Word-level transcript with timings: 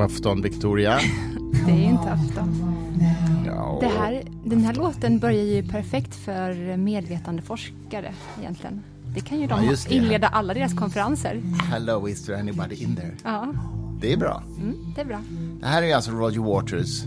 God 0.00 0.06
afton 0.10 0.42
Victoria. 0.42 0.98
Det 1.66 1.72
är 1.72 1.76
ju 1.76 1.84
inte 1.84 2.10
afton. 2.12 2.74
Ja, 3.46 3.78
Det 3.80 3.86
här, 3.86 4.22
den 4.44 4.64
här 4.64 4.74
låten 4.74 5.18
börjar 5.18 5.44
ju 5.44 5.62
perfekt 5.68 6.14
för 6.14 6.76
medvetandeforskare 6.76 8.14
egentligen. 8.40 8.82
Det 9.14 9.20
kan 9.20 9.40
ju 9.40 9.46
de 9.46 9.64
Ja, 9.64 9.76
inleda 9.88 10.28
alla 10.28 10.54
deras 10.54 10.74
konferenser. 10.74 11.42
Hello, 11.70 12.08
is 12.08 12.24
there 12.26 12.40
anybody 12.40 12.74
in 12.76 12.96
there? 12.96 13.14
Ja, 13.24 13.54
Det 14.00 14.12
är 14.12 14.16
bra. 14.16 14.42
mm, 14.60 14.92
det 14.94 15.00
är 15.00 15.04
bra. 15.04 15.22
Det 15.60 15.66
här 15.66 15.82
är 15.82 15.94
alltså 15.96 16.10
Roger 16.10 16.40
Waters 16.40 17.02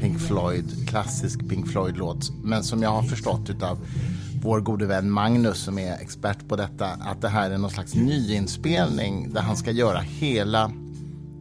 Pink 0.00 0.20
Floyd, 0.20 0.88
klassisk 0.88 1.48
Pink 1.48 1.68
Floyd-låt. 1.68 2.32
Men 2.42 2.62
som 2.62 2.82
jag 2.82 2.90
har 2.90 3.02
förstått 3.02 3.50
utav 3.50 3.78
vår 4.42 4.60
gode 4.60 4.86
vän 4.86 5.10
Magnus 5.10 5.58
som 5.58 5.78
är 5.78 5.92
expert 5.92 6.48
på 6.48 6.56
detta, 6.56 6.86
att 6.86 7.20
det 7.20 7.28
här 7.28 7.50
är 7.50 7.58
någon 7.58 7.70
slags 7.70 7.94
nyinspelning 7.94 9.32
där 9.32 9.40
han 9.40 9.56
ska 9.56 9.70
göra 9.70 9.98
hela 10.00 10.70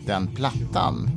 den 0.05 0.27
plattan 0.35 1.09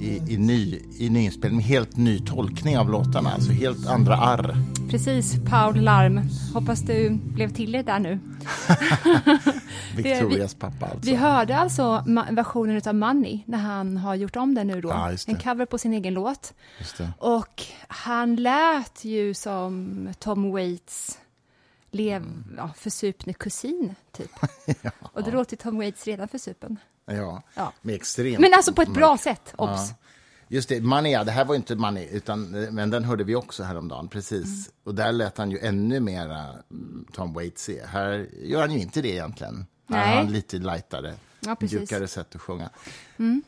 i, 0.00 0.34
i, 0.34 0.38
ny, 0.38 0.80
i 0.98 1.08
nyinspelning, 1.10 1.60
helt 1.60 1.96
ny 1.96 2.18
tolkning 2.18 2.78
av 2.78 2.90
låtarna, 2.90 3.30
alltså 3.32 3.52
helt 3.52 3.86
andra 3.86 4.16
arr. 4.16 4.56
Precis, 4.90 5.34
Paul 5.50 5.80
Larm. 5.80 6.20
Hoppas 6.54 6.80
du 6.80 7.10
blev 7.10 7.52
till 7.52 7.72
det 7.72 7.82
där 7.82 7.98
nu. 7.98 8.18
Victorias 9.96 10.54
pappa 10.54 10.86
alltså. 10.86 11.10
Vi 11.10 11.14
hörde 11.16 11.56
alltså 11.56 12.04
versionen 12.30 12.82
av 12.86 12.94
Money 12.94 13.40
när 13.46 13.58
han 13.58 13.96
har 13.96 14.14
gjort 14.14 14.36
om 14.36 14.54
den 14.54 14.66
nu 14.66 14.80
då. 14.80 14.88
Ja, 14.88 15.10
det. 15.10 15.28
en 15.28 15.38
cover 15.38 15.66
på 15.66 15.78
sin 15.78 15.92
egen 15.92 16.14
låt. 16.14 16.54
Och 17.18 17.62
han 17.88 18.36
lät 18.36 19.04
ju 19.04 19.34
som 19.34 20.08
Tom 20.18 20.50
Waits 20.52 21.18
lev, 21.90 22.22
Mm. 22.22 22.44
ja, 22.56 22.70
försupne 22.76 23.32
kusin, 23.32 23.94
typ. 24.12 24.30
Och 25.12 25.22
då 25.24 25.30
låter 25.30 25.56
Tom 25.56 25.76
Waits 25.78 26.04
redan 26.04 26.28
försupen. 26.28 26.78
Ja, 27.06 27.42
Ja. 27.54 27.72
med 27.82 27.94
extremt 27.94 28.38
Men 28.40 28.54
alltså 28.54 28.72
på 28.72 28.82
ett 28.82 28.94
bra 28.94 29.18
sätt, 29.18 29.54
obs. 29.56 29.70
Ja. 29.90 29.94
Just 30.48 30.68
det, 30.68 30.80
ja, 31.12 31.24
det 31.24 31.30
här 31.32 31.44
var 31.44 31.54
inte 31.54 31.76
Money, 31.76 32.08
utan, 32.12 32.50
men 32.50 32.90
den 32.90 33.04
hörde 33.04 33.24
vi 33.24 33.34
också 33.34 33.62
häromdagen. 33.62 34.08
Precis. 34.08 34.44
Mm. 34.44 34.64
Och 34.84 34.94
där 34.94 35.12
lät 35.12 35.38
han 35.38 35.50
ju 35.50 35.58
ännu 35.58 36.00
mera 36.00 36.44
mm, 36.70 37.06
Tom 37.12 37.32
Waits. 37.32 37.70
Här 37.86 38.26
gör 38.42 38.60
han 38.60 38.72
ju 38.72 38.78
inte 38.78 39.02
det 39.02 39.08
egentligen. 39.08 39.66
Här 39.88 39.98
har 39.98 40.06
Nej. 40.06 40.16
han 40.16 40.32
lite 40.32 40.56
lightare, 40.58 41.14
Ja. 41.40 41.56
Mm. 41.60 41.68
mjukare 41.72 42.08
sätt 42.08 42.34
att 42.34 42.40
sjunga. 42.40 42.70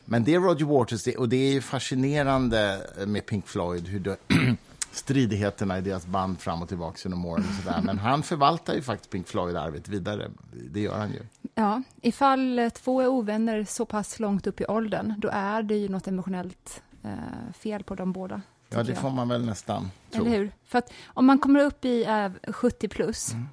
Men 0.05 0.23
det 0.23 0.33
är 0.33 0.39
Roger 0.39 0.65
Waters, 0.65 1.03
det, 1.03 1.17
och 1.17 1.29
det 1.29 1.35
är 1.37 1.51
ju 1.51 1.61
fascinerande 1.61 2.81
med 3.07 3.25
Pink 3.25 3.47
Floyd, 3.47 3.87
hur 3.87 3.99
stridigheterna 4.91 5.77
i 5.77 5.81
deras 5.81 6.05
band 6.05 6.39
fram 6.39 6.61
och 6.61 6.67
tillbaka 6.67 6.97
genom 7.03 7.25
åren 7.25 7.45
och 7.49 7.63
sådär. 7.63 7.81
Men 7.83 7.97
han 7.99 8.23
förvaltar 8.23 8.73
ju 8.73 8.81
faktiskt 8.81 9.09
Pink 9.11 9.27
Floyd-arvet 9.27 9.87
vidare. 9.87 10.31
Det 10.71 10.79
gör 10.79 10.97
han 10.97 11.11
ju. 11.11 11.21
Ja, 11.55 11.81
ifall 12.01 12.69
två 12.73 13.01
är 13.01 13.07
ovänner 13.07 13.63
så 13.65 13.85
pass 13.85 14.19
långt 14.19 14.47
upp 14.47 14.61
i 14.61 14.65
åldern, 14.65 15.13
då 15.17 15.29
är 15.31 15.63
det 15.63 15.75
ju 15.75 15.89
något 15.89 16.07
emotionellt 16.07 16.83
eh, 17.03 17.53
fel 17.59 17.83
på 17.83 17.95
dem 17.95 18.11
båda. 18.13 18.41
Ja, 18.69 18.83
det 18.83 18.89
jag. 18.91 18.97
får 18.97 19.09
man 19.09 19.27
väl 19.29 19.45
nästan 19.45 19.91
tro. 20.11 20.21
Eller 20.25 20.37
hur? 20.37 20.51
För 20.65 20.77
att 20.79 20.91
om 21.07 21.25
man 21.25 21.39
kommer 21.39 21.59
upp 21.59 21.85
i 21.85 22.03
eh, 22.05 22.53
70 22.53 22.87
plus, 22.87 23.33
Mm. 23.33 23.47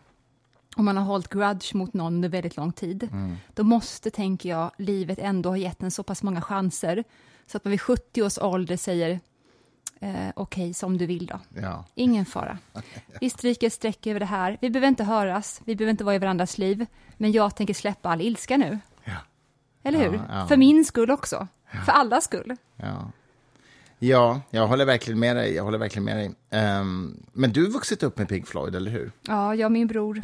och 0.76 0.84
man 0.84 0.96
har 0.96 1.04
hållit 1.04 1.28
grudge 1.28 1.74
mot 1.74 1.92
någon 1.94 2.14
under 2.14 2.28
väldigt 2.28 2.56
lång 2.56 2.72
tid, 2.72 3.08
Mm. 3.12 3.36
då 3.54 3.62
måste, 3.64 4.10
tänker 4.10 4.48
jag, 4.48 4.70
livet 4.78 5.18
ändå 5.18 5.48
ha 5.48 5.56
gett 5.56 5.82
en 5.82 5.90
så 5.90 6.02
pass 6.02 6.22
många 6.22 6.40
chanser, 6.42 7.04
så 7.46 7.56
att 7.56 7.64
man 7.64 7.70
vid 7.70 7.80
70 7.80 8.22
års 8.22 8.38
ålder 8.38 8.76
säger 8.76 9.20
eh, 10.00 10.28
okej, 10.36 10.74
som 10.74 10.98
du 10.98 11.06
vill 11.06 11.26
då. 11.26 11.40
Ja. 11.62 11.84
Ingen 11.94 12.24
fara. 12.26 12.58
Vi 13.20 13.30
stryker 13.30 13.66
ett 13.66 13.72
streck 13.72 14.06
över 14.06 14.20
det 14.20 14.26
här. 14.26 14.58
Vi 14.60 14.70
behöver 14.70 14.88
inte 14.88 15.04
höras, 15.04 15.60
vi 15.64 15.76
behöver 15.76 15.90
inte 15.90 16.04
vara 16.04 16.14
i 16.14 16.18
varandras 16.18 16.58
liv, 16.58 16.86
men 17.16 17.32
jag 17.32 17.56
tänker 17.56 17.74
släppa 17.74 18.08
all 18.10 18.20
ilska 18.20 18.56
nu. 18.56 18.78
Ja. 19.04 19.12
Eller 19.82 19.98
hur? 19.98 20.20
Ja. 20.28 20.46
För 20.46 20.56
min 20.56 20.84
skull 20.84 21.10
också. 21.10 21.48
För 21.86 21.92
allas 21.92 22.24
skull. 22.24 22.56
Ja. 22.76 23.10
ja, 23.98 24.40
jag 24.50 24.66
håller 24.66 24.84
verkligen 24.84 25.18
med 25.20 25.36
dig. 25.36 25.54
Jag 25.54 25.64
håller 25.64 25.78
verkligen 25.78 26.04
med 26.04 26.16
dig. 26.16 26.34
Ehm, 26.50 27.16
men 27.32 27.52
du 27.52 27.64
har 27.64 27.70
vuxit 27.70 28.02
upp 28.02 28.18
med 28.18 28.28
Pink 28.28 28.46
Floyd, 28.46 28.74
eller 28.74 28.90
hur? 28.90 29.12
Ja, 29.22 29.54
jag 29.54 29.66
och 29.66 29.72
min 29.72 29.86
bror 29.86 30.22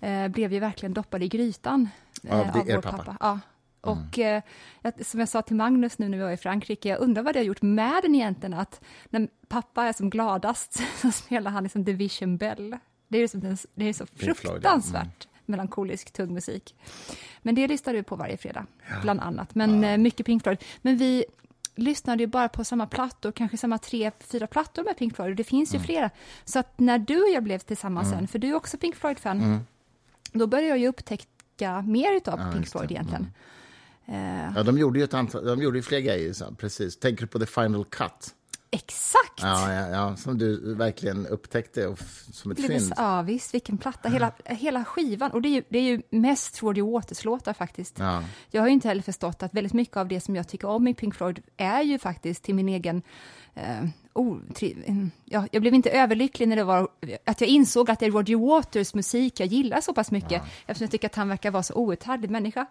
eh, 0.00 0.28
blev 0.28 0.52
ju 0.52 0.58
verkligen 0.58 0.94
doppade 0.94 1.24
i 1.24 1.28
grytan 1.28 1.88
eh, 2.22 2.40
Av 2.40 2.46
av 2.46 2.52
vår 2.66 2.80
pappa? 2.80 2.96
pappa. 2.96 3.16
Ja. 3.20 3.40
Och 3.84 4.18
eh, 4.18 4.42
som 5.00 5.20
jag 5.20 5.28
sa 5.28 5.42
till 5.42 5.56
Magnus 5.56 5.98
nu 5.98 6.08
när 6.08 6.18
vi 6.18 6.24
var 6.24 6.30
i 6.30 6.36
Frankrike, 6.36 6.88
jag 6.88 7.00
undrar 7.00 7.22
vad 7.22 7.34
det 7.34 7.38
har 7.38 7.44
gjort 7.44 7.62
med 7.62 8.02
den 8.02 8.14
egentligen, 8.14 8.54
att 8.54 8.80
när 9.10 9.28
pappa 9.48 9.84
är 9.84 9.92
som 9.92 10.10
gladast 10.10 10.80
så 11.02 11.10
spelar 11.12 11.50
han 11.50 11.62
liksom 11.62 11.84
Division 11.84 12.36
Bell. 12.36 12.76
Det 13.08 13.16
är 13.18 13.20
ju 13.20 13.28
som 13.28 13.40
den, 13.40 13.56
det 13.74 13.84
är 13.88 13.92
så 13.92 14.04
ja. 14.18 14.24
fruktansvärt 14.34 15.28
melankolisk, 15.46 16.12
tung 16.12 16.34
musik. 16.34 16.74
Men 17.42 17.54
det 17.54 17.68
lyssnar 17.68 17.94
du 17.94 18.02
på 18.02 18.16
varje 18.16 18.36
fredag, 18.36 18.66
bland 19.02 19.20
annat. 19.20 19.54
Men 19.54 19.84
eh, 19.84 19.98
mycket 19.98 20.26
Pink 20.26 20.42
Floyd. 20.42 20.64
Men 20.82 20.96
vi 20.96 21.24
lyssnade 21.74 22.22
ju 22.22 22.26
bara 22.26 22.48
på 22.48 22.64
samma 22.64 22.86
plattor, 22.86 23.32
kanske 23.32 23.56
samma 23.56 23.78
tre, 23.78 24.10
fyra 24.20 24.46
plattor 24.46 24.84
med 24.84 24.96
Pink 24.96 25.14
Floyd, 25.16 25.30
och 25.30 25.36
det 25.36 25.44
finns 25.44 25.70
Mm. 25.70 25.82
ju 25.82 25.86
flera. 25.86 26.10
Så 26.44 26.58
att 26.58 26.80
när 26.80 26.98
du 26.98 27.22
och 27.22 27.28
jag 27.28 27.42
blev 27.42 27.58
tillsammans 27.58 28.10
sen, 28.10 28.28
för 28.28 28.38
du 28.38 28.48
är 28.48 28.54
också 28.54 28.76
Pink 28.78 28.96
Floyd-fan, 28.96 29.66
då 30.32 30.46
började 30.46 30.68
jag 30.68 30.78
ju 30.78 30.88
upptäcka 30.88 31.82
mer 31.82 32.12
utav 32.16 32.34
Mm. 32.34 32.46
Ja, 32.46 32.52
Pink. 32.52 32.68
Floyd 32.68 32.90
egentligen. 32.90 33.22
Eh, 33.22 33.28
Ja, 34.54 34.62
de 34.62 34.78
gjorde 34.78 34.98
ju 34.98 35.04
ett 35.04 35.14
antal, 35.14 35.44
de 35.44 35.62
gjorde 35.62 35.78
ju 35.78 35.82
fler 35.82 36.00
grejer, 36.00 36.32
så, 36.32 36.54
precis. 36.54 36.96
Tänker 36.96 37.22
du 37.22 37.26
på 37.26 37.38
The 37.38 37.46
Final 37.46 37.84
Cut? 37.84 38.34
exakt! 38.74 39.42
Ja, 39.42 39.72
ja, 39.72 39.88
ja, 39.88 40.16
som 40.16 40.38
du 40.38 40.74
verkligen 40.74 41.26
upptäckte 41.26 41.86
och 41.86 41.98
som 42.32 42.50
ett 42.50 42.66
fynd. 42.66 42.92
Ja, 42.96 43.22
visst, 43.22 43.54
vilken 43.54 43.78
platta. 43.78 44.08
Hela, 44.08 44.32
hela 44.44 44.84
skivan. 44.84 45.30
Och 45.30 45.42
det 45.42 45.48
är 45.48 45.50
ju, 45.50 45.62
det 45.68 45.78
är 45.78 45.82
ju 45.82 46.02
mest 46.10 46.62
Roger 46.62 46.82
Waters-låtar 46.82 47.52
faktiskt. 47.52 47.98
Ja. 47.98 48.24
Jag 48.50 48.62
har 48.62 48.68
ju 48.68 48.74
inte 48.74 48.88
heller 48.88 49.02
förstått 49.02 49.42
att 49.42 49.54
väldigt 49.54 49.72
mycket 49.72 49.96
av 49.96 50.08
det 50.08 50.20
som 50.20 50.36
jag 50.36 50.48
tycker 50.48 50.68
om 50.68 50.88
i 50.88 50.94
Pink 50.94 51.14
Floyd 51.14 51.42
är 51.56 51.82
ju 51.82 51.98
faktiskt 51.98 52.42
till 52.44 52.54
min 52.54 52.68
egen... 52.68 53.02
Eh, 53.54 53.84
oh, 54.12 54.38
mm, 54.62 55.10
ja, 55.24 55.46
jag 55.52 55.62
blev 55.62 55.74
inte 55.74 55.90
överlycklig 55.90 56.48
när 56.48 56.56
det 56.56 56.64
var 56.64 56.88
att 57.24 57.40
jag 57.40 57.50
insåg 57.50 57.90
att 57.90 58.00
det 58.00 58.06
är 58.06 58.10
Roger 58.10 58.36
Waters 58.36 58.94
musik 58.94 59.40
jag 59.40 59.46
gillar 59.48 59.80
så 59.80 59.94
pass 59.94 60.10
mycket, 60.10 60.42
eftersom 60.66 60.84
jag 60.84 60.90
tycker 60.90 61.08
att 61.08 61.14
han 61.14 61.28
verkar 61.28 61.50
vara 61.50 61.62
så 61.62 61.74
outhärdlig 61.74 62.30
människa. 62.30 62.66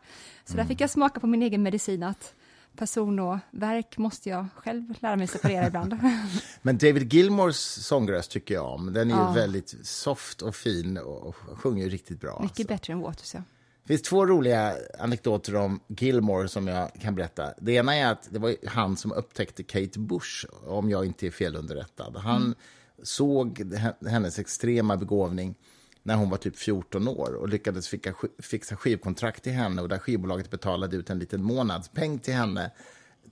Så 0.46 0.58
där 0.58 0.66
fick 0.66 0.82
jag 0.82 0.90
smaka 0.90 1.20
på 1.20 1.28
min 1.28 1.42
egen 1.44 1.64
medicin 1.64 2.04
att 2.04 2.34
person 2.78 3.20
och 3.20 3.38
verk 3.52 3.98
måste 3.98 4.30
jag 4.30 4.46
själv 4.56 4.94
lära 5.00 5.16
mig 5.16 5.28
separera 5.28 5.68
ibland. 5.68 5.98
Men 6.62 6.78
David 6.78 7.14
Gilmores 7.14 7.86
sångröst 7.86 8.32
tycker 8.32 8.54
jag 8.54 8.66
om. 8.74 8.94
Den 8.94 9.12
är 9.12 9.16
Ja. 9.16 9.32
väldigt 9.32 9.76
soft 9.88 10.42
och 10.42 10.56
fin 10.56 10.98
och 10.98 11.36
sjunger 11.36 11.84
ju 11.84 11.90
riktigt 11.90 12.22
bra. 12.22 12.40
Mycket 12.42 12.60
alltså. 12.60 12.68
bättre 12.74 12.94
än 12.94 13.00
Waters, 13.00 13.34
ja. 13.34 13.42
Det 13.84 13.88
finns 13.88 14.02
två 14.02 14.26
roliga 14.26 14.76
anekdoter 15.00 15.56
om 15.56 15.80
Gilmore 15.88 16.48
som 16.48 16.68
jag 16.68 16.94
kan 17.02 17.16
berätta. 17.16 17.54
Det 17.62 17.72
ena 17.72 17.96
är 17.96 18.12
att 18.12 18.28
det 18.32 18.40
var 18.40 18.56
han 18.68 18.98
som 18.98 19.12
upptäckte 19.12 19.64
Kate 19.64 20.00
Bush, 20.00 20.46
om 20.68 20.90
jag 20.90 21.06
inte 21.06 21.28
är 21.28 21.32
felunderrättad. 21.32 22.18
Han 22.18 22.56
såg 23.04 23.60
he- 23.60 24.08
hennes 24.10 24.40
extrema 24.40 24.98
begåvning 24.98 25.56
när 26.04 26.16
hon 26.16 26.30
var 26.30 26.38
typ 26.38 26.58
14 26.58 27.08
år 27.08 27.34
och 27.34 27.50
lyckades 27.50 27.88
fixa, 27.88 28.14
fixa 28.40 28.76
skivkontrakt 28.76 29.44
till 29.44 29.52
henne 29.54 29.82
och 29.82 29.90
där 29.90 29.98
skivbolaget 30.00 30.50
betalade 30.52 30.98
ut 30.98 31.10
en 31.10 31.20
liten 31.20 31.44
månadspeng 31.44 32.20
till 32.20 32.34
henne 32.34 32.72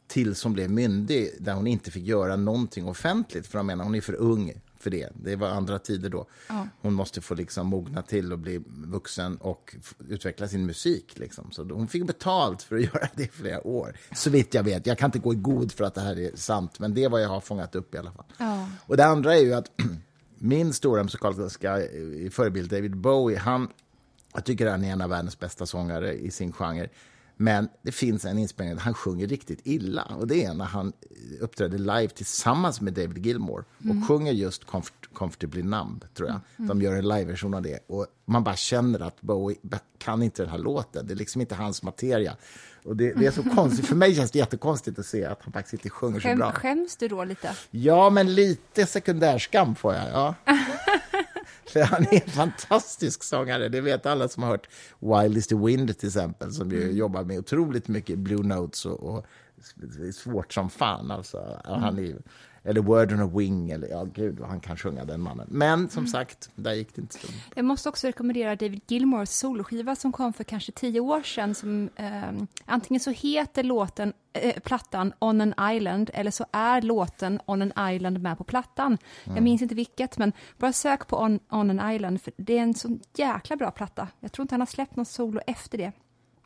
tills 0.07 0.43
hon 0.43 0.53
blev 0.53 0.69
myndig, 0.71 1.31
där 1.39 1.53
hon 1.53 1.67
inte 1.67 1.91
fick 1.91 2.03
göra 2.05 2.35
någonting 2.35 2.87
offentligt. 2.87 3.47
För 3.47 3.57
de 3.57 3.67
menar, 3.67 3.83
hon 3.83 3.95
är 3.95 4.01
för 4.01 4.13
ung 4.15 4.53
för 4.81 4.89
det. 4.89 5.09
Det 5.13 5.35
var 5.35 5.47
andra 5.47 5.79
tider 5.79 6.09
då. 6.09 6.25
Ja. 6.47 6.67
Hon 6.81 6.93
måste 6.93 7.21
få 7.21 7.35
liksom 7.35 7.67
mogna 7.67 8.01
till 8.01 8.33
och 8.33 8.39
bli 8.39 8.61
vuxen 8.67 9.37
och 9.37 9.75
utveckla 10.09 10.47
sin 10.47 10.65
musik. 10.65 11.19
Liksom. 11.19 11.51
Så 11.51 11.63
hon 11.63 11.87
fick 11.87 12.07
betalt 12.07 12.63
för 12.63 12.75
att 12.75 12.81
göra 12.93 13.07
det 13.15 13.23
i 13.23 13.27
flera 13.27 13.67
år. 13.67 13.97
Så 14.15 14.29
vitt 14.29 14.53
jag 14.53 14.63
vet. 14.63 14.85
Jag 14.85 14.97
kan 14.97 15.07
inte 15.07 15.19
gå 15.19 15.33
i 15.33 15.35
god 15.35 15.71
för 15.71 15.83
att 15.83 15.95
det 15.95 16.01
här 16.01 16.19
är 16.19 16.31
sant, 16.35 16.79
men 16.79 16.93
det 16.93 17.03
är 17.03 17.09
vad 17.09 17.21
jag 17.21 17.29
har 17.29 17.41
fångat 17.41 17.75
upp 17.75 17.95
i 17.95 17.97
alla 17.97 18.11
fall. 18.11 18.25
Ja. 18.37 18.67
Och 18.85 18.97
det 18.97 19.05
andra 19.05 19.35
är 19.35 19.41
ju 19.41 19.53
att 19.53 19.71
min 20.37 20.73
stora 20.73 21.03
musikaliska 21.03 21.79
eh, 21.81 22.29
förebild 22.31 22.69
David 22.69 22.97
Bowie, 22.97 23.37
han, 23.37 23.67
jag 24.33 24.45
tycker 24.45 24.67
han 24.67 24.83
är 24.83 24.91
en 24.91 25.01
av 25.01 25.09
världens 25.09 25.39
bästa 25.39 25.65
sångare 25.65 26.13
i 26.13 26.31
sin 26.31 26.51
genre. 26.51 26.89
Men 27.41 27.69
det 27.81 27.91
finns 27.91 28.25
en 28.25 28.37
inspelning 28.37 28.75
där 28.75 28.81
han 28.81 28.93
sjunger 28.93 29.27
riktigt 29.27 29.59
illa. 29.63 30.03
Och 30.03 30.27
det 30.27 30.43
är 30.43 30.53
när 30.53 30.65
han 30.65 30.93
uppträder 31.39 31.77
live 31.77 32.07
tillsammans 32.07 32.81
med 32.81 32.93
David 32.93 33.25
Gilmore 33.25 33.63
och 33.77 34.07
sjunger 34.07 34.31
just 34.31 34.65
Comfort, 34.65 35.09
Comfortably 35.13 35.63
Numb, 35.63 36.05
tror 36.13 36.29
jag. 36.29 36.67
De 36.67 36.81
gör 36.81 36.95
en 36.95 37.07
liveversion 37.07 37.53
av 37.53 37.61
det. 37.61 37.79
Och 37.87 38.07
man 38.25 38.43
bara 38.43 38.55
känner 38.55 38.99
att 38.99 39.21
Bowie 39.21 39.57
kan 39.97 40.23
inte 40.23 40.41
den 40.41 40.51
här 40.51 40.57
låten. 40.57 41.07
Det 41.07 41.13
är 41.13 41.15
liksom 41.15 41.41
inte 41.41 41.55
hans 41.55 41.83
materia. 41.83 42.37
Och 42.83 42.95
det, 42.95 43.13
det 43.13 43.25
är 43.25 43.31
så 43.31 43.43
konstigt. 43.43 43.85
För 43.85 43.95
mig 43.95 44.15
känns 44.15 44.31
det 44.31 44.39
jättekonstigt 44.39 44.99
att 44.99 45.05
se 45.05 45.25
att 45.25 45.39
han 45.43 45.53
faktiskt 45.53 45.73
inte 45.73 45.89
sjunger 45.89 46.19
så 46.19 46.35
bra. 46.35 46.51
skäms 46.51 46.97
du 46.97 47.07
då 47.07 47.23
lite? 47.23 47.55
Ja, 47.71 48.09
men 48.09 48.33
lite 48.35 48.85
sekundärskam 48.85 49.75
får 49.75 49.93
jag. 49.93 50.09
Ja. 50.11 50.35
För 51.71 51.81
han 51.81 52.03
är 52.03 52.13
en 52.13 52.21
fantastisk 52.29 53.23
sångare. 53.23 53.69
Det 53.69 53.81
vet 53.81 54.05
alla 54.05 54.27
som 54.27 54.43
har 54.43 54.49
hört 54.49 54.69
Wild 54.99 55.37
is 55.37 55.47
the 55.47 55.55
Wind 55.55 55.97
till 55.97 56.07
exempel, 56.07 56.51
som 56.51 56.71
ju 56.71 56.91
jobbar 56.91 57.23
med 57.23 57.39
otroligt 57.39 57.87
mycket 57.87 58.19
Blue 58.19 58.43
Notes 58.43 58.85
och, 58.85 58.99
och 58.99 59.25
svårt 60.13 60.53
som 60.53 60.69
fan. 60.69 61.11
Alltså. 61.11 61.37
Och 61.65 61.79
Han 61.79 61.99
är 61.99 62.17
eller 62.63 62.81
Word 62.81 63.11
on 63.13 63.19
a 63.19 63.29
Wing, 63.35 63.69
eller 63.71 63.87
ja, 63.87 64.03
gud 64.03 64.39
han 64.41 64.59
kan 64.59 64.77
sjunga 64.77 65.05
den 65.05 65.21
mannen. 65.21 65.47
Men 65.51 65.79
Mm. 65.79 65.89
som 65.89 66.07
sagt, 66.07 66.49
där 66.55 66.73
gick 66.73 66.95
det 66.95 67.01
inte 67.01 67.19
så. 67.19 67.27
Jag 67.55 67.65
måste 67.65 67.89
också 67.89 68.07
rekommendera 68.07 68.55
David 68.55 68.81
Gilmores 68.87 69.37
soloskiva 69.39 69.95
som 69.95 70.11
kom 70.11 70.33
för 70.33 70.43
kanske 70.43 70.71
tio 70.71 70.99
år 70.99 71.21
sedan. 71.23 71.55
Som, 71.55 71.89
eh, 71.95 72.31
antingen 72.65 72.99
så 72.99 73.11
heter 73.11 73.63
låten, 73.63 74.13
eh, 74.33 74.59
plattan 74.59 75.13
On 75.19 75.41
an 75.41 75.53
Island 75.75 76.09
eller 76.13 76.31
så 76.31 76.45
är 76.51 76.81
låten 76.81 77.39
On 77.45 77.61
an 77.71 77.93
Island 77.95 78.21
med 78.21 78.37
på 78.37 78.43
plattan. 78.43 78.97
Jag 79.23 79.43
minns 79.43 79.61
inte 79.61 79.75
vilket, 79.75 80.17
men 80.17 80.31
bara 80.57 80.73
sök 80.73 81.07
på 81.07 81.17
On, 81.21 81.39
On 81.49 81.79
an 81.79 81.91
Island 81.91 82.21
för 82.21 82.33
det 82.37 82.57
är 82.57 82.61
en 82.63 82.73
så 82.73 82.99
jäkla 83.17 83.55
bra 83.55 83.71
platta. 83.71 84.07
Jag 84.19 84.31
tror 84.31 84.43
inte 84.43 84.53
han 84.53 84.61
har 84.61 84.65
släppt 84.65 84.95
någon 84.95 85.05
solo 85.05 85.41
efter 85.47 85.77
det. 85.77 85.91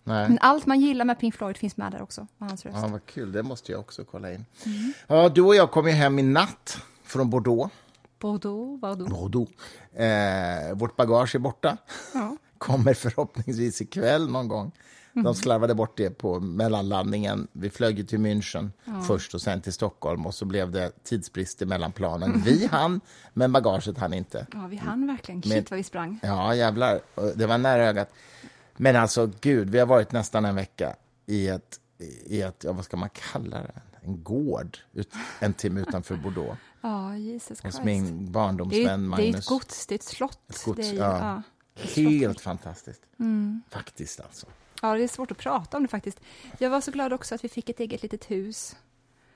Nej. 0.08 0.30
Men 0.30 0.38
allt 0.42 0.66
man 0.66 0.82
gillar 0.82 1.06
med 1.06 1.20
Pink 1.20 1.36
Floyd 1.36 1.58
finns 1.58 1.78
med 1.78 1.92
där 1.92 2.02
också, 2.02 2.28
med 2.38 2.50
hans 2.50 2.66
röst. 2.66 2.78
Ja, 2.82 2.88
vad 2.88 3.06
kul, 3.06 3.32
det 3.32 3.44
måste 3.44 3.72
jag 3.72 3.82
också 3.82 4.04
kolla 4.06 4.34
in. 4.34 4.46
Mm. 4.66 4.94
Ja, 5.08 5.30
du 5.30 5.42
och 5.42 5.56
jag 5.56 5.72
kom 5.72 5.88
ju 5.88 5.94
hem 5.94 6.20
i 6.20 6.22
natt 6.22 6.78
från 7.04 7.30
Bordeaux. 7.30 7.74
Bordeaux, 8.20 8.82
Bordeaux. 8.82 9.12
Bordeaux. 9.12 9.52
Eh, 9.94 10.76
vårt 10.76 10.96
bagage 10.96 11.36
är 11.36 11.40
borta. 11.40 11.78
Ja. 12.14 12.38
Kommer 12.58 12.94
förhoppningsvis 12.94 13.82
ikväll 13.82 14.32
någon 14.32 14.48
gång. 14.48 14.72
Mm. 15.14 15.24
De 15.24 15.36
slarvade 15.36 15.76
bort 15.76 15.98
det 15.98 16.10
på 16.10 16.40
mellanlandningen. 16.40 17.48
Vi 17.52 17.70
flög 17.70 17.98
ju 17.98 18.06
till 18.06 18.20
München 18.20 18.70
först 19.08 19.34
och 19.34 19.42
sen 19.42 19.62
till 19.62 19.74
Stockholm 19.74 20.26
och 20.26 20.34
så 20.34 20.46
blev 20.46 20.72
det 20.72 21.04
tidsbrist 21.04 21.60
mellan 21.62 21.92
planen. 21.92 22.42
Vi 22.46 22.66
hann, 22.72 23.02
men 23.34 23.52
bagaget 23.52 23.98
hann 23.98 24.14
inte. 24.14 24.48
ja, 24.54 24.68
vi 24.70 24.76
hann 24.76 25.08
verkligen. 25.08 25.42
Shit 25.42 25.72
vad 25.72 25.78
vi 25.78 25.84
sprang. 25.84 26.20
Ja, 26.24 26.56
jävlar. 26.56 27.00
Det 27.36 27.46
var 27.46 27.58
nära 27.58 27.84
ögat. 27.84 28.10
Men 28.78 28.96
alltså, 28.96 29.32
gud, 29.42 29.70
vi 29.70 29.80
har 29.80 29.86
varit 29.86 30.12
nästan 30.12 30.46
en 30.46 30.56
vecka 30.56 30.96
i 31.26 31.48
ett, 31.48 31.80
i 32.26 32.42
ett 32.42 32.64
ja, 32.64 32.72
vad 32.74 32.86
ska 32.86 32.98
man 32.98 33.10
kalla 33.32 33.58
det? 33.62 33.82
En 34.02 34.24
gård 34.24 34.78
ut, 34.94 35.14
en 35.40 35.54
timme 35.54 35.82
utanför 35.82 36.16
Bordeaux. 36.16 36.60
Ja, 36.82 37.18
Jesus 37.18 37.62
Hos 37.64 37.84
min 37.84 38.26
Det 38.26 38.32
barndomsvän 38.32 38.84
det 38.84 38.92
är 38.92 38.98
Magnus. 38.98 39.36
ett 39.36 39.46
gods, 39.46 39.88
det 39.88 39.94
är 39.94 39.98
ett 39.98 40.04
slott. 40.04 40.40
Ett 40.50 40.64
gods, 40.64 40.78
det 40.78 40.98
är 40.98 41.10
ja. 41.10 41.42
ja. 41.76 41.82
Helt 41.96 42.42
fantastiskt. 42.42 43.02
Mm. 43.20 43.62
Faktiskt 43.70 44.20
alltså. 44.20 44.48
Ja, 44.82 44.96
det 44.96 45.04
är 45.04 45.08
svårt 45.08 45.32
att 45.32 45.38
prata 45.38 45.78
om 45.78 45.84
det 45.84 45.90
faktiskt. 45.90 46.22
Jag 46.58 46.70
var 46.70 46.82
så 46.82 46.92
glad 46.92 47.14
också 47.14 47.36
att 47.36 47.44
vi 47.44 47.50
fick 47.50 47.70
ett 47.70 47.80
eget 47.80 48.04
litet 48.04 48.32
hus. 48.32 48.76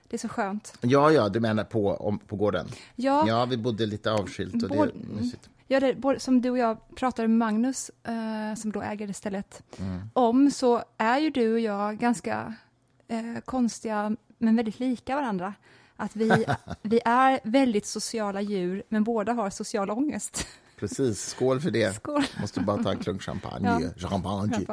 Det 0.08 0.16
är 0.16 0.18
så 0.20 0.30
skönt. 0.30 0.74
Ja, 0.82 1.12
ja, 1.12 1.30
du 1.30 1.40
menar 1.40 1.64
på, 1.64 1.90
om, 1.96 2.20
på 2.20 2.36
gården? 2.36 2.68
Ja, 2.96 3.28
Ja, 3.28 3.46
vi 3.46 3.58
bodde 3.58 3.86
lite 3.86 4.12
avskilt 4.12 4.54
och 4.64 4.70
det 4.70 4.76
Både- 4.78 4.92
är 4.92 4.96
mysigt. 5.22 5.50
Ja 5.72 5.80
det, 5.80 6.20
som 6.20 6.42
du 6.42 6.50
och 6.50 6.58
jag 6.58 6.78
pratade 6.96 7.28
med 7.28 7.38
Magnus, 7.38 7.92
eh, 8.04 8.56
som 8.56 8.72
då 8.72 8.82
äger 8.82 9.08
det 9.08 9.14
stället, 9.14 9.64
Mm. 9.80 10.10
om 10.14 10.52
så 10.52 10.84
är 10.98 11.18
ju 11.20 11.30
du 11.30 11.54
och 11.54 11.60
jag 11.60 11.98
ganska 11.98 12.54
eh, 13.08 13.42
konstiga, 13.46 14.16
men 14.38 14.56
väldigt 14.56 14.80
lika 14.80 15.16
varandra. 15.16 15.54
Att 15.96 16.16
vi, 16.16 16.46
vi 16.82 17.02
är 17.06 17.40
väldigt 17.44 17.86
sociala 17.86 18.42
djur, 18.42 18.84
men 18.90 19.04
båda 19.04 19.34
har 19.34 19.50
social 19.50 19.90
ångest. 19.92 20.48
Precis, 20.80 21.26
skål 21.26 21.62
för 21.62 21.72
det. 21.72 21.96
Skål! 21.96 22.24
Måste 22.42 22.60
bara 22.60 22.84
ta 22.84 22.92
en 22.92 22.98
klunk 23.00 23.22
champagne. 23.22 23.92
Ja. 23.98 24.10
Champagne. 24.10 24.66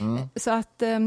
Mm. 0.00 0.28
Så 0.36 0.50
att 0.50 0.82
eh, 0.82 0.98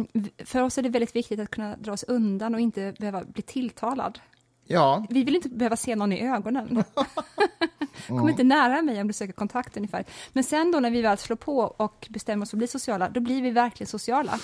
för 0.45 0.61
oss 0.61 0.77
är 0.77 0.81
det 0.81 0.89
väldigt 0.89 1.15
viktigt 1.15 1.39
att 1.39 1.51
kunna 1.51 1.75
dra 1.77 1.91
oss 1.91 2.03
undan 2.03 2.53
och 2.55 2.59
inte 2.61 2.93
behöva 2.99 3.23
bli 3.23 3.41
tilltalad. 3.41 4.19
Ja, 4.65 5.05
Vi 5.09 5.23
vill 5.23 5.35
inte 5.35 5.49
behöva 5.49 5.75
se 5.75 5.95
någon 5.95 6.13
i 6.13 6.27
ögonen. 6.27 6.83
Kom 8.07 8.29
inte 8.29 8.43
nära 8.43 8.81
mig 8.81 9.01
om 9.01 9.07
du 9.07 9.13
söker 9.13 9.33
kontakt 9.33 9.77
ungefär. 9.77 10.05
Men 10.33 10.43
sen 10.43 10.71
då 10.71 10.79
när 10.79 10.91
vi 10.91 11.01
väl 11.01 11.17
slår 11.17 11.35
på 11.37 11.57
och 11.59 12.07
bestämmer 12.09 12.43
oss 12.43 12.49
för 12.49 12.57
att 12.57 12.59
bli 12.59 12.67
sociala, 12.67 13.09
då 13.09 13.19
blir 13.19 13.41
vi 13.41 13.51
verkligen 13.51 13.87
sociala. 13.87 14.39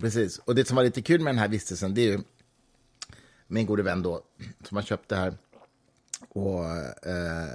precis. 0.00 0.38
Och 0.38 0.54
det 0.54 0.68
som 0.68 0.76
var 0.76 0.84
lite 0.84 1.02
kul 1.02 1.20
med 1.20 1.34
den 1.34 1.38
här 1.38 1.48
vistelsen, 1.48 1.94
det 1.94 2.00
är 2.00 2.06
ju 2.06 2.20
min 3.46 3.66
gode 3.66 3.82
vän 3.82 4.02
då, 4.02 4.20
som 4.64 4.76
har 4.76 4.84
köpt 4.84 5.08
det 5.08 5.16
här. 5.16 5.34
Och 6.28 6.64
eh, 7.06 7.48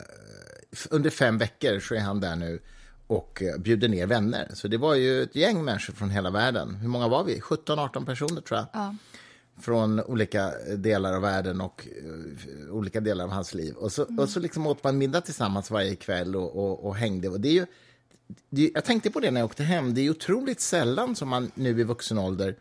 under 0.89 1.09
fem 1.09 1.37
veckor 1.37 1.79
så 1.79 1.95
är 1.95 1.99
han 1.99 2.19
där 2.19 2.35
nu 2.35 2.59
och 3.07 3.43
bjuder 3.59 3.87
ner 3.87 4.07
vänner. 4.07 4.51
Så 4.53 4.67
det 4.67 4.77
var 4.77 4.95
ju 4.95 5.23
ett 5.23 5.35
gäng 5.35 5.63
människor 5.63 5.93
från 5.93 6.09
hela 6.09 6.29
världen. 6.29 6.75
Hur 6.75 6.87
många 6.87 7.07
var 7.07 7.23
vi? 7.23 7.39
17-18 7.39 8.05
personer 8.05 8.41
tror 8.41 8.59
jag. 8.59 8.67
Ja. 8.73 8.95
Från 9.59 9.99
olika 9.99 10.51
delar 10.77 11.13
av 11.13 11.21
världen 11.21 11.61
och 11.61 11.87
eh, 11.87 12.73
olika 12.75 12.99
delar 12.99 13.23
av 13.23 13.31
hans 13.31 13.53
liv. 13.53 13.73
Och 13.73 13.91
så, 13.91 14.19
och 14.19 14.29
så 14.29 14.39
liksom 14.39 14.67
åt 14.67 14.83
man 14.83 14.97
middag 14.97 15.21
tillsammans 15.21 15.71
varje 15.71 15.95
kväll 15.95 16.35
och, 16.35 16.55
och, 16.55 16.85
och 16.85 16.95
hängde. 16.95 17.29
Och 17.29 17.39
det 17.39 17.47
är 17.47 17.53
ju, 17.53 17.65
det, 18.49 18.71
jag 18.73 18.85
tänkte 18.85 19.11
på 19.11 19.19
det 19.19 19.31
när 19.31 19.39
jag 19.39 19.45
åkte 19.45 19.63
hem. 19.63 19.93
Det 19.93 20.01
är 20.01 20.09
otroligt 20.09 20.61
sällan 20.61 21.15
som 21.15 21.29
man 21.29 21.51
nu 21.55 21.79
i 21.79 21.83
vuxen 21.83 22.17
ålder 22.17 22.55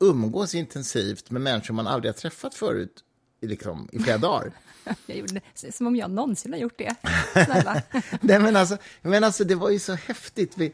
umgås 0.00 0.54
intensivt 0.54 1.30
med 1.30 1.42
människor 1.42 1.74
man 1.74 1.86
aldrig 1.86 2.14
har 2.14 2.18
träffat 2.18 2.54
förut 2.54 3.04
i, 3.40 3.46
liksom, 3.46 3.88
i 3.92 3.98
flera 3.98 4.18
dagar. 4.18 4.52
Jag 5.06 5.16
gjorde 5.18 5.40
det 5.60 5.74
som 5.74 5.86
om 5.86 5.96
jag 5.96 6.10
någonsin 6.10 6.52
har 6.52 6.60
gjort 6.60 6.78
det. 6.78 6.94
Nej, 8.20 8.38
men 8.38 8.56
alltså, 8.56 8.76
men 9.02 9.24
alltså, 9.24 9.44
det 9.44 9.54
var 9.54 9.70
ju 9.70 9.78
så 9.78 9.92
häftigt. 9.92 10.52
Vi, 10.56 10.72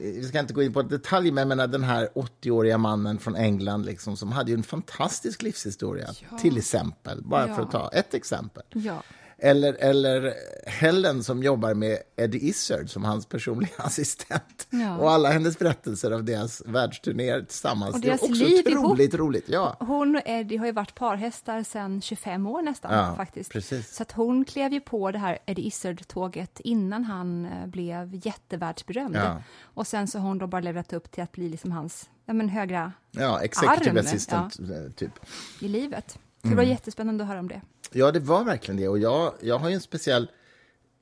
vi 0.00 0.24
ska 0.28 0.38
inte 0.40 0.54
gå 0.54 0.62
in 0.62 0.72
på 0.72 0.82
detaljer, 0.82 1.32
men 1.32 1.48
menar, 1.48 1.66
den 1.66 1.82
här 1.84 2.08
80-åriga 2.14 2.78
mannen 2.78 3.18
från 3.18 3.36
England 3.36 3.84
liksom, 3.86 4.16
som 4.16 4.32
hade 4.32 4.52
en 4.52 4.62
fantastisk 4.62 5.42
livshistoria, 5.42 6.08
Ja. 6.30 6.38
till 6.38 6.58
exempel. 6.58 7.22
Bara 7.22 7.46
för 7.46 7.52
Ja. 7.54 7.62
att 7.62 7.70
ta 7.70 7.88
ett 7.92 8.14
exempel. 8.14 8.62
Ja. 8.72 9.02
Eller, 9.38 9.74
eller 9.74 10.34
Helen 10.66 11.24
som 11.24 11.42
jobbar 11.42 11.74
med 11.74 11.98
Eddie 12.16 12.38
Izzard 12.38 12.90
som 12.90 13.04
hans 13.04 13.26
personliga 13.26 13.70
assistent. 13.76 14.66
Ja. 14.70 14.98
Och 14.98 15.10
alla 15.10 15.30
hennes 15.30 15.58
berättelser 15.58 16.10
av 16.10 16.24
deras 16.24 16.62
världsturnéer 16.66 17.40
tillsammans. 17.42 17.94
Och 17.94 18.00
det 18.00 18.06
är 18.06 18.08
deras 18.08 18.22
också 18.22 18.44
liv 18.44 18.64
otroligt 18.66 19.14
roligt. 19.14 19.44
Ja. 19.48 19.76
Hon 19.80 20.16
och 20.16 20.22
Eddie 20.24 20.56
har 20.56 20.66
ju 20.66 20.72
varit 20.72 20.94
parhästar 20.94 21.62
sedan 21.62 22.00
25 22.00 22.46
år 22.46 22.62
nästan. 22.62 22.94
Ja, 22.94 23.14
faktiskt. 23.16 23.52
precis. 23.52 23.94
Så 23.94 24.02
att 24.02 24.12
hon 24.12 24.44
klev 24.44 24.72
ju 24.72 24.80
på 24.80 25.10
det 25.10 25.18
här 25.18 25.38
Eddie 25.46 25.62
Izzard-tåget 25.66 26.60
innan 26.60 27.04
han 27.04 27.46
eh, 27.46 27.66
blev 27.66 28.26
jättevärldsberömd. 28.26 29.16
Ja. 29.16 29.42
Och 29.62 29.86
sen 29.86 30.08
så 30.08 30.18
har 30.18 30.28
hon 30.28 30.38
då 30.38 30.46
bara 30.46 30.60
levlat 30.60 30.92
upp 30.92 31.10
till 31.10 31.22
att 31.22 31.32
bli 31.32 31.48
liksom 31.48 31.72
hans 31.72 32.10
ja, 32.26 32.32
men 32.32 32.48
högra 32.48 32.92
ja, 33.10 33.40
executive 33.40 33.90
Arm, 33.90 34.06
assistant, 34.06 34.58
eh, 34.58 34.92
typ. 34.96 35.12
i 35.60 35.68
livet. 35.68 36.18
Det 36.42 36.48
Mm. 36.48 36.56
var 36.56 36.64
jättespännande 36.64 37.24
att 37.24 37.28
höra 37.28 37.38
om 37.40 37.48
det. 37.48 37.60
Ja, 37.92 38.12
det 38.12 38.20
var 38.20 38.44
verkligen 38.44 38.76
det. 38.80 38.88
Och 38.88 38.98
jag, 38.98 39.34
jag 39.40 39.58
har 39.58 39.68
ju 39.68 39.74
en 39.74 39.80
speciell 39.80 40.30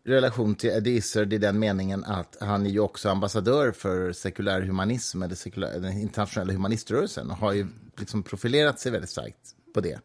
relation 0.05 0.55
till 0.55 0.71
Eddie 0.71 0.91
Izzard 0.97 1.33
i 1.33 1.39
den 1.39 1.59
meningen 1.59 2.05
att 2.05 2.37
han 2.41 2.67
är 2.67 2.71
ju 2.71 2.81
också 2.81 3.09
ambassadör 3.09 3.73
för 3.73 4.13
sekulär 4.13 4.61
humanism, 4.61 5.23
eller 5.23 5.35
sekulär, 5.35 5.81
den 5.81 5.93
internationella 5.93 6.53
humaniströrelsen, 6.53 7.31
och 7.31 7.37
har 7.37 7.53
ju 7.53 7.67
liksom 7.97 8.23
profilerat 8.23 8.81
sig 8.81 8.93
väldigt 8.93 9.11
starkt 9.11 9.55
på 9.75 9.81
det. 9.81 9.99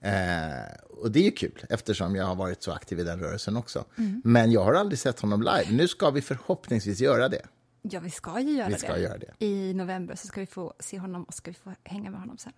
Eh, 0.00 0.74
och 1.02 1.10
det 1.10 1.18
är 1.20 1.24
ju 1.24 1.30
kul, 1.30 1.64
eftersom 1.70 2.16
jag 2.16 2.24
har 2.24 2.34
varit 2.34 2.62
så 2.62 2.72
aktiv 2.72 2.98
i 3.00 3.04
den 3.04 3.20
rörelsen 3.20 3.56
också. 3.56 3.84
Men 4.24 4.52
jag 4.52 4.64
har 4.64 4.74
aldrig 4.74 4.98
sett 4.98 5.20
honom 5.20 5.42
live. 5.42 5.66
Nu 5.70 5.88
ska 5.88 6.10
vi 6.10 6.20
förhoppningsvis 6.22 7.00
göra 7.00 7.28
det. 7.28 7.42
Ja, 7.82 8.00
vi 8.00 8.10
ska 8.10 8.40
ju 8.40 8.50
göra, 8.50 8.68
Vi 8.68 8.74
ska 8.74 8.92
det. 8.92 9.00
göra 9.00 9.18
det. 9.18 9.44
I 9.46 9.74
november 9.74 10.14
så 10.14 10.26
ska 10.26 10.40
vi 10.40 10.46
få 10.46 10.74
se 10.80 10.98
honom 10.98 11.22
och 11.24 11.34
ska 11.34 11.50
vi 11.50 11.56
få 11.64 11.72
hänga 11.84 12.10
med 12.10 12.20
honom 12.20 12.38
sen. 12.38 12.52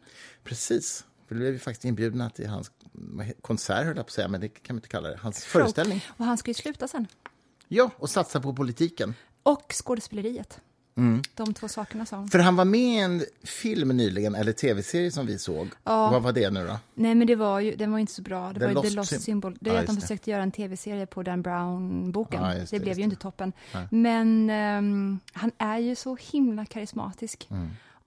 Precis. 0.45 1.05
För 1.31 1.35
då 1.35 1.39
blev 1.41 1.53
vi 1.53 1.59
faktiskt 1.59 1.85
inbjudna 1.85 2.31
till 2.31 2.47
hans 2.49 2.71
konsert, 3.43 3.85
höll 3.87 3.97
jag 3.97 3.97
på 3.97 4.01
att 4.01 4.11
säga, 4.11 4.29
men 4.29 4.41
det 4.41 4.49
kan 4.49 4.77
vi 4.77 4.79
inte 4.79 4.89
kalla 4.89 5.09
det. 5.09 5.17
Hans 5.23 5.45
Show. 5.45 5.61
föreställning. 5.61 6.05
Och 6.17 6.25
han 6.25 6.39
ska 6.39 6.51
ju 6.51 6.55
sluta 6.55 6.89
sen. 6.89 7.07
Ja, 7.69 7.91
och 7.97 8.11
satsa 8.11 8.41
på 8.41 8.53
politiken. 8.55 9.15
Och 9.43 9.73
skådespeleriet. 9.73 10.61
Mm. 10.97 11.23
De 11.35 11.55
två 11.55 11.69
sakerna 11.69 12.07
sa 12.07 12.17
hon. 12.17 12.29
För 12.29 12.39
han 12.39 12.57
var 12.57 12.65
med 12.65 12.81
i 12.81 12.99
en 12.99 13.25
film 13.43 13.89
nyligen, 13.89 14.35
eller 14.35 14.53
tv-serie 14.53 15.11
som 15.11 15.27
vi 15.27 15.39
såg. 15.39 15.69
Ja. 15.85 16.11
Vad 16.11 16.23
var 16.23 16.33
det 16.33 16.51
nu 16.51 16.67
då? 16.67 16.79
Nej, 16.95 17.15
men 17.15 17.27
det 17.27 17.37
var 17.37 17.61
ju, 17.61 17.77
den 17.77 17.93
var 17.93 17.99
inte 17.99 18.13
så 18.13 18.23
bra. 18.23 18.53
Det 18.53 18.61
The 18.61 18.67
var 18.67 18.69
ju 18.69 18.75
Lost 18.75 18.89
The 18.91 18.97
Lost 18.97 19.13
Sym- 19.13 19.19
Symbol. 19.21 19.57
Det 19.61 19.71
är 19.71 19.75
Ja, 19.75 19.81
att 19.81 19.87
de 19.87 19.95
det. 19.95 20.01
försökte 20.01 20.31
göra 20.31 20.43
en 20.43 20.53
tv-serie 20.53 21.07
på 21.07 21.23
Dan 21.23 21.43
Brown-boken. 21.43 22.43
Ja, 22.43 22.55
det, 22.55 22.71
det, 22.71 22.81
blev 22.81 22.99
ju 22.99 23.05
inte 23.05 23.17
toppen. 23.17 23.53
Men 23.91 24.51
ehm, 24.51 25.19
han 25.33 25.51
är 25.59 25.79
ju 25.79 25.95
så 25.95 26.17
himla 26.21 26.65
karismatisk. 26.67 27.49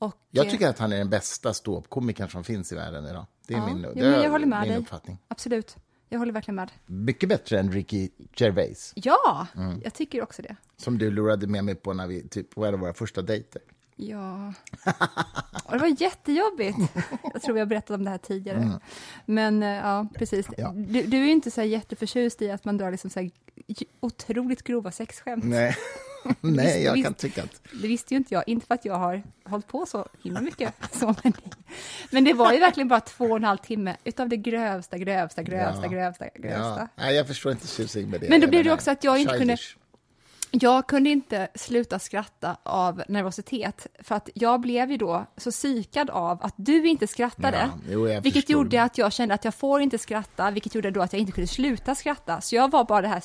Och. 0.04 0.14
Jag 0.32 0.46
eh, 0.46 0.52
tycker 0.52 0.68
att 0.70 0.80
han 0.80 0.92
är 0.94 0.98
den 0.98 1.10
bästa 1.10 1.54
ståuppkomikern 1.54 2.30
som 2.30 2.44
finns 2.44 2.72
i 2.72 2.76
världen 2.76 3.06
idag. 3.06 3.26
Det 3.48 3.54
är 3.54 3.58
Ja, 3.58 3.66
min, 3.66 3.84
jo, 3.88 3.92
det 3.96 4.06
är 4.06 4.24
jag 4.24 4.32
håller 4.32 4.46
med 4.46 4.60
min 4.62 4.70
dig. 4.70 4.78
uppfattning. 4.78 5.18
Absolut. 5.28 5.76
Jag 6.10 6.20
håller 6.20 6.34
verkligen 6.34 6.56
med. 6.56 6.72
Mycket 6.86 7.30
bättre 7.30 7.60
än 7.60 7.72
Ricky 7.72 8.10
Gervais, 8.36 8.94
Ja, 8.96 9.48
Mm. 9.56 9.82
jag 9.84 9.94
tycker 9.94 10.24
också 10.24 10.42
det. 10.42 10.56
som 10.78 10.98
du 10.98 11.12
lurade 11.12 11.48
med 11.48 11.64
mig 11.66 11.76
på 11.76 11.94
när 11.94 12.08
vi, 12.08 12.28
typ, 12.28 12.50
på 12.56 12.66
en 12.66 12.74
av 12.74 12.80
våra 12.80 12.94
första 12.94 13.22
dejter. 13.22 13.62
Ja. 14.10 14.54
Och 15.66 15.72
det 15.72 15.78
var 15.78 16.02
jättejobbigt. 16.02 16.78
Jag 17.34 17.42
tror 17.42 17.58
jag 17.60 17.68
berättat 17.68 17.90
om 17.98 18.04
det 18.04 18.10
här 18.10 18.18
tidigare. 18.18 18.80
Men 19.26 19.64
eh, 19.64 19.70
ja, 19.70 20.08
precis. 20.16 20.48
Mm. 20.48 20.56
Ja. 20.58 20.74
Du, 20.76 21.02
du 21.04 21.18
är 21.18 21.22
ju 21.26 21.32
inte 21.32 21.52
så 21.52 21.62
här 21.62 21.68
jätteförtjust 21.68 22.42
i 22.42 22.52
att 22.52 22.66
man 22.66 22.78
drar 22.78 22.92
liksom 22.92 23.10
så 23.10 23.20
här 23.20 23.32
otroligt 24.00 24.64
grova 24.64 24.92
sexskämt. 24.92 25.44
Nej, 25.44 25.76
Nej 26.42 26.84
jag 26.84 26.94
visst. 26.94 27.06
kan 27.06 27.14
tycka 27.14 27.44
att... 27.44 27.62
Det 27.82 27.88
visste 27.88 28.14
ju 28.14 28.18
inte 28.18 28.34
jag, 28.34 28.44
inte 28.48 28.66
för 28.68 28.74
att 28.76 28.86
jag 28.86 28.94
har 28.96 29.24
hållit 29.46 29.68
på 29.68 29.86
så 29.86 30.08
himla 30.24 30.42
mycket. 30.42 30.74
Så, 30.92 31.16
men, 31.24 31.34
men 32.12 32.24
det 32.24 32.34
var 32.34 32.54
ju 32.54 32.60
verkligen 32.60 32.88
bara 32.88 33.00
två 33.00 33.26
och 33.26 33.38
en 33.38 33.44
halv 33.44 33.58
timme 33.58 33.96
utav 34.04 34.30
det 34.30 34.38
grövsta, 34.38 34.98
grövsta, 34.98 35.44
grövsta, 35.44 35.84
Ja. 35.84 35.88
grövsta, 35.92 36.26
grövsta. 36.36 36.60
Ja, 36.80 36.88
nej, 36.96 37.16
jag 37.16 37.28
förstår 37.28 37.52
inte 37.52 37.68
tjusning 37.68 38.10
med 38.10 38.22
det. 38.22 38.30
Men 38.30 38.42
då 38.42 38.48
blev 38.48 38.64
det 38.64 38.72
också 38.74 38.92
att 38.92 39.04
jag 39.04 39.18
inte 39.20 39.38
kunde- 39.38 39.58
childish. 39.58 39.78
Jag 40.56 40.88
kunde 40.88 41.10
inte 41.10 41.48
sluta 41.56 42.00
skratta 42.00 42.58
av 42.64 43.04
nervositet, 43.08 43.88
för 44.00 44.16
att 44.16 44.30
jag 44.34 44.62
blev 44.62 44.92
ju 44.92 44.98
då 44.98 45.26
så 45.38 45.52
psykad 45.52 46.10
av 46.10 46.44
att 46.44 46.54
du 46.58 46.88
inte 46.88 47.08
skrattade, 47.08 47.58
Ja, 47.58 47.80
jo, 47.92 48.04
vilket 48.04 48.34
förstår. 48.34 48.52
gjorde 48.54 48.84
att 48.84 48.98
jag 48.98 49.14
kände 49.14 49.36
att 49.36 49.46
jag 49.46 49.56
får 49.56 49.82
inte 49.82 49.98
skratta, 49.98 50.52
vilket 50.52 50.76
gjorde 50.76 50.92
då 50.92 51.02
att 51.02 51.14
jag 51.14 51.20
inte 51.20 51.32
kunde 51.32 51.48
sluta 51.48 51.96
skratta. 51.96 52.42
Så 52.42 52.56
jag 52.56 52.72
var 52.72 52.84
bara 52.84 53.02
det 53.02 53.08
här 53.08 53.24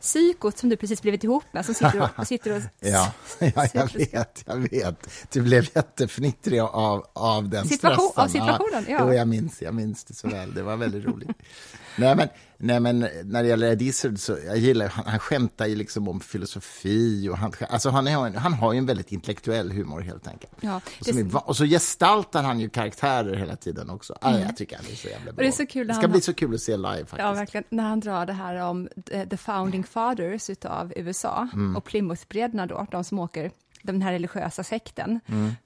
psykot 0.00 0.58
som 0.58 0.68
du 0.68 0.76
precis 0.76 1.02
blivit 1.02 1.24
ihop 1.24 1.44
med, 1.52 1.64
som 1.66 1.74
sitter 1.74 2.10
och, 2.18 2.26
sitter 2.26 2.56
och 2.56 2.62
Ja, 2.80 3.12
ja 3.38 3.66
jag 3.74 3.92
vet, 3.94 4.42
jag 4.46 4.56
vet. 4.56 5.08
Du 5.32 5.42
blev 5.42 5.68
jättefnittrig 5.74 6.60
av, 6.60 7.06
av 7.12 7.48
den 7.48 7.64
Situation- 7.68 8.08
stressen. 8.10 8.22
av 8.24 8.28
situationen, 8.28 8.84
ja. 8.88 8.98
Jo, 9.00 9.12
jag 9.12 9.28
minns, 9.28 9.62
jag 9.62 9.74
minns 9.74 10.04
det 10.04 10.14
så 10.14 10.28
väl. 10.28 10.54
Det 10.54 10.62
var 10.62 10.76
väldigt 10.76 11.04
roligt. 11.04 11.30
nej, 12.00 12.16
men, 12.16 12.28
nej, 12.58 12.80
men 12.80 12.98
när 13.24 13.42
det 13.42 13.48
gäller 13.48 13.72
Ed 13.72 13.82
Izzard 13.82 14.18
så 14.18 14.38
jag 14.46 14.56
gillar 14.58 14.88
han, 14.88 15.04
han 15.06 15.18
skämtar 15.18 15.66
ju 15.66 15.74
liksom 15.76 16.08
om 16.08 16.20
filosofi 16.20 17.28
och 17.28 17.38
han, 17.38 17.52
alltså 17.70 17.90
han, 17.90 18.06
är, 18.08 18.38
han 18.38 18.52
har 18.52 18.72
ju 18.72 18.78
en 18.78 18.86
väldigt 18.86 19.12
intellektuell 19.12 19.72
humor 19.72 20.00
helt 20.00 20.28
enkelt. 20.28 20.52
Ja, 20.60 20.80
det- 21.04 21.10
är, 21.20 21.48
och 21.48 21.56
så 21.56 21.64
gestaltar 21.64 22.42
han 22.42 22.60
ju 22.60 22.68
karaktärer 22.68 23.34
hela 23.36 23.56
tiden 23.56 23.90
också. 23.90 24.16
Ah, 24.20 24.38
jag 24.38 24.56
tycker 24.56 24.76
han 24.76 24.84
är 24.92 24.96
så 24.96 25.08
jävla 25.08 25.24
bra. 25.24 25.30
Mm. 25.32 25.36
det 25.36 25.46
är 25.46 25.52
så 25.52 25.66
kul 25.66 25.86
det 25.86 25.94
ska 25.94 26.02
han 26.02 26.10
bli 26.10 26.20
så 26.20 26.34
kul 26.34 26.54
att 26.54 26.60
se 26.60 26.76
live 26.76 26.96
faktiskt. 26.98 27.18
Ja, 27.18 27.32
verkligen. 27.32 27.64
När 27.68 27.84
han 27.84 28.00
drar 28.00 28.26
det 28.26 28.32
här 28.32 28.54
om 28.56 28.88
eh, 29.10 29.28
the 29.28 29.36
founding 29.36 29.84
fathers 29.84 30.50
utav 30.50 30.92
USA 30.96 31.48
och 31.76 31.84
Plymouthbröderna 31.84 32.66
då, 32.66 32.86
de 32.90 33.04
som 33.04 33.18
åker 33.18 33.50
den 33.82 34.02
här 34.02 34.12
religiösa 34.12 34.64
sekten. 34.64 35.20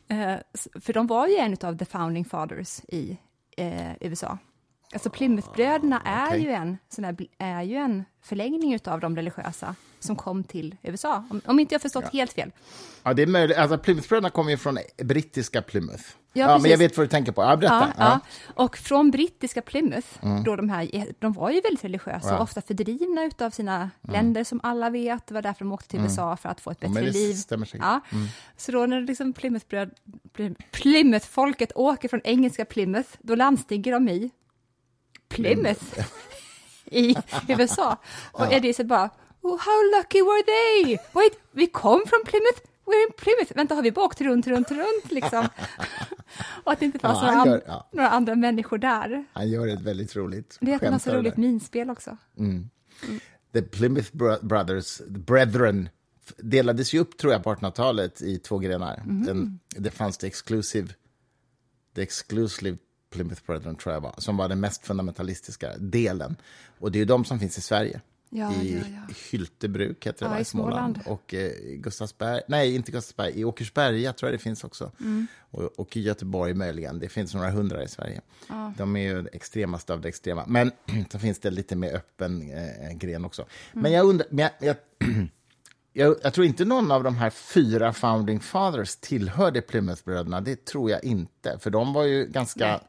Eh, 0.08 0.32
s- 0.54 0.68
för 0.80 0.92
de 0.92 1.06
var 1.06 1.26
ju 1.26 1.36
en 1.36 1.56
av 1.62 1.78
the 1.78 1.84
founding 1.84 2.24
fathers 2.24 2.80
i 2.88 3.18
eh, 3.56 3.92
USA. 4.00 4.38
Alltså 4.94 5.10
Plymouthbröderna 5.10 6.02
är, 6.04 6.26
okej. 6.26 6.42
ju 6.42 6.50
en, 6.50 6.78
sån 6.88 7.04
här, 7.04 7.16
är 7.38 7.62
ju 7.62 7.76
en 7.76 8.04
förlängning 8.22 8.74
utav 8.74 9.00
de 9.00 9.16
religiösa 9.16 9.74
som 10.00 10.16
kom 10.16 10.44
till 10.44 10.76
USA, 10.82 11.24
om, 11.30 11.40
om 11.46 11.58
inte 11.60 11.74
jag 11.74 11.82
förstått 11.82 12.12
helt 12.12 12.32
fel. 12.32 12.50
Ja, 13.02 13.14
det 13.14 13.22
är 13.22 13.26
möjligt. 13.26 13.56
Alltså, 13.56 13.78
Plymouthbröderna 13.78 14.30
kommer 14.30 14.50
ju 14.50 14.56
från 14.56 14.78
brittiska 14.96 15.62
Plymouth. 15.62 16.04
Ja, 16.32 16.50
Ja, 16.50 16.58
men 16.58 16.70
jag 16.70 16.78
vet 16.78 16.96
vad 16.96 17.06
du 17.06 17.08
tänker 17.10 17.32
på. 17.32 17.42
Ja, 17.42 17.56
berätta. 17.56 17.92
Ja, 17.98 18.04
ja. 18.04 18.20
Och 18.64 18.76
från 18.76 19.10
brittiska 19.10 19.62
Plymouth, 19.62 20.08
då 20.44 20.56
de 20.56 20.68
här, 20.68 20.88
de 21.18 21.32
var 21.32 21.50
ju 21.50 21.60
väldigt 21.60 21.84
religiösa, 21.84 22.28
Ja. 22.28 22.36
och 22.36 22.42
ofta 22.42 22.60
fördrivna 22.60 23.24
utav 23.24 23.50
sina 23.50 23.90
länder 24.02 24.44
som 24.44 24.60
alla 24.62 24.90
vet, 24.90 25.26
det 25.26 25.34
var 25.34 25.42
därför 25.42 25.64
de 25.64 25.72
åkte 25.72 25.88
till 25.88 26.00
USA 26.00 26.36
för 26.36 26.48
att 26.48 26.60
få 26.60 26.70
ett 26.70 26.78
Ja, 26.80 26.88
bättre 26.88 27.10
liv. 27.10 27.36
Ja. 27.72 28.00
Så 28.56 28.72
då 28.72 28.86
när 28.86 29.00
liksom 29.00 29.32
Plymouth-folket 30.72 31.72
åker 31.74 32.08
från 32.08 32.20
engelska 32.24 32.64
Plymouth, 32.64 33.08
då 33.18 33.34
landstiger 33.34 33.92
de 33.92 34.08
i 34.08 34.30
Plymouth 35.34 35.84
i 36.90 37.14
USA. 37.48 37.96
Och 38.32 38.52
Eddie 38.52 38.84
bara, 38.84 39.10
oh, 39.40 39.58
how 39.58 39.98
lucky 39.98 40.22
were 40.22 40.42
they? 40.42 40.98
Wait, 41.12 41.38
vi 41.52 41.66
kom 41.66 42.02
från 42.06 42.20
Plymouth, 42.24 42.60
we're 42.86 43.02
in 43.08 43.12
Plymouth. 43.16 43.52
Vänta, 43.56 43.74
har 43.74 43.82
vi 43.82 43.92
bara 43.92 44.04
åkt 44.04 44.20
runt, 44.20 44.46
runt, 44.46 44.70
runt 44.70 45.10
liksom? 45.10 45.48
Och 46.64 46.72
att 46.72 46.78
det 46.80 46.84
inte 46.86 46.98
fanns 46.98 47.18
Ja, 47.22 47.34
några, 47.34 47.50
gör- 47.50 47.62
ja. 47.66 47.88
några 47.92 48.08
andra 48.10 48.34
människor 48.34 48.78
där. 48.78 49.24
Han 49.32 49.48
gör 49.48 49.66
ett 49.68 49.80
väldigt 49.80 50.16
roligt 50.16 50.58
Det 50.60 50.72
är 50.72 50.78
så 50.98 51.10
av 51.10 51.14
det 51.14 51.20
roligt 51.20 51.36
minspel 51.36 51.90
också. 51.90 52.16
The 53.52 53.62
Plymouth 53.62 54.16
Bro- 54.16 54.38
Brothers, 54.46 54.96
the 54.96 55.04
Brethren, 55.18 55.88
delades 56.36 56.92
ju 56.94 56.98
upp 56.98 57.18
tror 57.18 57.32
jag 57.32 57.44
på 57.44 57.54
1800-talet 57.54 58.22
i 58.22 58.38
två 58.38 58.58
grenar. 58.58 59.02
Mhm. 59.06 59.24
Den, 59.26 59.60
det 59.76 59.90
fanns 59.90 60.18
det 60.18 60.26
exclusive, 60.26 60.88
the 61.94 62.02
exclusive 62.02 62.78
Plymouth 63.14 63.42
Brethren 63.46 63.76
tror 63.76 63.94
jag 63.94 64.00
var, 64.00 64.14
som 64.18 64.36
var 64.36 64.48
den 64.48 64.60
mest 64.60 64.86
fundamentalistiska 64.86 65.76
delen. 65.78 66.36
Och 66.78 66.92
det 66.92 66.98
är 66.98 67.00
ju 67.00 67.06
de 67.06 67.24
som 67.24 67.38
finns 67.38 67.58
i 67.58 67.60
Sverige. 67.60 68.00
Ja, 68.36 68.52
I 68.52 68.74
ja, 68.74 68.80
ja. 69.08 69.14
Hyltebruk 69.30 70.06
heter 70.06 70.24
det 70.24 70.30
Ja, 70.30 70.34
va, 70.34 70.40
i 70.40 70.44
Småland. 70.44 71.00
Småland. 71.02 71.20
Och 71.20 71.34
eh, 71.34 71.52
Gustavsberg, 71.76 72.40
nej 72.48 72.74
inte 72.74 72.92
Gustavsberg, 72.92 73.40
i 73.40 73.44
Åkersberga 73.44 74.12
tror 74.12 74.30
jag 74.30 74.38
det 74.38 74.42
finns 74.42 74.64
också. 74.64 74.92
Mm. 75.00 75.26
Och, 75.50 75.62
och 75.62 75.96
i 75.96 76.00
Göteborg 76.00 76.54
möjligen, 76.54 76.98
det 76.98 77.08
finns 77.08 77.34
några 77.34 77.50
hundra 77.50 77.82
i 77.82 77.88
Sverige. 77.88 78.20
De 78.76 78.96
är 78.96 79.00
ju 79.00 79.22
det 79.22 79.28
extremaste 79.32 79.92
av 79.92 80.00
det 80.00 80.08
extrema. 80.08 80.44
Men 80.46 80.72
så 81.10 81.18
finns 81.18 81.38
det 81.38 81.50
lite 81.50 81.76
mer 81.76 81.94
öppen 81.94 82.50
eh, 82.50 82.92
gren 82.96 83.24
också. 83.24 83.42
Mm. 83.42 83.82
Men 83.82 83.92
jag 83.92 84.06
undrar, 84.06 84.26
men 84.30 84.42
jag, 84.42 84.52
jag, 84.58 84.76
jag, 85.96 86.16
jag 86.22 86.34
tror 86.34 86.46
inte 86.46 86.64
någon 86.64 86.90
av 86.92 87.02
de 87.04 87.16
här 87.16 87.30
fyra 87.30 87.92
founding 87.92 88.40
fathers 88.40 88.96
tillhörde 88.96 89.60
Plymouthbröderna, 89.62 90.40
det 90.40 90.64
tror 90.64 90.90
jag 90.90 91.04
inte. 91.04 91.58
För 91.58 91.70
de 91.70 91.92
var 91.92 92.02
ju 92.04 92.26
ganska, 92.26 92.66
Nej. 92.66 92.80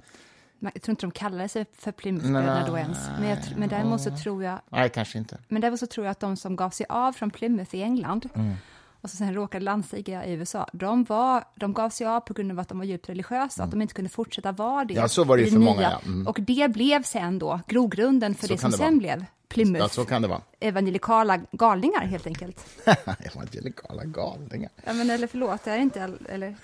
nej, 0.59 0.71
Jag 0.75 0.81
tror 0.83 0.91
inte 0.93 1.05
de 1.05 1.11
kallade 1.11 1.49
sig 1.49 1.65
för 1.77 1.91
Plymouthbröderna 1.91 2.67
då 2.67 2.77
ens. 2.77 2.97
Men, 3.19 3.29
jag, 3.29 3.37
men 3.57 3.69
däremot 3.69 4.01
så 4.01 4.17
tror 4.17 4.43
jag 4.43 4.59
kanske 4.93 5.17
inte. 5.17 5.37
Men 5.47 5.61
däremot 5.61 5.79
så 5.79 5.87
tror 5.87 6.05
jag 6.05 6.11
att 6.11 6.19
de 6.19 6.37
som 6.37 6.55
gav 6.55 6.69
sig 6.69 6.85
av 6.89 7.13
från 7.13 7.31
Plymouth 7.31 7.75
i 7.75 7.81
England 7.81 8.29
Mm. 8.35 8.53
och 9.01 9.09
så 9.09 9.17
sen 9.17 9.33
råkade 9.33 9.65
landstiga 9.65 10.25
i 10.25 10.33
USA, 10.33 10.67
de, 10.73 11.03
var, 11.03 11.43
de 11.55 11.73
gav 11.73 11.89
sig 11.89 12.07
av 12.07 12.19
på 12.19 12.33
grund 12.33 12.51
av 12.51 12.59
att 12.59 12.69
de 12.69 12.77
var 12.77 12.85
djupt 12.85 13.09
religiösa, 13.09 13.63
att 13.63 13.71
de 13.71 13.81
inte 13.81 13.93
kunde 13.93 14.09
fortsätta 14.09 14.51
vara 14.51 14.85
det. 14.85 14.93
Mm. 14.93 15.01
Ja, 15.01 15.07
så 15.07 15.23
var 15.23 15.37
det 15.37 15.43
ju 15.43 15.49
för 15.49 15.57
nya. 15.57 15.65
många, 15.69 15.81
ja. 15.81 16.01
Mm. 16.05 16.27
Och 16.27 16.39
det 16.41 16.71
blev 16.71 17.03
sen 17.03 17.39
då 17.39 17.59
grogrunden 17.67 18.35
för 18.35 18.47
Så 18.47 18.53
det 18.53 18.59
som 18.59 18.71
det 18.71 18.77
sen 18.77 18.97
blev 18.97 19.25
Plymouth. 19.55 19.83
Ja, 19.83 19.89
så 19.89 20.05
kan 20.05 20.21
det 20.21 20.27
vara. 20.27 20.41
Evangelikala 20.59 21.37
galningar 21.51 21.99
helt 22.05 22.27
enkelt. 22.27 22.65
Evangelikala 23.19 24.03
galningar. 24.03 24.71
Ja, 24.85 24.93
men 24.93 25.09
eller 25.09 25.27
förlåt, 25.27 25.67
är 25.67 25.75
det 25.75 25.81
inte, 25.81 26.17
eller, 26.29 26.55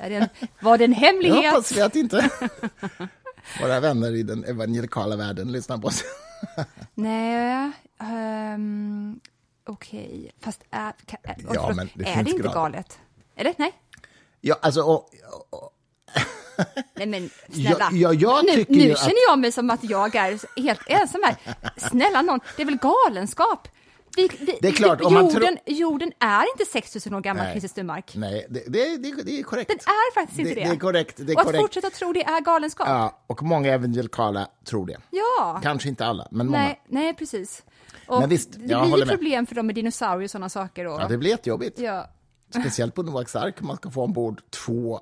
är 0.00 0.10
det 0.10 0.16
en, 0.16 0.28
var 0.60 0.78
det 0.78 0.84
en 0.84 0.92
Jag 0.92 0.98
hemlighet? 0.98 1.52
hoppas 1.52 1.72
vi 1.72 1.80
att 1.82 1.96
inte 1.96 2.30
våra 3.62 3.80
vänner 3.80 4.14
i 4.14 4.22
den 4.22 4.44
evangelikala 4.44 5.16
världen 5.16 5.52
lyssnar 5.52 5.78
på 5.78 5.86
oss. 5.88 6.04
Nej, 6.94 7.70
ehm, 8.00 9.20
okej, 9.66 10.32
fast 10.40 10.60
är, 10.70 10.92
kan, 11.06 11.18
oj, 11.26 11.34
Ja, 11.54 11.60
förlåt, 11.62 11.76
men 11.76 11.88
det 11.94 12.04
är 12.04 12.22
det 12.24 12.30
inte 12.30 12.42
grader. 12.42 12.54
galet? 12.54 12.98
Eller 13.36 13.54
nej? 13.58 13.72
Ja, 14.40 14.58
alltså, 14.62 14.82
och, 14.82 15.10
och, 15.50 15.70
Nej 16.94 17.06
men 17.06 17.30
snälla, 17.52 17.88
Ja, 17.92 18.12
ja, 18.12 18.42
nu, 18.44 18.64
nu 18.68 18.92
att- 18.92 18.98
känner 18.98 19.28
jag 19.30 19.38
mig 19.38 19.52
som 19.52 19.70
att 19.70 19.84
jag 19.84 20.14
är 20.14 20.60
helt 20.62 20.80
ensam 20.86 21.20
här. 21.24 21.36
Snälla 21.76 22.22
någon, 22.22 22.40
det 22.56 22.62
är 22.62 22.66
väl 22.66 22.78
galenskap? 22.78 23.68
Vi, 24.16 24.28
vi, 24.40 24.58
Det 24.62 24.68
är 24.68 24.72
klart, 24.72 25.00
om 25.00 25.14
man 25.14 25.28
jorden, 25.28 25.58
jorden 25.66 26.12
är 26.20 26.44
inte 26.52 26.72
6000 26.72 27.14
år 27.14 27.20
gammal. 27.20 27.46
Christer 27.50 27.68
Sturmark. 27.68 28.12
nej, 28.16 28.46
det, 28.50 28.64
det, 28.66 28.96
det, 28.96 29.22
det 29.22 29.38
är 29.38 29.42
korrekt. 29.42 29.68
Den 29.68 29.78
är 29.78 30.14
faktiskt 30.14 30.38
inte 30.40 30.54
det. 30.54 30.60
Det 30.64 30.70
är 30.70 30.76
korrekt. 30.76 31.14
Det 31.16 31.32
är 31.32 31.36
och 31.36 31.40
att 31.40 31.46
korrekt. 31.46 31.62
fortsätta 31.62 31.90
tro 31.90 32.12
det 32.12 32.24
är 32.24 32.40
galenskap. 32.40 32.88
Ja. 32.88 32.94
Ja, 32.98 33.22
och 33.26 33.42
många 33.42 33.72
evangelikala 33.74 34.48
tror 34.64 34.86
det. 34.86 34.96
Kanske 35.62 35.88
inte 35.88 36.06
alla, 36.06 36.28
men 36.30 36.46
många. 36.46 36.58
Nej, 36.58 36.80
nej, 36.88 37.14
precis. 37.14 37.62
Och 38.06 38.20
Men 38.20 38.28
visst, 38.28 38.52
det 38.52 38.58
blir 38.58 38.96
ju 38.98 39.06
problem 39.06 39.46
för 39.46 39.54
dem 39.54 39.66
med 39.66 39.74
dinosaurier 39.74 40.24
och 40.24 40.30
sådana 40.30 40.48
saker. 40.48 40.86
Och, 40.86 41.00
Ja, 41.00 41.08
det 41.08 41.16
blir 41.18 41.30
jättejobbigt. 41.30 41.78
ja. 41.78 42.06
Speciellt 42.60 42.94
på 42.94 43.02
Noaks 43.02 43.36
ark, 43.36 43.60
man 43.60 43.76
ska 43.76 43.90
få 43.90 44.02
ombord 44.04 44.42
två 44.50 45.00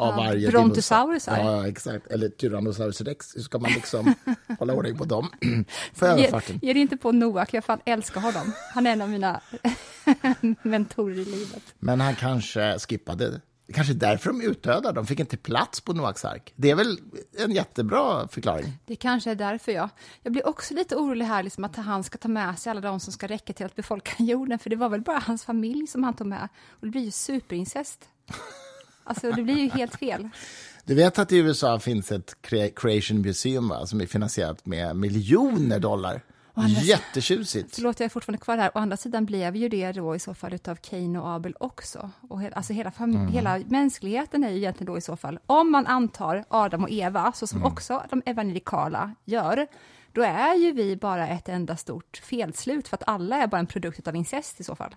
av 0.00 0.08
Ja, 0.14 0.16
varje 0.24 0.48
brontosaurusar. 0.50 1.38
Ja, 1.38 1.68
exakt. 1.68 2.06
Eller 2.06 2.28
Tyrannosaurus 2.28 3.00
rex. 3.00 3.36
Hur 3.36 3.42
ska 3.42 3.58
man 3.58 3.70
liksom 3.72 4.14
hålla 4.58 4.72
ordning 4.74 4.98
på 4.98 5.04
dem? 5.04 5.28
För 5.94 6.06
Ge, 6.06 6.12
överfarten. 6.12 6.58
ge 6.62 6.72
det 6.72 6.80
inte 6.80 6.96
på 6.96 7.12
Noak, 7.12 7.54
jag 7.54 7.64
fan 7.64 7.80
älskar 7.84 8.20
honom. 8.20 8.52
Han 8.74 8.86
är 8.86 8.92
en 8.92 9.00
av 9.02 9.08
mina 9.10 9.40
mentorer 10.62 11.18
i 11.18 11.24
livet. 11.24 11.62
Men 11.78 12.00
han 12.00 12.14
kanske 12.14 12.78
skippade. 12.78 13.40
Det 13.66 13.74
kanske 13.74 13.92
är 13.92 13.94
därför 13.94 14.30
de 14.30 14.40
utdödade. 14.42 14.92
De 14.92 15.06
fick 15.06 15.20
inte 15.20 15.36
plats 15.36 15.80
på 15.80 15.92
Noaks 15.92 16.24
ark. 16.24 16.52
Det 16.56 16.70
är 16.70 16.74
väl 16.74 16.98
en 17.38 17.50
jättebra 17.52 18.28
förklaring. 18.28 18.72
Det 18.86 18.96
kanske 18.96 19.30
är 19.30 19.34
därför 19.34 19.72
jag. 19.72 19.88
Jag 20.22 20.32
blir 20.32 20.48
också 20.48 20.74
lite 20.74 20.96
orolig 20.96 21.24
här, 21.26 21.42
liksom, 21.42 21.64
att 21.64 21.76
han 21.76 22.04
ska 22.04 22.18
ta 22.18 22.28
med 22.28 22.58
sig 22.58 22.70
alla 22.70 22.80
de 22.80 23.00
som 23.00 23.12
ska 23.12 23.26
räcka 23.26 23.52
till 23.52 23.66
att 23.66 23.76
befolka 23.76 24.10
jorden, 24.22 24.58
för 24.58 24.70
det 24.70 24.76
var 24.76 24.88
väl 24.88 25.00
bara 25.00 25.18
hans 25.18 25.44
familj 25.44 25.86
som 25.86 26.04
han 26.04 26.14
tog 26.14 26.26
med. 26.26 26.48
Och 26.70 26.86
det 26.86 26.90
blir 26.90 27.02
ju 27.04 27.10
superincest. 27.10 28.00
Alltså, 29.04 29.32
det 29.32 29.42
blir 29.42 29.58
ju 29.58 29.68
helt 29.70 29.96
fel. 29.96 30.28
Du 30.84 30.94
vet 30.94 31.18
att 31.18 31.32
i 31.32 31.36
USA 31.38 31.78
finns 31.78 32.12
ett 32.12 32.36
crea- 32.42 32.70
Creation 32.76 33.20
Museum 33.20 33.68
va, 33.68 33.86
som 33.86 34.00
är 34.00 34.06
finansierat 34.06 34.66
med 34.66 34.96
miljoner 34.96 35.78
dollar. 35.78 36.22
andra- 36.54 36.80
Jättetjusigt. 36.80 37.74
Förlåt, 37.74 38.00
jag 38.00 38.04
är 38.04 38.08
fortfarande 38.08 38.38
kvar 38.44 38.56
här. 38.58 38.68
Å 38.74 38.78
andra 38.78 38.96
sidan 38.96 39.26
blev 39.26 39.56
ju 39.56 39.68
det 39.68 39.92
då 39.92 40.14
i 40.16 40.18
så 40.18 40.34
fall 40.34 40.54
utav 40.54 40.74
Cain 40.76 41.16
och 41.16 41.28
Abel 41.30 41.54
också. 41.60 42.10
Och 42.28 42.40
he 42.40 42.50
alltså 42.52 42.72
hela, 42.72 42.90
fam- 42.90 43.28
hela 43.30 43.58
mänskligheten 43.66 44.44
är 44.44 44.50
ju 44.50 44.56
egentligen 44.56 44.92
då 44.92 44.98
i 44.98 45.00
så 45.00 45.16
fall, 45.16 45.38
om 45.46 45.70
man 45.72 45.86
antar 45.86 46.44
Adam 46.48 46.82
och 46.84 46.90
Eva, 46.90 47.32
så 47.32 47.46
som 47.46 47.64
också 47.64 48.02
de 48.10 48.22
evangelikala 48.26 49.14
gör, 49.24 49.66
då 50.12 50.22
är 50.22 50.54
ju 50.54 50.72
vi 50.72 50.96
bara 50.96 51.28
ett 51.28 51.48
enda 51.48 51.76
stort 51.76 52.20
felslut, 52.24 52.88
för 52.88 52.96
att 52.96 53.02
alla 53.08 53.36
är 53.36 53.46
bara 53.46 53.58
en 53.58 53.66
produkt 53.66 54.08
av 54.08 54.16
incest 54.16 54.60
i 54.60 54.64
så 54.64 54.74
fall. 54.76 54.94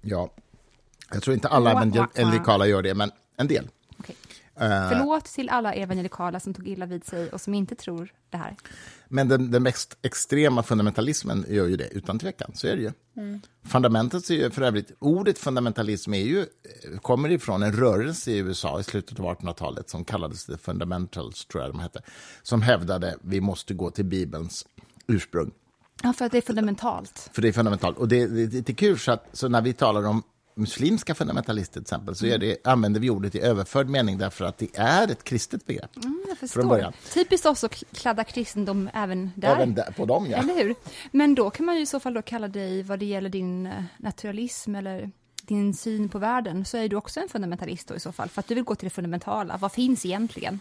Ja. 0.00 0.30
Jag 1.12 1.22
tror 1.22 1.34
inte 1.34 1.48
alla 1.48 1.70
evangelikala 2.14 2.66
gör 2.66 2.82
det, 2.82 2.94
men 2.94 3.10
en 3.36 3.48
del. 3.48 3.68
Okej. 3.98 4.16
Eh, 4.56 4.88
Förlåt 4.88 5.24
till 5.24 5.48
alla 5.48 5.72
evangelikala 5.74 6.40
som 6.40 6.54
tog 6.54 6.68
illa 6.68 6.86
vid 6.86 7.04
sig 7.04 7.30
och 7.30 7.40
som 7.40 7.54
inte 7.54 7.74
tror 7.74 8.12
det 8.30 8.36
här. 8.36 8.56
Men 9.08 9.28
den, 9.28 9.50
den 9.50 9.62
mest 9.62 9.96
extrema 10.02 10.62
fundamentalismen 10.62 11.44
gör 11.48 11.66
ju 11.66 11.76
det, 11.76 11.88
utan 11.88 12.18
tvekan. 12.18 12.50
Så 12.54 12.66
är 12.66 12.76
det 12.76 12.82
ju. 12.82 12.92
Fundamentet 13.64 14.30
är 14.30 14.34
ju, 14.34 14.50
för 14.50 14.62
övrigt, 14.62 14.92
ordet 14.98 15.38
fundamentalism 15.38 16.14
är 16.14 16.22
ju, 16.22 16.38
eh, 16.40 16.98
kommer 16.98 17.30
ifrån 17.30 17.62
en 17.62 17.72
rörelse 17.72 18.30
i 18.30 18.38
USA 18.38 18.80
i 18.80 18.82
slutet 18.82 19.20
av 19.20 19.26
1800-talet 19.26 19.90
som 19.90 20.04
kallades 20.04 20.46
The 20.46 20.56
Fundamentals, 20.56 21.46
tror 21.46 21.62
jag 21.62 21.72
de 21.72 21.80
hette, 21.80 22.02
som 22.42 22.62
hävdade 22.62 23.16
vi 23.22 23.40
måste 23.40 23.74
gå 23.74 23.90
till 23.90 24.04
Bibelns 24.04 24.66
ursprung. 25.06 25.50
Ja, 26.02 26.12
för 26.12 26.24
att 26.24 26.32
det 26.32 26.38
är 26.38 26.42
fundamentalt. 26.42 27.30
För 27.32 27.42
det 27.42 27.48
är 27.48 27.52
fundamentalt. 27.52 27.98
Och 27.98 28.08
det, 28.08 28.26
det, 28.26 28.46
det 28.46 28.72
är 28.72 28.74
kul, 28.74 28.98
så, 28.98 29.12
att, 29.12 29.28
så 29.32 29.48
när 29.48 29.62
vi 29.62 29.72
talar 29.72 30.06
om 30.06 30.22
muslimska 30.54 31.14
fundamentalister 31.14 31.72
till 31.72 31.82
exempel, 31.82 32.14
så 32.14 32.26
är 32.26 32.38
det, 32.38 32.56
använder 32.64 33.00
vi 33.00 33.10
ordet 33.10 33.34
i 33.34 33.40
överförd 33.40 33.88
mening 33.88 34.18
därför 34.18 34.44
att 34.44 34.58
det 34.58 34.76
är 34.76 35.10
ett 35.10 35.24
kristet 35.24 35.66
begrepp. 35.66 35.96
Mm, 35.96 36.24
jag 36.28 36.38
Från 36.38 36.48
förstår. 36.48 36.68
början. 36.68 36.92
Typiskt 37.14 37.46
också 37.46 37.66
att 37.66 37.82
kladda 37.92 38.24
kristendom 38.24 38.90
även 38.94 39.30
där. 39.34 39.56
Även 39.56 39.74
där, 39.74 39.94
på 39.96 40.06
dem, 40.06 40.26
ja. 40.30 40.38
Eller 40.38 40.54
hur? 40.54 40.74
Men 41.10 41.34
då 41.34 41.50
kan 41.50 41.66
man 41.66 41.76
ju 41.76 41.82
i 41.82 41.86
så 41.86 42.00
fall 42.00 42.14
då 42.14 42.22
kalla 42.22 42.48
dig, 42.48 42.82
vad 42.82 42.98
det 42.98 43.06
gäller 43.06 43.30
din 43.30 43.66
eh, 43.66 43.84
naturalism 43.96 44.74
eller 44.74 45.10
din 45.42 45.74
syn 45.74 46.08
på 46.08 46.18
världen, 46.18 46.64
så 46.64 46.76
är 46.76 46.88
du 46.88 46.96
också 46.96 47.20
en 47.20 47.28
fundamentalist 47.28 47.88
då 47.88 47.94
i 47.94 48.00
så 48.00 48.12
fall, 48.12 48.28
för 48.28 48.40
att 48.40 48.46
du 48.46 48.54
vill 48.54 48.64
gå 48.64 48.74
till 48.74 48.86
det 48.86 48.94
fundamentala. 48.94 49.56
Vad 49.56 49.72
finns 49.72 50.06
egentligen? 50.06 50.60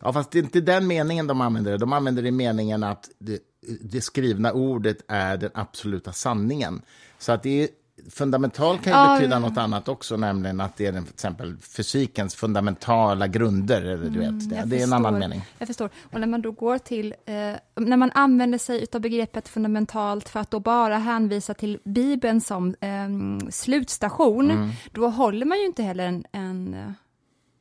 Ja, 0.00 0.12
fast 0.12 0.30
det 0.30 0.38
är 0.38 0.42
inte 0.42 0.60
den 0.60 0.86
meningen 0.86 1.26
de 1.26 1.40
använder. 1.40 1.78
De 1.78 1.92
använder 1.92 2.22
det 2.22 2.28
i 2.28 2.32
meningen 2.32 2.82
att 2.82 3.10
det, 3.18 3.38
det 3.80 4.00
skrivna 4.00 4.52
ordet 4.52 4.98
är 5.08 5.36
den 5.36 5.50
absoluta 5.54 6.12
sanningen. 6.12 6.82
Så 7.18 7.32
att 7.32 7.42
det 7.42 7.62
är, 7.62 7.68
fundamental 8.10 8.78
kan 8.78 8.92
ju 8.92 8.98
Ja, 8.98 9.16
betyda 9.16 9.38
något 9.38 9.56
annat 9.58 9.88
också, 9.88 10.16
nämligen 10.16 10.60
att 10.60 10.76
det 10.76 10.86
är 10.86 10.92
till 10.92 11.02
exempel 11.02 11.56
fysikens 11.56 12.34
fundamentala 12.34 13.26
grunder. 13.26 13.82
Eller, 13.82 14.10
du 14.10 14.18
vet, 14.18 14.50
det, 14.50 14.56
Mm, 14.56 14.58
Jag 14.58 14.68
det 14.68 14.78
är 14.80 14.82
en 14.84 14.92
annan 14.92 15.18
mening. 15.18 15.42
Jag 15.58 15.68
förstår. 15.68 15.90
Och 16.12 16.20
när 16.20 16.26
man 16.26 16.42
då 16.42 16.50
går 16.50 16.78
till, 16.78 17.14
eh, 17.24 17.34
när 17.76 17.96
man 17.96 18.10
använder 18.14 18.58
sig 18.58 18.86
av 18.92 19.00
begreppet 19.00 19.48
fundamentalt 19.48 20.28
för 20.28 20.40
att 20.40 20.50
då 20.50 20.60
bara 20.60 20.98
hänvisa 20.98 21.54
till 21.54 21.78
Bibeln 21.84 22.40
som 22.40 22.74
eh, 22.80 23.48
slutstation, 23.50 24.50
Mm. 24.50 24.70
då 24.92 25.08
håller 25.08 25.46
man 25.46 25.58
ju 25.58 25.66
inte 25.66 25.82
heller 25.82 26.06
en, 26.06 26.24
en 26.32 26.94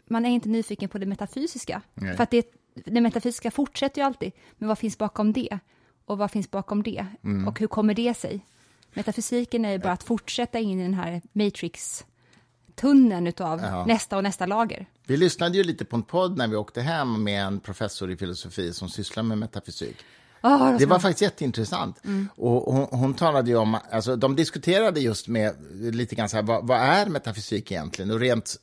man 0.09 0.25
är 0.25 0.29
inte 0.29 0.49
nyfiken 0.49 0.89
på 0.89 0.97
det 0.97 1.05
metafysiska. 1.05 1.81
Nej. 1.93 2.15
För 2.15 2.23
att 2.23 2.31
det, 2.31 2.45
det 2.85 3.01
metafysiska 3.01 3.51
fortsätter 3.51 4.01
ju 4.01 4.05
alltid, 4.07 4.31
men 4.57 4.67
vad 4.69 4.77
finns 4.77 4.97
bakom 4.97 5.33
det? 5.33 5.59
Och 6.05 6.17
vad 6.17 6.31
finns 6.31 6.51
bakom 6.51 6.83
det? 6.83 7.05
Mm. 7.23 7.47
Och 7.47 7.59
hur 7.59 7.67
kommer 7.67 7.93
det 7.93 8.13
sig? 8.13 8.45
Metafysiken 8.93 9.65
är 9.65 9.71
ju 9.71 9.79
bara 9.79 9.93
att 9.93 10.03
fortsätta 10.03 10.59
in 10.59 10.79
i 10.79 10.83
den 10.83 10.93
här 10.93 11.21
matrix-tunneln 11.33 13.27
utav 13.27 13.59
Ja. 13.61 13.85
nästa 13.85 14.17
och 14.17 14.23
nästa 14.23 14.45
lager. 14.45 14.85
Vi 15.07 15.17
lyssnade 15.17 15.57
ju 15.57 15.63
lite 15.63 15.85
på 15.85 15.95
en 15.95 16.03
podd 16.03 16.37
när 16.37 16.47
vi 16.47 16.55
åkte 16.55 16.81
hem 16.81 17.23
med 17.23 17.43
en 17.45 17.59
professor 17.59 18.11
i 18.11 18.17
filosofi 18.17 18.73
som 18.73 18.89
sysslar 18.89 19.23
med 19.23 19.37
metafysik. 19.37 19.97
Oh, 20.43 20.77
Det 20.77 20.85
var 20.85 20.99
faktiskt 20.99 21.21
jätteintressant. 21.21 22.01
Och 22.35 22.73
hon, 22.73 22.87
hon 22.99 23.13
talade 23.13 23.49
ju 23.49 23.55
om, 23.57 23.77
alltså 23.91 24.15
de 24.15 24.35
diskuterade 24.35 24.99
just 24.99 25.27
med 25.27 25.55
lite 25.79 26.15
grann 26.15 26.29
så 26.29 26.35
här, 26.35 26.43
vad, 26.43 26.67
vad 26.67 26.77
är 26.79 27.05
metafysik 27.05 27.71
egentligen? 27.71 28.11
Och 28.11 28.19
rent 28.19 28.55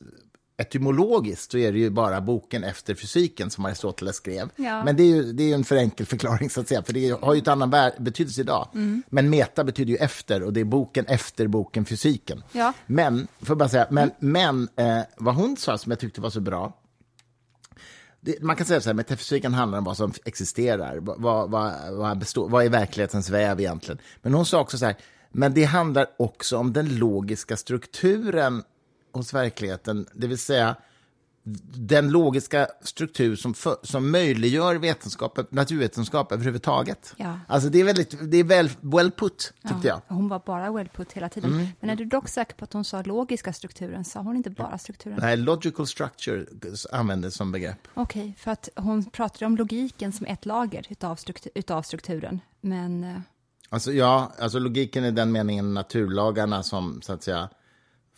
etymologiskt 0.59 1.51
så 1.51 1.57
är 1.57 1.71
det 1.71 1.79
ju 1.79 1.89
bara 1.89 2.21
boken 2.21 2.63
efter 2.63 2.95
fysiken 2.95 3.49
som 3.49 3.65
Aristoteles 3.65 4.15
skrev. 4.15 4.49
Ja. 4.55 4.83
Men 4.83 4.95
det 4.95 5.03
är 5.03 5.07
ju 5.07 5.33
det 5.33 5.51
är 5.51 5.55
en 5.55 5.63
för 5.63 5.75
enkel 5.75 6.05
förklaring 6.05 6.49
så 6.49 6.61
att 6.61 6.67
säga, 6.67 6.83
för 6.83 6.93
det 6.93 7.21
har 7.21 7.33
ju 7.33 7.41
ett 7.41 7.47
annan 7.47 7.91
betydelse 7.99 8.41
idag. 8.41 8.67
Men 9.09 9.29
meta 9.29 9.63
betyder 9.63 9.91
ju 9.91 9.97
efter 9.97 10.43
och 10.43 10.53
det 10.53 10.59
är 10.59 10.65
boken 10.65 11.05
efter 11.05 11.47
boken 11.47 11.85
fysiken. 11.85 12.43
Ja. 12.51 12.73
Men, 12.85 13.27
får 13.41 13.55
bara 13.55 13.69
säga, 13.69 13.87
men, 13.89 14.11
men 14.19 14.69
eh, 14.75 14.99
vad 15.17 15.35
hon 15.35 15.57
sa 15.57 15.77
som 15.77 15.91
jag 15.91 15.99
tyckte 15.99 16.21
var 16.21 16.29
så 16.29 16.41
bra, 16.41 16.73
det, 18.21 18.41
man 18.41 18.55
kan 18.55 18.65
säga 18.65 18.81
så 18.81 18.89
här, 18.89 18.93
metafysiken 18.93 19.53
handlar 19.53 19.77
om 19.77 19.83
vad 19.83 19.97
som 19.97 20.13
existerar. 20.25 20.97
Vad, 20.97 21.21
vad, 21.21 21.51
vad, 21.51 21.73
vad, 21.91 22.17
består, 22.17 22.49
vad 22.49 22.65
är 22.65 22.69
verklighetens 22.69 23.29
väv 23.29 23.59
egentligen? 23.59 23.99
Men 24.21 24.33
hon 24.33 24.45
sa 24.45 24.59
också 24.59 24.77
så 24.77 24.85
här, 24.85 24.95
men 25.31 25.53
det 25.53 25.63
handlar 25.63 26.07
också 26.17 26.57
om 26.57 26.73
den 26.73 26.97
logiska 26.97 27.57
strukturen 27.57 28.63
hos 29.11 29.33
verkligheten, 29.33 30.07
det 30.13 30.27
vill 30.27 30.37
säga 30.37 30.75
den 31.73 32.09
logiska 32.09 32.67
struktur 32.81 33.35
som, 33.35 33.53
för, 33.53 33.77
som 33.83 34.11
möjliggör 34.11 34.75
vetenskap, 34.75 35.51
naturvetenskap 35.51 36.31
överhuvudtaget. 36.31 37.13
Ja. 37.17 37.39
Alltså 37.47 37.69
det 37.69 37.79
är, 37.79 37.83
väldigt, 37.83 38.31
det 38.31 38.37
är 38.37 38.43
väl 38.43 38.69
well 38.81 39.11
put, 39.11 39.53
tyckte 39.67 39.87
jag. 39.87 40.01
Hon 40.07 40.29
var 40.29 40.41
bara 40.45 40.71
well 40.71 40.89
put 40.89 41.11
hela 41.11 41.29
tiden. 41.29 41.53
Mm. 41.53 41.67
Men 41.79 41.89
är 41.89 41.95
du 41.95 42.05
dock 42.05 42.29
säker 42.29 42.55
på 42.55 42.63
att 42.63 42.73
hon 42.73 42.85
sa 42.85 43.01
logiska 43.01 43.53
strukturen? 43.53 44.05
Sa 44.05 44.19
hon 44.19 44.35
inte 44.35 44.49
bara 44.49 44.77
strukturen? 44.77 45.19
Nej, 45.21 45.37
logical 45.37 45.87
structure 45.87 46.45
användes 46.91 47.35
som 47.35 47.51
begrepp. 47.51 47.87
Okej, 47.93 48.35
för 48.37 48.51
att 48.51 48.69
hon 48.75 49.09
pratade 49.09 49.45
om 49.45 49.57
logiken 49.57 50.11
som 50.11 50.25
ett 50.25 50.45
lager 50.45 50.85
utav, 50.89 51.15
struktur, 51.15 51.51
utav 51.55 51.81
strukturen. 51.81 52.39
Men 52.61 53.03
eh, 53.03 53.19
Alltså, 53.71 53.91
ja, 53.91 54.31
alltså 54.39 54.59
logiken 54.59 55.05
i 55.05 55.11
den 55.11 55.31
meningen 55.31 55.73
naturlagarna 55.73 56.63
som 56.63 57.01
så 57.01 57.13
att 57.13 57.23
säga 57.23 57.49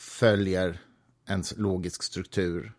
följer 0.02 0.82
en 1.26 1.44
logisk 1.58 2.04
struktur. 2.04 2.74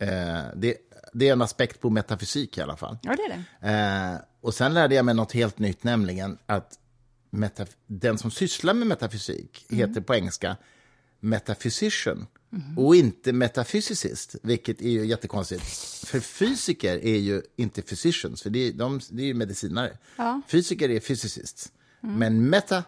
Eh, 0.00 0.44
det, 0.56 0.76
det 1.12 1.28
är 1.28 1.32
en 1.32 1.42
aspekt 1.42 1.80
på 1.80 1.90
metafysik 1.90 2.58
i 2.58 2.60
alla 2.60 2.76
fall. 2.76 2.98
ja, 3.02 3.16
det 3.16 3.22
är 3.22 3.44
det. 3.60 4.14
Eh, 4.14 4.20
och 4.40 4.54
sen 4.54 4.74
lärde 4.74 4.94
jag 4.94 5.04
mig 5.04 5.14
något 5.14 5.32
helt 5.32 5.58
nytt, 5.58 5.84
nämligen 5.84 6.38
att 6.46 6.78
metaf- 7.30 7.76
den 7.86 8.18
som 8.18 8.30
sysslar 8.30 8.74
med 8.74 8.86
metafysik 8.86 9.66
heter 9.68 10.00
på 10.00 10.14
engelska 10.14 10.56
metaphysician 11.20 12.26
och 12.76 12.96
inte 12.96 13.32
metaphysicist, 13.32 14.36
vilket 14.42 14.80
är 14.80 14.90
ju 14.90 15.06
jättekonstigt. 15.06 15.64
För 16.06 16.20
fysiker 16.20 16.98
är 17.04 17.16
ju 17.18 17.42
inte 17.56 17.82
physicians, 17.82 18.42
för 18.42 18.50
det 18.50 18.58
är, 18.58 18.72
de, 18.72 19.00
det 19.10 19.22
är 19.22 19.26
ju 19.26 19.34
medicinare. 19.34 19.98
Ja. 20.16 20.40
Fysiker 20.48 20.88
är 20.90 21.00
physicists, 21.00 21.72
men 22.00 22.50
meta, 22.50 22.84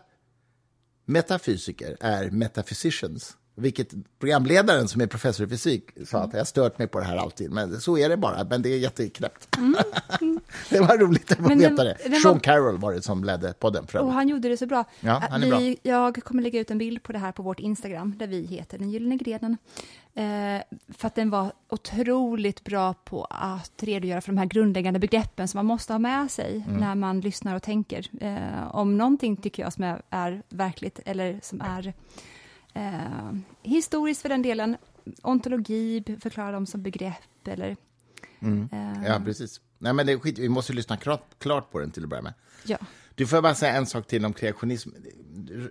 metafysiker 1.08 1.96
är 2.00 2.30
metaphysicians. 2.30 3.36
Vilket 3.58 3.94
programledaren 4.18 4.88
som 4.88 5.00
är 5.00 5.06
professor 5.06 5.46
i 5.46 5.48
fysik 5.50 5.90
sa 6.06 6.18
att 6.18 6.32
jag 6.32 6.40
har 6.40 6.44
stört 6.44 6.78
mig 6.78 6.86
på 6.88 6.98
det 6.98 7.04
här 7.04 7.16
alltid, 7.16 7.50
men 7.52 7.80
så 7.80 7.98
är 7.98 8.08
det 8.08 8.16
bara. 8.16 8.44
Men 8.44 8.62
det 8.62 8.68
är 8.68 8.78
jätteknäppt. 8.78 9.48
det 10.70 10.80
var 10.80 10.98
roligt 10.98 11.32
att 11.32 11.38
få 11.38 11.54
veta 11.54 11.84
det. 11.84 11.96
den 12.04 12.20
Sean 12.20 12.32
var- 12.34 12.40
Carroll 12.40 12.78
var 12.78 12.92
det 12.92 13.02
som 13.02 13.24
ledde 13.24 13.52
podden. 13.58 13.86
För 13.86 13.98
Och 13.98 14.12
han 14.12 14.28
gjorde 14.28 14.48
det 14.48 14.56
så 14.56 14.66
bra. 14.66 14.84
Ja, 15.00 15.22
han 15.30 15.42
är 15.42 15.58
vi, 15.58 15.78
Jag 15.82 16.24
kommer 16.24 16.42
lägga 16.42 16.60
ut 16.60 16.70
en 16.70 16.78
bild 16.78 17.02
på 17.02 17.12
det 17.12 17.18
här 17.18 17.32
på 17.32 17.42
vårt 17.42 17.60
Instagram, 17.60 18.14
där 18.18 18.26
vi 18.26 18.46
heter 18.46 18.78
Den 18.78 18.90
Gyllene 18.90 19.16
Grenen. 19.16 19.56
Eh, 20.14 20.62
för 20.88 21.06
att 21.06 21.14
den 21.14 21.30
var 21.30 21.52
otroligt 21.68 22.64
bra 22.64 22.94
på 22.94 23.24
att 23.30 23.82
redogöra 23.82 24.20
för 24.20 24.32
de 24.32 24.38
här 24.38 24.46
grundläggande 24.46 24.98
begreppen 25.00 25.48
som 25.48 25.58
man 25.58 25.66
måste 25.66 25.92
ha 25.92 25.98
med 25.98 26.30
sig 26.30 26.64
Mm. 26.68 26.80
när 26.80 26.94
man 26.94 27.20
lyssnar 27.20 27.56
och 27.56 27.62
tänker. 27.62 28.06
Eh, 28.20 28.74
om 28.76 28.98
någonting 28.98 29.36
tycker 29.36 29.62
jag 29.62 29.72
som 29.72 29.84
är, 29.84 30.02
är 30.10 30.42
verkligt, 30.48 31.00
eller 31.04 31.40
som 31.42 31.60
är 31.60 31.92
eh, 32.78 33.32
historiskt 33.62 34.22
för 34.22 34.28
den 34.28 34.42
delen, 34.42 34.76
ontologi, 35.22 36.04
förklara 36.20 36.52
dem 36.52 36.66
som 36.66 36.82
begrepp, 36.82 37.48
eller... 37.48 37.76
eh, 38.72 39.04
Ja, 39.06 39.20
precis. 39.24 39.60
Nej, 39.78 39.92
men 39.92 40.06
det 40.06 40.12
är 40.12 40.18
skit. 40.18 40.38
Vi 40.38 40.48
måste 40.48 40.72
lyssna 40.72 40.96
klart, 40.96 41.38
klart 41.38 41.70
på 41.70 41.78
den 41.78 41.90
till 41.90 42.02
att 42.02 42.08
börja 42.08 42.22
med. 42.22 42.34
ja. 42.64 42.78
Du 43.14 43.26
får 43.26 43.42
bara 43.42 43.54
säga 43.54 43.72
en 43.72 43.86
sak 43.86 44.06
till 44.06 44.24
om 44.24 44.32
kreationism. 44.32 44.90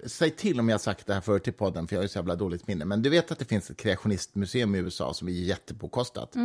Säg 0.05 0.31
till 0.31 0.59
om 0.59 0.69
jag 0.69 0.73
har 0.73 0.79
sagt 0.79 1.07
det 1.07 1.13
här 1.13 1.21
förut 1.21 1.47
i 1.47 1.51
podden, 1.51 1.87
för 1.87 1.95
jag 1.95 1.99
har 1.99 2.03
ju 2.03 2.09
så 2.09 2.17
jävla 2.17 2.35
dåligt 2.35 2.67
minne. 2.67 2.85
Men 2.85 3.01
du 3.01 3.09
vet 3.09 3.31
att 3.31 3.39
det 3.39 3.45
finns 3.45 3.69
ett 3.69 3.77
kreationistmuseum 3.77 4.75
i 4.75 4.77
USA 4.77 5.13
som 5.13 5.27
är 5.27 5.31
jättepåkostat. 5.31 6.35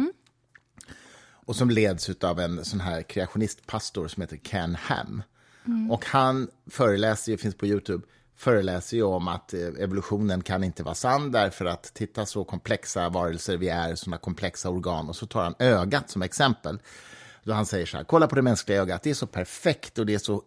Och 1.30 1.56
som 1.56 1.70
leds 1.70 2.10
av 2.20 2.40
en 2.40 2.64
sån 2.64 2.80
här 2.80 3.02
kreationistpastor 3.02 4.08
som 4.08 4.20
heter 4.20 4.36
Ken 4.36 4.74
Ham. 4.74 5.22
Och 5.90 6.06
han 6.06 6.48
föreläser, 6.66 7.32
ju, 7.32 7.38
finns 7.38 7.54
på 7.54 7.66
Youtube, 7.66 8.06
föreläser 8.42 8.96
ju 8.96 9.02
om 9.02 9.28
att 9.28 9.54
eh, 9.54 9.60
evolutionen 9.60 10.42
kan 10.42 10.64
inte 10.64 10.82
vara 10.82 10.94
sann 10.94 11.32
därför 11.32 11.64
att 11.64 11.94
titta 11.94 12.26
så 12.26 12.44
komplexa 12.44 13.08
varelser 13.08 13.56
vi 13.56 13.68
är, 13.68 13.94
sådana 13.94 14.18
komplexa 14.18 14.70
organ. 14.70 15.08
Och 15.08 15.16
så 15.16 15.26
tar 15.26 15.42
han 15.42 15.54
ögat 15.58 16.10
som 16.10 16.22
exempel. 16.22 16.78
Då 17.44 17.52
han 17.52 17.66
säger 17.66 17.86
så 17.86 17.96
här, 17.96 18.04
kolla 18.04 18.26
på 18.26 18.34
det 18.34 18.42
mänskliga 18.42 18.80
ögat, 18.80 19.02
det 19.02 19.10
är 19.10 19.14
så 19.14 19.26
perfekt 19.26 19.98
och 19.98 20.06
det 20.06 20.14
är 20.14 20.18
så 20.18 20.42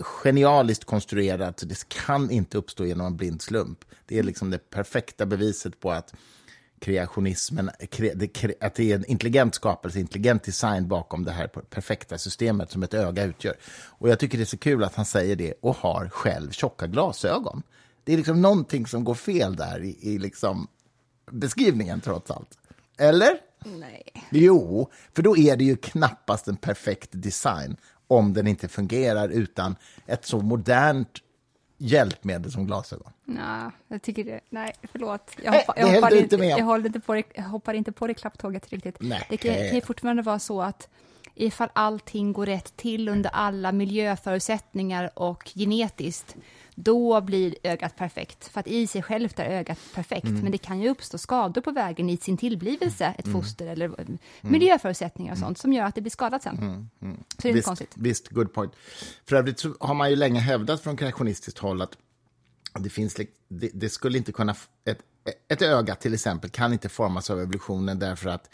genialiskt 0.00 0.84
konstruerat, 0.84 1.60
så 1.60 1.66
det 1.66 1.88
kan 1.88 2.30
inte 2.30 2.58
uppstå 2.58 2.84
genom 2.84 3.06
en 3.06 3.16
blind 3.16 3.42
slump. 3.42 3.78
Det 4.06 4.18
är 4.18 4.22
liksom 4.22 4.50
det 4.50 4.70
perfekta 4.70 5.26
beviset 5.26 5.80
på 5.80 5.92
att 5.92 6.14
kreationismen, 6.80 7.68
att 8.60 8.74
det 8.74 8.92
är 8.92 8.94
en 8.94 9.04
intelligent 9.04 9.54
skapelse, 9.54 10.00
intelligent 10.00 10.42
design 10.42 10.88
bakom 10.88 11.24
det 11.24 11.32
här 11.32 11.46
perfekta 11.46 12.18
systemet 12.18 12.70
som 12.70 12.82
ett 12.82 12.94
öga 12.94 13.24
utgör. 13.24 13.54
Och 13.88 14.08
jag 14.08 14.18
tycker 14.18 14.38
det 14.38 14.44
är 14.44 14.46
så 14.46 14.58
kul 14.58 14.84
att 14.84 14.94
han 14.94 15.04
säger 15.04 15.36
det 15.36 15.54
och 15.60 15.76
har 15.76 16.08
själv 16.08 16.50
tjocka 16.50 16.86
glasögon. 16.86 17.62
Det 18.04 18.12
är 18.12 18.16
liksom 18.16 18.42
någonting 18.42 18.86
som 18.86 19.04
går 19.04 19.14
fel 19.14 19.56
där 19.56 19.82
i, 19.82 19.96
i 20.00 20.18
liksom 20.18 20.68
beskrivningen 21.30 22.00
trots 22.00 22.30
allt. 22.30 22.58
Eller? 22.98 23.30
Nej. 23.64 24.12
Jo, 24.30 24.90
för 25.14 25.22
då 25.22 25.36
är 25.36 25.56
det 25.56 25.64
ju 25.64 25.76
knappast 25.76 26.48
en 26.48 26.56
perfekt 26.56 27.10
design 27.12 27.76
om 28.08 28.32
den 28.32 28.46
inte 28.46 28.68
fungerar 28.68 29.28
utan 29.28 29.76
ett 30.06 30.24
så 30.24 30.40
modernt 30.40 31.18
hjälpmedel 31.80 32.52
som 32.52 32.66
glasögon. 32.66 33.12
Nej, 33.24 33.70
jag 33.88 34.02
tycker 34.02 34.24
det. 34.24 34.40
Nej, 34.50 34.72
förlåt. 34.92 35.30
Jag, 35.42 35.50
Nej, 35.50 35.64
hoppa, 35.66 35.80
jag, 35.80 35.94
hoppar 35.94 36.16
inte, 36.16 36.36
jag, 36.36 36.64
håller 36.64 36.86
inte 36.86 37.00
på 37.00 37.14
det, 37.14 37.22
jag 37.34 37.42
hoppar 37.42 37.74
inte 37.74 37.92
på 37.92 38.06
det 38.06 38.14
klapptåget 38.14 38.68
riktigt. 38.68 38.96
Nej. 39.00 39.26
Det 39.30 39.36
kan, 39.36 39.54
kan 39.54 39.74
ju 39.74 39.80
fortfarande 39.80 40.22
vara 40.22 40.38
så 40.38 40.62
att 40.62 40.88
ifall 41.34 41.68
allting 41.72 42.32
går 42.32 42.46
rätt 42.46 42.76
till 42.76 43.08
under 43.08 43.30
alla 43.30 43.72
miljöförutsättningar 43.72 45.10
och 45.18 45.52
genetiskt, 45.54 46.36
då 46.74 47.20
blir 47.20 47.54
ögat 47.62 47.96
perfekt. 47.96 48.48
För 48.48 48.60
att 48.60 48.66
i 48.66 48.86
sig 48.86 49.02
självt 49.02 49.38
är 49.38 49.44
ögat 49.44 49.78
perfekt, 49.94 50.26
Mm. 50.26 50.40
men 50.40 50.52
det 50.52 50.58
kan 50.58 50.80
ju 50.80 50.88
uppstå 50.88 51.18
skador 51.18 51.60
på 51.60 51.70
vägen 51.70 52.10
i 52.10 52.16
sin 52.16 52.36
tillblivelse, 52.36 53.14
ett 53.18 53.26
Mm. 53.26 53.40
foster 53.42 53.66
eller 53.66 53.92
miljöförutsättningar 54.40 55.32
och 55.32 55.38
sånt, 55.38 55.58
som 55.58 55.72
gör 55.72 55.84
att 55.84 55.94
det 55.94 56.00
blir 56.00 56.10
skadat 56.10 56.42
sen. 56.42 56.88
Mm. 57.00 57.16
Så 57.28 57.42
det 57.42 57.48
är 57.48 57.52
visst, 57.52 57.66
konstigt. 57.66 57.92
Visst, 57.94 58.28
good 58.28 58.52
point. 58.54 58.72
För 59.28 59.36
övrigt 59.36 59.58
så 59.60 59.74
har 59.80 59.94
man 59.94 60.10
ju 60.10 60.16
länge 60.16 60.40
hävdat 60.40 60.80
från 60.80 60.96
kreationistiskt 60.96 61.58
håll 61.58 61.82
att 61.82 61.96
det, 62.78 62.90
finns, 62.90 63.14
det, 63.48 63.70
det 63.74 63.88
skulle 63.88 64.18
inte 64.18 64.32
kunna... 64.32 64.54
Ett, 64.84 64.98
ett 65.48 65.62
öga 65.62 65.94
till 65.94 66.14
exempel 66.14 66.50
kan 66.50 66.72
inte 66.72 66.88
formas 66.88 67.30
av 67.30 67.40
evolutionen 67.40 67.98
därför 67.98 68.30
att 68.30 68.50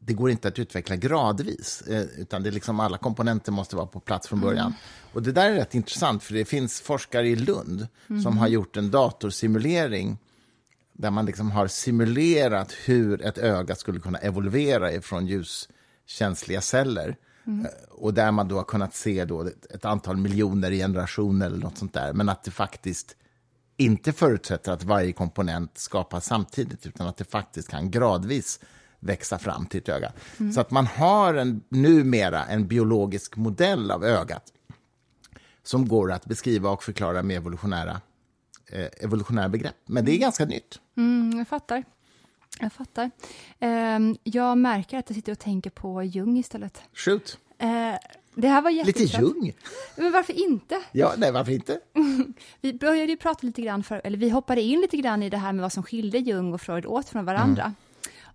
det 0.00 0.12
går 0.14 0.30
inte 0.30 0.48
att 0.48 0.58
utveckla 0.58 0.96
gradvis, 0.96 1.82
eh, 1.82 2.02
utan 2.02 2.42
det 2.42 2.48
är 2.48 2.52
liksom 2.52 2.80
alla 2.80 2.98
komponenter 2.98 3.52
måste 3.52 3.76
vara 3.76 3.86
på 3.86 4.00
plats 4.00 4.28
från 4.28 4.40
början. 4.40 4.74
Och 5.12 5.22
det 5.22 5.32
där 5.32 5.50
är 5.50 5.54
rätt 5.54 5.74
intressant, 5.74 6.22
för 6.22 6.34
det 6.34 6.44
finns 6.44 6.80
forskare 6.80 7.28
i 7.28 7.36
Lund 7.36 7.86
som 8.22 8.38
har 8.38 8.48
gjort 8.48 8.76
en 8.76 8.90
datorsimulering 8.90 10.18
där 10.92 11.10
man 11.10 11.26
liksom 11.26 11.50
har 11.50 11.66
simulerat 11.66 12.72
hur 12.84 13.22
ett 13.22 13.38
öga 13.38 13.74
skulle 13.74 14.00
kunna 14.00 14.18
evolvera 14.18 14.92
ifrån 14.92 15.26
ljuskänsliga 15.26 16.60
celler. 16.60 17.16
Eh, 17.46 17.70
Och 17.90 18.14
där 18.14 18.30
man 18.30 18.48
då 18.48 18.56
har 18.56 18.64
kunnat 18.64 18.94
se 18.94 19.24
då 19.24 19.42
ett, 19.70 19.84
antal 19.84 20.16
miljoner 20.16 20.70
generationer 20.70 21.46
eller 21.46 21.58
något 21.58 21.78
sånt 21.78 21.92
där. 21.94 22.12
Men 22.12 22.28
att 22.28 22.44
det 22.44 22.50
faktiskt 22.50 23.16
inte 23.76 24.12
förutsätter 24.12 24.72
att 24.72 24.84
varje 24.84 25.12
komponent 25.12 25.78
skapas 25.78 26.26
samtidigt, 26.26 26.86
utan 26.86 27.06
att 27.06 27.16
det 27.16 27.24
faktiskt 27.24 27.68
kan 27.68 27.90
gradvis 27.90 28.60
växa 29.00 29.38
fram 29.38 29.66
till 29.66 29.80
ett 29.80 29.88
öga. 29.88 30.12
Så 30.54 30.60
att 30.60 30.70
man 30.70 30.86
har 30.86 31.34
en, 31.34 31.62
numera 31.68 32.44
en 32.44 32.66
biologisk 32.66 33.36
modell 33.36 33.90
av 33.90 34.04
ögat 34.04 34.52
som 35.62 35.88
går 35.88 36.12
att 36.12 36.26
beskriva 36.26 36.70
och 36.70 36.82
förklara 36.82 37.22
med 37.22 37.36
evolutionära, 37.36 38.00
eh, 38.72 38.86
evolutionära 39.00 39.48
begrepp. 39.48 39.76
Men 39.86 40.04
det 40.04 40.12
är 40.12 40.18
ganska 40.18 40.44
nytt. 40.44 40.80
Mm, 40.96 41.38
jag 41.38 41.48
fattar. 41.48 41.84
Jag 42.60 42.72
fattar. 42.72 43.10
Ehm, 43.58 44.16
jag 44.22 44.58
märker 44.58 44.98
att 44.98 45.10
jag 45.10 45.16
sitter 45.16 45.32
och 45.32 45.38
tänker 45.38 45.70
på 45.70 46.02
Jung 46.02 46.38
istället. 46.38 46.82
Shoot. 46.94 47.38
Eh, 47.58 47.68
det 48.34 48.48
här 48.48 48.62
var 48.62 48.84
Lite. 48.84 49.02
Jung. 49.02 49.52
Men 49.96 50.12
varför 50.12 50.32
inte? 50.32 50.82
Ja, 50.92 51.14
nej, 51.16 51.32
varför 51.32 51.52
inte? 51.52 51.80
Vi 52.60 52.72
började 52.72 53.12
ju 53.12 53.16
prata 53.16 53.46
lite 53.46 53.62
grann, 53.62 53.82
för, 53.82 54.00
eller 54.04 54.18
vi 54.18 54.30
hoppade 54.30 54.62
in 54.62 54.80
lite 54.80 54.96
grann 54.96 55.22
i 55.22 55.30
det 55.30 55.36
här 55.36 55.52
med 55.52 55.62
vad 55.62 55.72
som 55.72 55.82
skilde 55.82 56.18
Jung 56.18 56.54
och 56.54 56.60
Freud 56.60 56.86
åt 56.86 57.08
från 57.08 57.24
varandra. 57.24 57.74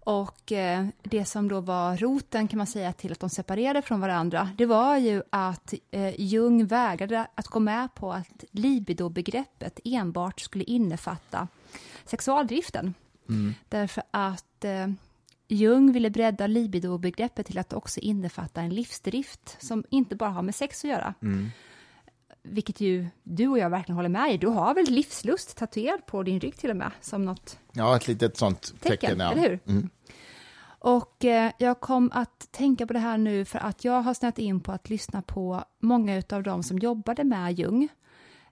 Och 0.05 0.51
eh, 0.51 0.87
det 1.03 1.25
som 1.25 1.47
då 1.47 1.59
var 1.59 1.97
roten 1.97 2.47
kan 2.47 2.57
man 2.57 2.67
säga 2.67 2.93
till 2.93 3.11
att 3.11 3.19
de 3.19 3.29
separerade 3.29 3.81
från 3.81 4.01
varandra, 4.01 4.49
det 4.57 4.65
var 4.65 4.97
ju 4.97 5.21
att 5.29 5.73
eh, 5.91 6.21
Jung 6.21 6.65
vägrade 6.65 7.27
att 7.35 7.47
gå 7.47 7.59
med 7.59 7.95
på 7.95 8.13
att 8.13 8.43
libido-begreppet 8.51 9.79
enbart 9.83 10.39
skulle 10.39 10.63
innefatta 10.63 11.47
sexualdriften. 12.05 12.93
Därför 13.69 14.03
att 14.11 14.65
eh, 14.65 14.87
Jung 15.47 15.91
ville 15.91 16.09
bredda 16.09 16.47
libido-begreppet 16.47 17.45
till 17.45 17.57
att 17.57 17.73
också 17.73 17.99
innefatta 17.99 18.61
en 18.61 18.69
livsdrift 18.69 19.57
som 19.59 19.83
inte 19.89 20.15
bara 20.15 20.29
har 20.29 20.41
med 20.41 20.55
sex 20.55 20.83
att 20.83 20.89
göra. 20.89 21.13
Vilket 22.43 22.79
ju 22.79 23.07
du 23.23 23.47
och 23.47 23.57
jag 23.57 23.69
verkligen 23.69 23.95
håller 23.95 24.09
med 24.09 24.33
i. 24.33 24.37
Du 24.37 24.47
har 24.47 24.73
väl 24.75 24.85
livslust 24.85 25.57
tatuerad 25.57 26.05
på 26.05 26.23
din 26.23 26.39
rygg 26.39 26.57
till 26.57 26.69
och 26.69 26.77
med, 26.77 26.91
som 27.01 27.25
något 27.25 27.59
Ja, 27.71 27.95
ett 27.95 28.07
litet 28.07 28.37
sånt 28.37 28.61
tecken. 28.61 28.97
tecken, 28.97 29.19
ja. 29.19 29.31
eller 29.31 29.41
hur? 29.41 29.59
Mm. 29.67 29.89
Och 30.85 31.25
eh, 31.25 31.51
jag 31.57 31.79
kom 31.79 32.11
att 32.13 32.51
tänka 32.51 32.87
på 32.87 32.93
det 32.93 32.99
här 32.99 33.17
nu 33.17 33.45
för 33.45 33.59
att 33.59 33.85
jag 33.85 34.01
har 34.01 34.13
snöat 34.13 34.39
in 34.39 34.59
på 34.59 34.71
att 34.71 34.89
lyssna 34.89 35.21
på 35.21 35.63
många 35.79 36.23
av 36.29 36.43
dem 36.43 36.63
som 36.63 36.79
jobbade 36.79 37.23
med 37.23 37.59
Jung 37.59 37.83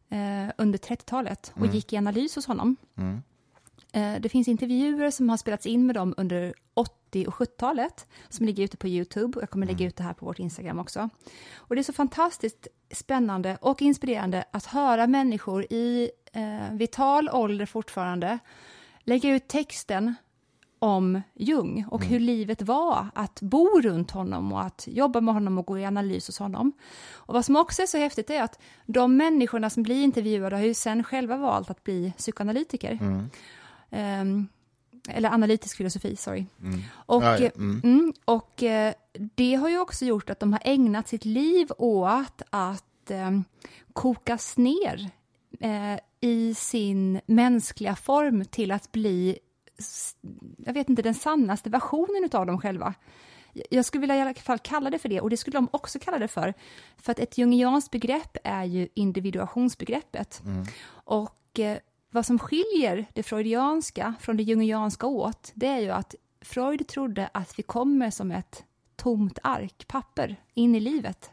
eh, 0.10 0.52
under 0.58 0.80
30-talet 0.80 1.54
och 1.56 1.68
gick 1.68 1.94
i 1.94 1.98
analys 1.98 2.36
hos 2.36 2.46
honom. 2.46 2.76
Eh, 3.94 4.16
det 4.20 4.30
finns 4.30 4.48
intervjuer 4.48 5.12
som 5.12 5.30
har 5.30 5.38
spelats 5.38 5.66
in 5.66 5.86
med 5.86 5.96
dem 5.96 6.14
under 6.18 6.54
80 6.74 7.28
och 7.28 7.34
70-talet 7.34 8.08
som 8.30 8.46
ligger 8.46 8.64
ute 8.64 8.78
på 8.78 8.88
Youtube 8.88 9.36
och 9.36 9.42
jag 9.42 9.50
kommer 9.50 9.66
lägga 9.66 9.86
ut 9.86 9.96
det 9.96 10.04
här 10.04 10.14
på 10.14 10.26
vårt 10.26 10.40
Instagram 10.40 10.80
också. 10.80 11.10
Och 11.56 11.76
det 11.76 11.82
är 11.82 11.84
så 11.84 11.94
fantastiskt 11.94 12.68
spännande 12.92 13.58
och 13.62 13.82
inspirerande 13.82 14.46
att 14.52 14.66
höra 14.66 15.08
människor 15.08 15.64
i 15.64 16.12
eh, 16.32 16.74
vital 16.74 17.30
ålder 17.30 17.66
fortfarande 17.66 18.40
lägga 19.04 19.30
ut 19.36 19.48
texten 19.48 20.16
om 20.84 21.22
Jung 21.34 21.86
och 21.92 22.06
hur 22.06 22.20
livet 22.20 22.62
var 22.62 23.08
att 23.16 23.42
bo 23.42 23.82
runt 23.82 24.12
honom 24.12 24.54
och 24.54 24.62
att 24.62 24.88
jobba 24.88 25.22
med 25.22 25.34
honom 25.34 25.58
och 25.58 25.66
gå 25.66 25.80
i 25.80 25.86
analys 25.86 26.28
hos 26.28 26.40
honom. 26.40 26.72
Och 27.14 27.34
vad 27.34 27.46
som 27.46 27.56
också 27.56 27.82
är 27.82 27.86
så 27.86 27.98
häftigt 27.98 28.30
är 28.30 28.44
att 28.44 28.60
de 28.86 29.18
människorna 29.18 29.70
som 29.70 29.84
blir 29.84 30.04
intervjuade 30.04 30.56
har 30.56 30.64
ju 30.64 30.74
sen 30.74 31.04
själva 31.04 31.38
valt 31.38 31.70
att 31.70 31.84
bli 31.84 32.14
psykoanalytiker. 32.18 33.00
Ehm, 33.92 34.48
eller 35.10 35.30
analytisk 35.30 35.78
filosofi, 35.78 36.16
sorry. 36.16 36.46
Och, 36.94 37.24
Ja, 37.24 37.38
ja, 37.40 37.46
eh, 37.46 37.52
mm, 37.56 38.14
och 38.26 38.64
eh, 38.64 38.94
det 39.36 39.56
har 39.56 39.70
ju 39.70 39.80
också 39.80 40.06
gjort 40.06 40.30
att 40.30 40.40
de 40.40 40.54
har 40.54 40.62
ägnat 40.66 41.08
sitt 41.08 41.26
liv 41.26 41.68
åt 41.78 42.42
att 42.50 43.12
eh, 43.12 43.32
kokas 43.94 44.58
ner 44.58 45.10
eh, 45.60 46.00
i 46.22 46.54
sin 46.54 47.20
mänskliga 47.26 47.96
form 47.96 48.46
till 48.46 48.72
att 48.72 48.92
bli, 48.92 49.40
jag 50.58 50.74
vet 50.74 50.90
inte, 50.90 51.02
den 51.02 51.14
sannaste 51.14 51.70
versionen 51.70 52.30
av 52.32 52.46
dem 52.46 52.62
själva. 52.62 52.94
Jag 53.70 53.86
skulle 53.86 54.02
vilja 54.02 54.18
i 54.18 54.22
alla 54.22 54.34
fall 54.34 54.60
kalla 54.60 54.90
det 54.90 55.00
för 55.00 55.10
det, 55.10 55.22
och 55.22 55.30
det 55.30 55.38
skulle 55.38 55.58
de 55.58 55.68
också 55.72 56.00
kalla 56.00 56.20
det 56.20 56.28
för. 56.28 56.54
För 56.98 57.12
att 57.12 57.20
ett 57.20 57.38
jungianskt 57.38 57.92
begrepp 57.92 58.38
är 58.44 58.64
ju 58.64 58.88
individuationsbegreppet. 58.94 60.42
Och 60.90 61.60
eh, 61.60 61.78
vad 62.12 62.26
som 62.26 62.40
skiljer 62.40 63.06
det 63.14 63.24
freudianska 63.24 64.14
från 64.20 64.38
det 64.38 64.44
jungianska 64.44 65.08
åt, 65.08 65.52
det 65.54 65.68
är 65.68 65.80
ju 65.80 65.90
att 65.90 66.16
Freud 66.42 66.88
trodde 66.88 67.30
att 67.34 67.60
vi 67.60 67.64
kommer 67.64 68.10
som 68.10 68.32
ett 68.32 68.64
tomt 68.96 69.40
ark, 69.44 69.86
papper, 69.88 70.36
in 70.54 70.76
i 70.76 70.80
livet. 70.80 71.32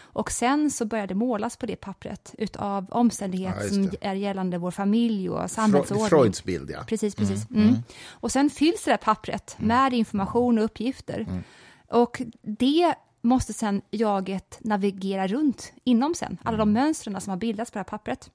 Och 0.00 0.32
sen 0.32 0.70
så 0.70 0.84
började 0.84 1.14
målas 1.14 1.56
på 1.56 1.66
det 1.66 1.76
pappret 1.76 2.34
utav 2.38 2.86
Ja, 2.90 2.96
omständigheter 2.96 3.62
just 3.62 3.74
som 3.74 3.90
är 4.00 4.14
gällande 4.14 4.58
vår 4.58 4.70
familj 4.70 5.30
och 5.30 5.50
samhällsordning. 5.50 6.08
Freuds 6.08 6.44
bild, 6.44 6.70
ja. 6.70 6.84
Precis, 6.86 7.14
precis. 7.14 7.50
Mm. 7.50 7.74
Och 8.08 8.32
sen 8.32 8.50
fylls 8.50 8.84
det 8.84 8.90
där 8.90 8.96
pappret 8.96 9.56
med 9.58 9.92
information 9.92 10.58
och 10.58 10.64
uppgifter. 10.64 11.42
Och 11.88 12.22
det 12.42 12.94
måste 13.20 13.52
sen 13.52 13.82
jaget 13.90 14.58
navigera 14.60 15.26
runt 15.26 15.72
inom 15.84 16.14
sen, 16.14 16.38
alla 16.42 16.56
de 16.56 16.72
mönstren 16.72 17.20
som 17.20 17.30
har 17.30 17.36
bildats 17.36 17.70
på 17.70 17.74
det 17.74 17.80
här 17.80 17.84
pappret. 17.84 18.30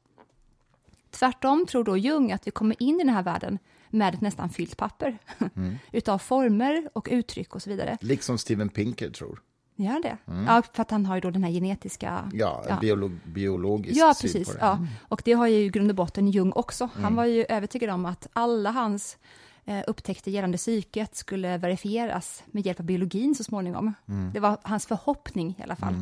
Tvärtom 1.11 1.65
tror 1.65 1.83
då 1.83 1.97
Jung 1.97 2.31
att 2.31 2.47
vi 2.47 2.51
kommer 2.51 2.83
in 2.83 2.95
i 2.95 3.03
den 3.03 3.13
här 3.13 3.23
världen 3.23 3.59
med 3.89 4.13
ett 4.13 4.21
nästan 4.21 4.49
fyllt 4.49 4.77
papper 4.77 5.17
utav 5.91 6.17
former 6.17 6.89
och 6.93 7.07
uttryck 7.11 7.55
och 7.55 7.61
så 7.61 7.69
vidare. 7.69 7.97
Liksom 8.01 8.37
Steven 8.37 8.69
Pinker 8.69 9.09
tror. 9.09 9.41
Gör 9.75 9.91
han 9.91 10.01
det? 10.01 10.17
Ja, 10.25 10.61
för 10.73 10.81
att 10.81 10.91
han 10.91 11.05
har 11.05 11.15
ju 11.15 11.21
då 11.21 11.29
den 11.29 11.43
här 11.43 11.51
genetiska... 11.51 12.29
Ja, 12.33 12.63
en 12.69 12.79
biolog, 12.79 13.11
biologisk 13.25 13.99
Ja, 14.01 14.13
syn 14.13 14.31
precis. 14.31 14.47
på 14.47 14.53
det. 14.53 14.59
Ja. 14.61 14.79
Och 15.07 15.21
det 15.25 15.33
har 15.33 15.47
ju 15.47 15.55
i 15.55 15.69
grund 15.69 15.89
och 15.89 15.95
botten 15.95 16.27
Jung 16.27 16.51
också. 16.55 16.89
Han 16.93 17.15
var 17.15 17.25
ju 17.25 17.45
övertygad 17.49 17.89
om 17.89 18.05
att 18.05 18.27
alla 18.33 18.71
hans 18.71 19.17
eh, 19.65 19.79
upptäckter 19.87 20.31
gällande 20.31 20.57
psyket 20.57 21.15
skulle 21.15 21.57
verifieras 21.57 22.43
med 22.47 22.65
hjälp 22.65 22.79
av 22.79 22.85
biologin 22.85 23.35
så 23.35 23.43
småningom. 23.43 23.93
Det 24.33 24.39
var 24.39 24.57
hans 24.61 24.85
förhoppning 24.85 25.55
i 25.59 25.63
alla 25.63 25.75
fall. 25.75 25.93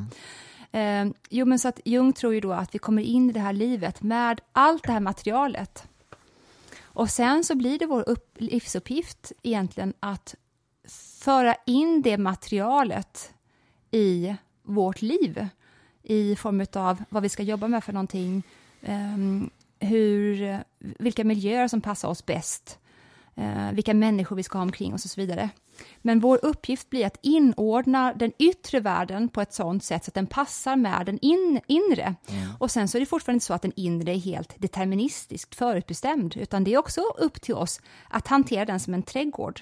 Eh, 0.72 1.06
jo, 1.30 1.46
men 1.46 1.60
så 1.60 1.68
att 1.68 1.80
Jung 1.86 2.14
tror 2.14 2.34
ju 2.34 2.40
då 2.40 2.54
att 2.54 2.76
vi 2.76 2.80
kommer 2.80 3.02
in 3.02 3.30
i 3.30 3.34
det 3.34 3.40
här 3.40 3.54
livet 3.54 4.02
med 4.02 4.42
allt 4.52 4.84
det 4.84 4.92
här 4.92 5.00
materialet. 5.00 5.88
Och 6.98 7.10
sen 7.10 7.44
så 7.44 7.56
blir 7.56 7.80
det 7.80 7.86
vår 7.86 8.10
upp, 8.10 8.36
livsuppgift 8.38 9.32
egentligen 9.44 9.94
att 10.00 10.36
föra 11.20 11.56
in 11.66 12.02
det 12.02 12.18
materialet 12.18 13.34
i 13.92 14.36
vårt 14.64 15.02
liv 15.02 15.48
i 16.04 16.36
form 16.36 16.66
av 16.74 17.04
vad 17.10 17.24
vi 17.24 17.30
ska 17.30 17.44
jobba 17.44 17.68
med 17.68 17.84
för 17.84 17.94
någonting, 17.94 18.44
ehm, 18.82 19.50
hur, 19.80 20.58
vilka 20.80 21.24
miljöer 21.24 21.68
som 21.68 21.82
passar 21.82 22.08
oss 22.10 22.26
bäst, 22.26 22.80
eh, 23.38 23.72
vilka 23.72 23.94
människor 23.94 24.36
vi 24.36 24.44
ska 24.44 24.58
ha 24.58 24.64
omkring 24.64 24.94
oss 24.94 25.06
och 25.06 25.12
så 25.12 25.22
vidare. 25.22 25.50
Men 26.02 26.20
vår 26.20 26.40
uppgift 26.46 26.90
blir 26.90 27.06
att 27.06 27.20
inordna 27.22 28.14
den 28.14 28.32
yttre 28.40 28.80
världen 28.80 29.30
på 29.30 29.42
ett 29.42 29.54
sådant 29.54 29.84
sätt 29.84 30.04
så 30.06 30.10
att 30.10 30.16
den 30.16 30.28
passar 30.28 30.76
med 30.76 31.06
den 31.06 31.20
in, 31.22 31.62
inre. 31.68 32.16
Och 32.60 32.72
sen 32.72 32.88
så 32.88 32.98
är 32.98 33.00
det 33.00 33.06
fortfarande 33.06 33.36
inte 33.36 33.46
så 33.46 33.54
att 33.54 33.62
den 33.62 33.74
inre 33.76 34.12
är 34.12 34.20
helt 34.20 34.62
deterministiskt 34.62 35.56
förutbestämd, 35.56 36.38
utan 36.38 36.64
det 36.64 36.74
är 36.74 36.78
också 36.78 37.02
upp 37.02 37.42
till 37.42 37.56
oss 37.56 37.82
att 38.10 38.28
hantera 38.28 38.66
den 38.66 38.80
som 38.80 38.94
en 38.94 39.04
trädgård 39.04 39.62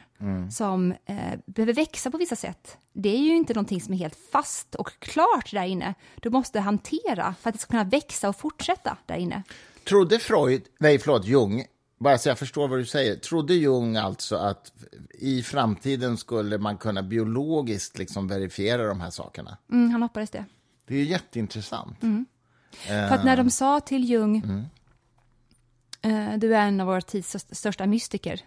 som 0.52 0.92
eh, 0.92 1.40
behöver 1.46 1.74
växa 1.74 2.12
på 2.12 2.18
vissa 2.18 2.36
sätt. 2.36 2.78
Det 2.94 3.10
är 3.10 3.20
ju 3.20 3.36
inte 3.36 3.54
någonting 3.54 3.82
som 3.82 3.94
är 3.94 3.98
helt 3.98 4.18
fast 4.32 4.76
och 4.76 5.00
klart 5.00 5.52
där 5.52 5.64
inne. 5.64 5.94
Du 6.22 6.30
måste 6.30 6.60
hantera 6.60 7.36
för 7.42 7.50
att 7.50 7.54
det 7.56 7.60
ska 7.62 7.72
kunna 7.72 7.84
växa 7.84 8.30
och 8.30 8.36
fortsätta 8.36 8.98
där 9.06 9.16
inne. 9.16 9.44
Trodde 9.88 10.20
Freud, 10.20 10.62
nej 10.80 11.00
förlåt, 11.00 11.26
Jung, 11.26 11.66
bara 11.97 12.17
så 12.17 12.29
jag 12.29 12.39
förstår 12.39 12.67
vad 12.67 12.79
du 12.79 12.86
säger, 12.86 13.15
trodde 13.15 13.53
Jung 13.53 13.95
alltså 13.95 14.36
att 14.36 14.71
i 15.13 15.43
framtiden 15.43 16.17
skulle 16.17 16.58
man 16.58 16.77
kunna 16.77 17.03
biologiskt 17.03 17.97
liksom 17.97 18.27
verifiera 18.27 18.88
de 18.88 19.01
här 19.01 19.10
sakerna? 19.10 19.58
Mm, 19.71 19.91
han 19.91 20.01
hoppades 20.01 20.29
det. 20.29 20.45
Det 20.88 20.93
är 20.93 20.99
ju 20.99 21.05
jätteintressant. 21.05 22.03
Mm. 22.03 22.25
För 22.88 23.15
att 23.15 23.25
när 23.25 23.38
de 23.38 23.49
sa 23.49 23.79
till 23.79 24.10
Jung, 24.10 24.67
eh, 26.01 26.38
du 26.38 26.55
är 26.55 26.67
en 26.67 26.81
av 26.81 26.88
vår 26.88 27.01
tids 27.01 27.36
största 27.51 27.86
mystiker, 27.86 28.41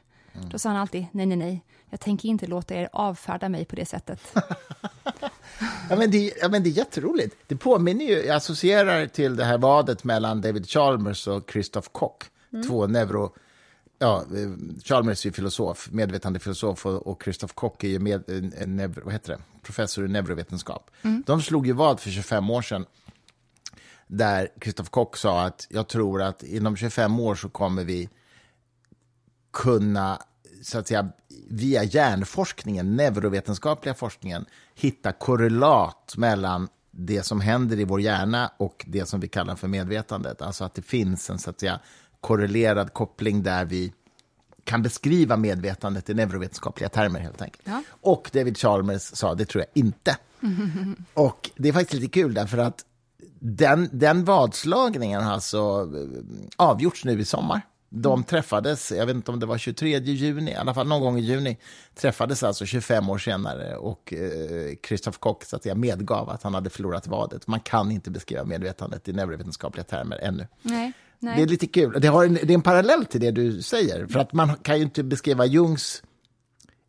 då 0.50 0.58
sa 0.58 0.68
han 0.68 0.78
alltid 0.78 1.06
nej, 1.12 1.26
nej, 1.26 1.36
nej, 1.36 1.64
jag 1.90 2.00
tänker 2.00 2.28
inte 2.28 2.46
låta 2.46 2.74
er 2.74 2.88
avfärda 2.92 3.48
mig 3.48 3.64
på 3.64 3.76
det 3.76 3.86
sättet. 3.86 4.20
Ja, 5.90 5.96
men 5.96 6.10
det, 6.10 6.32
ja, 6.40 6.48
men 6.48 6.62
det 6.62 6.68
är 6.68 6.72
jätteroligt. 6.72 7.36
Det 7.46 7.56
påminner 7.56 8.04
ju, 8.04 8.12
jag 8.12 8.36
associerar 8.36 9.06
till 9.06 9.36
det 9.36 9.44
här 9.44 9.58
vadet 9.58 10.04
mellan 10.04 10.40
David 10.40 10.68
Chalmers 10.68 11.28
och 11.28 11.50
Christoph 11.50 11.88
Koch, 11.92 12.22
två 12.66 12.86
neuro... 12.86 13.34
Ja, 13.98 14.22
eh, 14.36 14.50
Chalmers 14.84 15.26
är 15.26 15.30
filosof, 15.30 15.88
medvetandefilosof 15.92 16.86
och, 16.86 17.06
och 17.06 17.22
Christoph 17.22 17.54
Koch 17.54 17.84
är 17.84 17.98
med, 17.98 18.24
neuro- 18.66 19.04
vad 19.04 19.12
heter 19.12 19.32
det? 19.32 19.42
professor 19.62 20.04
i 20.04 20.08
neurovetenskap. 20.08 20.90
De 21.26 21.42
slog 21.42 21.66
ju 21.66 21.72
vad 21.72 22.00
för 22.00 22.10
25 22.10 22.50
år 22.50 22.62
sedan 22.62 22.86
där 24.06 24.48
Christoph 24.62 24.90
Koch 24.90 25.16
sa 25.16 25.42
att 25.44 25.66
jag 25.70 25.88
tror 25.88 26.22
att 26.22 26.42
inom 26.42 26.76
25 26.76 27.20
år 27.20 27.34
så 27.34 27.48
kommer 27.48 27.84
vi 27.84 28.08
kunna, 29.52 30.22
så 30.62 30.78
att 30.78 30.88
säga, 30.88 31.08
via 31.48 31.84
hjärnforskningen, 31.84 32.96
neurovetenskapliga 32.96 33.94
forskningen, 33.94 34.46
hitta 34.74 35.12
korrelat 35.12 36.14
mellan 36.16 36.68
det 36.90 37.22
som 37.22 37.40
händer 37.40 37.80
i 37.80 37.84
vår 37.84 38.00
hjärna 38.00 38.52
och 38.56 38.84
det 38.88 39.06
som 39.06 39.20
vi 39.20 39.28
kallar 39.28 39.56
för 39.56 39.68
medvetandet. 39.68 40.42
Alltså 40.42 40.64
att 40.64 40.74
det 40.74 40.82
finns 40.82 41.30
en 41.30 41.38
så 41.38 41.50
att 41.50 41.60
säga, 41.60 41.80
korrelerad 42.20 42.92
koppling 42.92 43.42
där 43.42 43.64
vi 43.64 43.92
kan 44.64 44.82
beskriva 44.82 45.36
medvetandet 45.36 46.10
i 46.10 46.14
neurovetenskapliga 46.14 46.88
termer 46.88 47.20
helt 47.20 47.42
enkelt. 47.42 47.62
Ja. 47.64 47.82
Och 48.00 48.30
David 48.32 48.58
Chalmers 48.58 49.02
sa, 49.02 49.34
det 49.34 49.44
tror 49.44 49.64
jag 49.64 49.82
inte. 49.82 50.16
Och 51.14 51.50
det 51.56 51.68
är 51.68 51.72
faktiskt 51.72 52.02
lite 52.02 52.20
kul 52.20 52.34
därför 52.34 52.58
att 52.58 52.84
den, 53.40 53.88
den 53.92 54.24
vadslagningen 54.24 55.22
har 55.22 55.32
alltså 55.32 55.58
eh, 55.94 56.44
avgjorts 56.56 57.04
nu 57.04 57.20
i 57.20 57.24
sommar. 57.24 57.60
De 57.90 58.24
träffades, 58.24 58.92
jag 58.92 59.06
vet 59.06 59.16
inte 59.16 59.30
om 59.30 59.40
det 59.40 59.46
var 59.46 59.58
23 59.58 59.98
juni, 59.98 60.50
i 60.50 60.54
alla 60.54 60.74
fall 60.74 60.86
någon 60.86 61.00
gång 61.00 61.18
i 61.18 61.20
juni, 61.20 61.58
träffades 61.94 62.42
alltså 62.42 62.66
25 62.66 63.10
år 63.10 63.18
senare 63.18 63.76
och 63.76 64.12
eh, 64.12 64.76
Christoph 64.86 65.18
Koch 65.18 65.44
så 65.44 65.56
att 65.56 65.62
säga, 65.62 65.74
medgav 65.74 66.30
att 66.30 66.42
han 66.42 66.54
hade 66.54 66.70
förlorat 66.70 67.06
vadet. 67.06 67.46
Man 67.46 67.60
kan 67.60 67.90
inte 67.90 68.10
beskriva 68.10 68.44
medvetandet 68.44 69.08
i 69.08 69.12
neurovetenskapliga 69.12 69.84
termer 69.84 70.18
ännu. 70.18 70.46
Nej, 70.62 70.92
nej. 71.18 71.36
Det 71.36 71.42
är 71.42 71.46
lite 71.46 71.66
kul. 71.66 72.00
Det, 72.00 72.08
har 72.08 72.24
en, 72.24 72.34
det 72.34 72.50
är 72.50 72.54
en 72.54 72.62
parallell 72.62 73.04
till 73.04 73.20
det 73.20 73.30
du 73.30 73.62
säger, 73.62 74.06
för 74.06 74.20
att 74.20 74.32
man 74.32 74.56
kan 74.56 74.76
ju 74.76 74.82
inte 74.82 75.04
beskriva 75.04 75.46
Jungs 75.46 76.02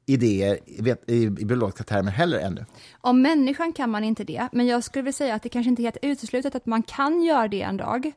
idéer 0.06 0.60
i, 0.66 0.96
i, 1.08 1.24
i 1.24 1.30
biologiska 1.30 1.84
termer 1.84 2.12
heller 2.12 2.40
ännu. 2.40 2.66
Om 3.02 3.22
människan 3.22 3.74
kan 3.74 3.90
man 3.90 4.04
inte 4.04 4.24
det, 4.24 4.50
men 4.52 4.68
jag 4.68 4.84
skulle 4.84 5.04
vilja 5.04 5.14
säga 5.14 5.36
att 5.36 5.44
det 5.44 5.50
kanske 5.50 5.70
inte 5.70 5.82
är 5.82 5.84
helt 5.84 5.98
uteslutet 6.02 6.56
att 6.56 6.66
man 6.66 6.84
kan 6.84 7.22
göra 7.22 7.48
det 7.48 7.62
en 7.62 7.78
dag. 7.78 8.12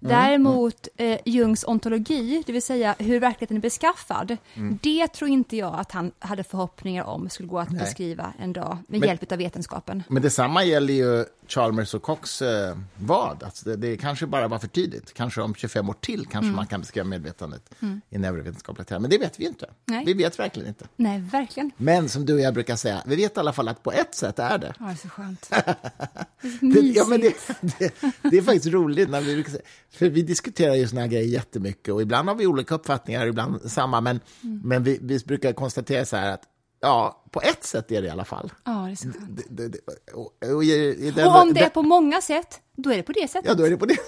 Däremot 0.00 0.88
eh, 0.96 1.18
Jungs 1.24 1.64
ontologi, 1.64 2.42
det 2.46 2.52
vill 2.52 2.62
säga 2.62 2.94
hur 2.98 3.20
verkligheten 3.20 3.56
är 3.56 3.60
beskaffad, 3.60 4.36
det 4.82 5.08
tror 5.08 5.30
inte 5.30 5.56
jag 5.56 5.74
att 5.80 5.92
han 5.92 6.12
hade 6.18 6.44
förhoppningar 6.44 7.04
om 7.04 7.28
skulle 7.28 7.48
gå 7.48 7.58
att 7.58 7.70
Nej. 7.70 7.80
beskriva 7.80 8.32
en 8.38 8.52
dag 8.52 8.78
med 8.88 9.00
Men- 9.00 9.08
hjälp 9.08 9.32
av 9.32 9.38
vetenskapen. 9.38 10.02
Men 10.08 10.22
detsamma 10.22 10.64
gäller 10.64 10.94
ju 10.94 11.24
Chalmers 11.48 11.94
och 11.94 12.02
Cox 12.02 12.42
eh, 12.42 12.76
vad. 12.96 13.42
Alltså 13.42 13.68
det, 13.68 13.76
det 13.76 13.96
kanske 13.96 14.26
bara 14.26 14.48
var 14.48 14.58
för 14.58 14.68
tidigt. 14.68 15.14
Kanske 15.14 15.40
om 15.42 15.54
25 15.54 15.88
år 15.88 15.94
till 16.00 16.26
kanske 16.26 16.50
man 16.52 16.66
kan 16.66 16.80
beskriva 16.80 17.04
medvetandet 17.06 17.74
i 18.10 18.18
neurovetenskapliga 18.18 18.84
termer. 18.84 19.00
Men 19.00 19.10
det 19.10 19.18
vet 19.18 19.40
vi 19.40 19.46
inte. 19.46 19.70
Nej. 19.84 20.04
Vi 20.06 20.12
vet 20.12 20.38
verkligen 20.38 20.68
inte. 20.68 20.86
Nej, 20.96 21.20
verkligen. 21.20 21.70
Men 21.76 22.08
som 22.08 22.26
du 22.26 22.34
och 22.34 22.40
jag 22.40 22.54
brukar 22.54 22.76
säga, 22.76 23.02
vi 23.06 23.16
vet 23.16 23.36
i 23.36 23.40
alla 23.40 23.52
fall 23.52 23.68
att 23.68 23.82
på 23.82 23.92
ett 23.92 24.14
sätt 24.14 24.38
är 24.38 24.58
det. 24.58 24.74
Ja, 24.78 24.84
det 24.84 24.90
är 24.92 24.96
så 24.96 25.08
skönt. 25.08 25.50
Det, 26.60 26.80
ja, 26.80 27.04
men 27.06 27.20
det, 27.20 27.34
det, 27.78 27.94
det 28.30 28.38
är 28.38 28.42
faktiskt 28.42 28.66
roligt. 28.66 29.10
När 29.10 29.20
vi, 29.20 29.34
brukar 29.34 29.50
säga- 29.50 29.62
för 29.92 30.08
vi 30.08 30.22
diskuterar 30.22 30.74
ju 30.74 30.88
såna 30.88 31.00
här 31.00 31.08
grejer 31.08 31.28
jättemycket 31.28 31.94
och 31.94 32.02
ibland 32.02 32.28
har 32.28 32.36
vi 32.36 32.46
olika 32.46 32.74
uppfattningar, 32.74 33.26
ibland 33.26 33.70
samma. 33.70 34.00
Men, 34.00 34.20
men 34.40 34.82
vi, 34.82 34.98
vi 35.02 35.18
brukar 35.18 35.52
konstatera 35.52 36.04
så 36.04 36.16
här 36.16 36.30
att 36.32 36.42
ja, 36.80 37.24
på 37.30 37.40
ett 37.40 37.64
sätt 37.64 37.92
är 37.92 38.02
det 38.02 38.08
i 38.08 38.10
alla 38.10 38.24
fall. 38.24 38.52
Ja, 38.64 38.72
det 38.72 38.90
är 38.90 38.96
så 38.96 39.08
skönt. 39.08 39.40
Det, 39.48 39.78
och, 40.14 40.54
och, 40.54 40.64
i, 40.64 41.12
den, 41.16 41.26
Och 41.26 41.42
om 41.42 41.54
det 41.54 41.60
är 41.60 41.68
på 41.68 41.82
många 41.82 42.20
sätt, 42.20 42.60
då 42.76 42.92
är 42.92 42.96
det 42.96 43.02
på 43.02 43.12
det 43.12 43.30
sättet. 43.30 43.48
Ja, 43.48 43.54
då 43.54 43.64
är 43.64 43.70
det 43.70 43.76
på 43.76 43.86
det. 43.86 43.96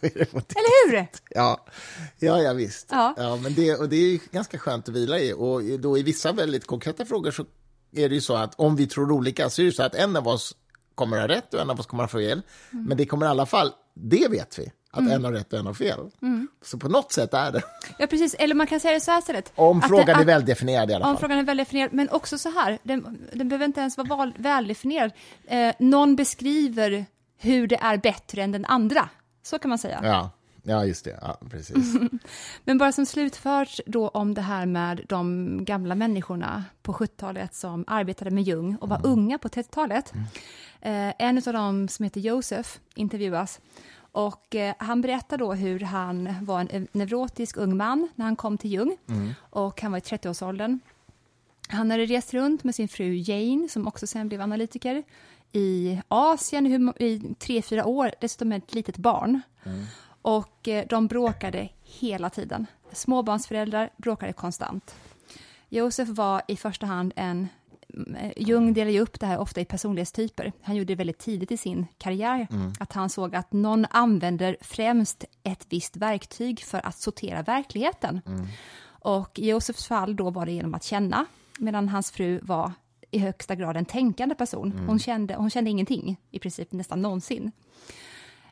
Då 0.00 0.06
är 0.06 0.18
det 0.18 0.24
på 0.24 0.38
det. 0.38 0.54
Eller 0.56 0.90
hur? 0.90 1.06
Ja, 1.30 1.64
ja, 2.18 2.42
ja 2.42 2.52
visst. 2.52 2.86
Ja. 2.90 3.38
men 3.42 3.54
det, 3.54 3.76
och 3.76 3.88
det 3.88 3.96
är 3.96 4.20
ganska 4.32 4.58
skönt 4.58 4.88
att 4.88 4.94
vila 4.94 5.18
i. 5.18 5.32
Och 5.32 5.62
då 5.62 5.98
i 5.98 6.02
vissa 6.02 6.32
väldigt 6.32 6.66
konkreta 6.66 7.04
frågor 7.04 7.30
så 7.30 7.44
är 7.92 8.08
det 8.08 8.14
ju 8.14 8.20
så 8.20 8.36
att 8.36 8.54
om 8.54 8.76
vi 8.76 8.86
tror 8.86 9.12
olika 9.12 9.50
så 9.50 9.62
är 9.62 9.66
det 9.66 9.72
så 9.72 9.82
att 9.82 9.94
en 9.94 10.16
av 10.16 10.28
oss 10.28 10.56
kommer 10.94 11.20
ha 11.20 11.28
rätt 11.28 11.54
och 11.54 11.60
en 11.60 11.70
av 11.70 11.80
oss 11.80 11.86
kommer 11.86 12.02
ha 12.02 12.08
fel. 12.08 12.42
Mm. 12.72 12.84
Men 12.84 12.96
det 12.96 13.06
kommer 13.06 13.26
i 13.26 13.28
alla 13.28 13.46
fall, 13.46 13.72
det 13.94 14.28
vet 14.30 14.58
vi, 14.58 14.72
att 14.94 15.08
en 15.10 15.24
har 15.24 15.32
rätt 15.32 15.52
och 15.52 15.58
en 15.58 15.66
har 15.66 15.74
fel. 15.74 15.98
Mm. 16.22 16.48
Så 16.62 16.78
på 16.78 16.88
något 16.88 17.12
sätt 17.12 17.34
är 17.34 17.52
det. 17.52 17.62
Ja, 17.98 18.06
precis. 18.06 18.34
Eller 18.34 18.54
man 18.54 18.66
kan 18.66 18.80
säga 18.80 18.94
det 18.94 19.00
så 19.00 19.10
här 19.10 19.18
istället. 19.18 19.52
Om 19.54 19.82
frågan 19.82 20.06
det- 20.06 20.12
är 20.12 20.24
väldefinierad 20.24 20.90
i 20.90 20.94
alla 20.94 21.06
Om 21.06 21.12
fall. 21.14 21.20
frågan 21.20 21.38
är 21.38 21.42
väl 21.42 21.56
definierad, 21.56 21.92
men 21.92 22.08
också 22.10 22.38
så 22.38 22.50
här, 22.50 22.78
den, 22.82 23.18
den 23.32 23.48
behöver 23.48 23.64
inte 23.66 23.80
ens 23.80 23.96
vara 23.98 24.08
val, 24.08 24.32
väldefinierad. 24.38 25.10
Eh, 25.46 25.74
någon 25.78 26.16
beskriver 26.16 27.06
hur 27.38 27.66
det 27.66 27.76
är 27.76 27.96
bättre 27.96 28.42
än 28.42 28.52
den 28.52 28.64
andra. 28.64 29.08
Så 29.42 29.58
kan 29.58 29.68
man 29.68 29.78
säga. 29.78 30.00
Ja, 30.02 30.30
ja, 30.62 30.84
just 30.84 31.04
det. 31.04 31.18
Ja, 31.22 31.38
precis. 31.50 31.94
Men 32.64 32.78
bara 32.78 32.92
som 32.92 33.06
slutfört 33.06 33.80
då 33.86 34.08
om 34.08 34.34
det 34.34 34.40
här 34.42 34.66
med 34.66 35.00
de 35.08 35.58
gamla 35.64 35.94
människorna 35.94 36.64
på 36.82 36.92
70-talet 36.92 37.54
som 37.54 37.84
arbetade 37.86 38.30
med 38.30 38.42
Jung 38.44 38.76
och 38.76 38.88
var 38.88 39.00
unga 39.06 39.38
på 39.38 39.48
30-talet. 39.48 40.12
Eh, 40.80 41.12
en 41.18 41.38
av 41.46 41.52
dem 41.52 41.88
som 41.88 42.04
heter 42.04 42.20
Josef 42.20 42.78
intervjuas 42.94 43.60
och 44.12 44.54
eh, 44.54 44.74
han 44.78 45.00
berättar 45.00 45.38
då 45.38 45.54
hur 45.54 45.80
han 45.80 46.34
var 46.42 46.66
en 46.70 46.88
neurotisk 46.92 47.56
ung 47.56 47.76
man 47.76 48.08
när 48.14 48.24
han 48.24 48.36
kom 48.36 48.58
till 48.58 48.72
Jung 48.72 48.96
och 49.38 49.82
han 49.82 49.92
var 49.92 49.98
i 49.98 50.02
30-årsåldern. 50.02 50.80
Han 51.68 51.90
hade 51.90 52.06
rest 52.06 52.34
runt 52.34 52.64
med 52.64 52.74
sin 52.74 52.88
fru 52.88 53.14
Jane, 53.14 53.68
som 53.68 53.88
också 53.88 54.06
sen 54.06 54.28
blev 54.28 54.40
analytiker, 54.40 55.02
i 55.52 56.00
Asien 56.08 56.92
i 56.98 57.34
tre, 57.38 57.62
fyra 57.62 57.86
år, 57.86 58.12
dessutom 58.20 58.48
med 58.48 58.58
ett 58.58 58.74
litet 58.74 58.96
barn. 58.96 59.40
Och 60.22 60.68
eh, 60.68 60.86
de 60.88 61.06
bråkade 61.06 61.68
hela 61.82 62.30
tiden. 62.30 62.66
Småbarnsföräldrar 62.92 63.90
bråkade 63.96 64.32
konstant. 64.32 64.94
Josef 65.68 66.08
var 66.08 66.42
i 66.48 66.56
första 66.56 66.86
hand 66.86 67.12
en... 67.16 67.48
eh, 68.16 68.32
Jung 68.36 68.74
delade 68.74 68.92
ju 68.92 69.00
upp 69.00 69.20
det 69.20 69.26
här 69.26 69.38
ofta 69.38 69.60
i 69.60 69.64
personlighetstyper. 69.64 70.52
Han 70.62 70.76
gjorde 70.76 70.92
det 70.92 70.94
väldigt 70.94 71.18
tidigt 71.18 71.52
i 71.52 71.56
sin 71.56 71.86
karriär, 71.98 72.46
att 72.80 72.92
han 72.92 73.10
såg 73.10 73.34
att 73.34 73.52
någon 73.52 73.86
använder 73.90 74.56
främst 74.60 75.24
ett 75.42 75.66
visst 75.68 75.96
verktyg 75.96 76.62
för 76.62 76.86
att 76.86 76.98
sortera 76.98 77.42
verkligheten. 77.42 78.20
Och 78.84 79.38
i 79.38 79.48
Josefs 79.48 79.86
fall 79.86 80.16
då 80.16 80.30
var 80.30 80.46
det 80.46 80.52
genom 80.52 80.74
att 80.74 80.84
känna, 80.84 81.26
medan 81.58 81.88
hans 81.88 82.10
fru 82.10 82.40
var 82.42 82.72
i 83.10 83.18
högsta 83.18 83.54
grad 83.54 83.76
en 83.76 83.84
tänkande 83.84 84.34
person. 84.34 84.72
Hon, 84.86 84.98
kände, 84.98 85.34
hon 85.34 85.50
kände 85.50 85.70
ingenting, 85.70 86.16
i 86.30 86.38
princip 86.38 86.72
nästan 86.72 87.02
någonsin. 87.02 87.52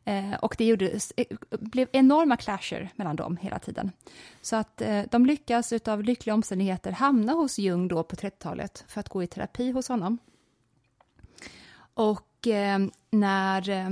Eh, 0.04 0.34
och 0.34 0.54
det 0.58 0.64
gjorde, 0.64 1.00
eh, 1.16 1.26
blev 1.50 1.88
enorma 1.92 2.36
clasher 2.36 2.92
mellan 2.96 3.16
dem 3.16 3.36
hela 3.36 3.58
tiden. 3.58 3.92
Så 4.40 4.56
att 4.56 4.82
eh, 4.82 5.02
de 5.10 5.26
lyckas 5.26 5.72
utav 5.72 6.02
lyckliga 6.02 6.34
omständigheter 6.34 6.92
hamna 6.92 7.32
hos 7.32 7.58
Jung 7.58 7.88
då 7.88 8.02
på 8.02 8.16
30-talet 8.16 8.84
för 8.88 9.00
att 9.00 9.08
gå 9.08 9.22
i 9.22 9.26
terapi 9.26 9.70
hos 9.70 9.88
honom. 9.88 10.18
Och 11.94 12.46
eh, 12.46 12.78
när 13.10 13.70
eh, 13.70 13.90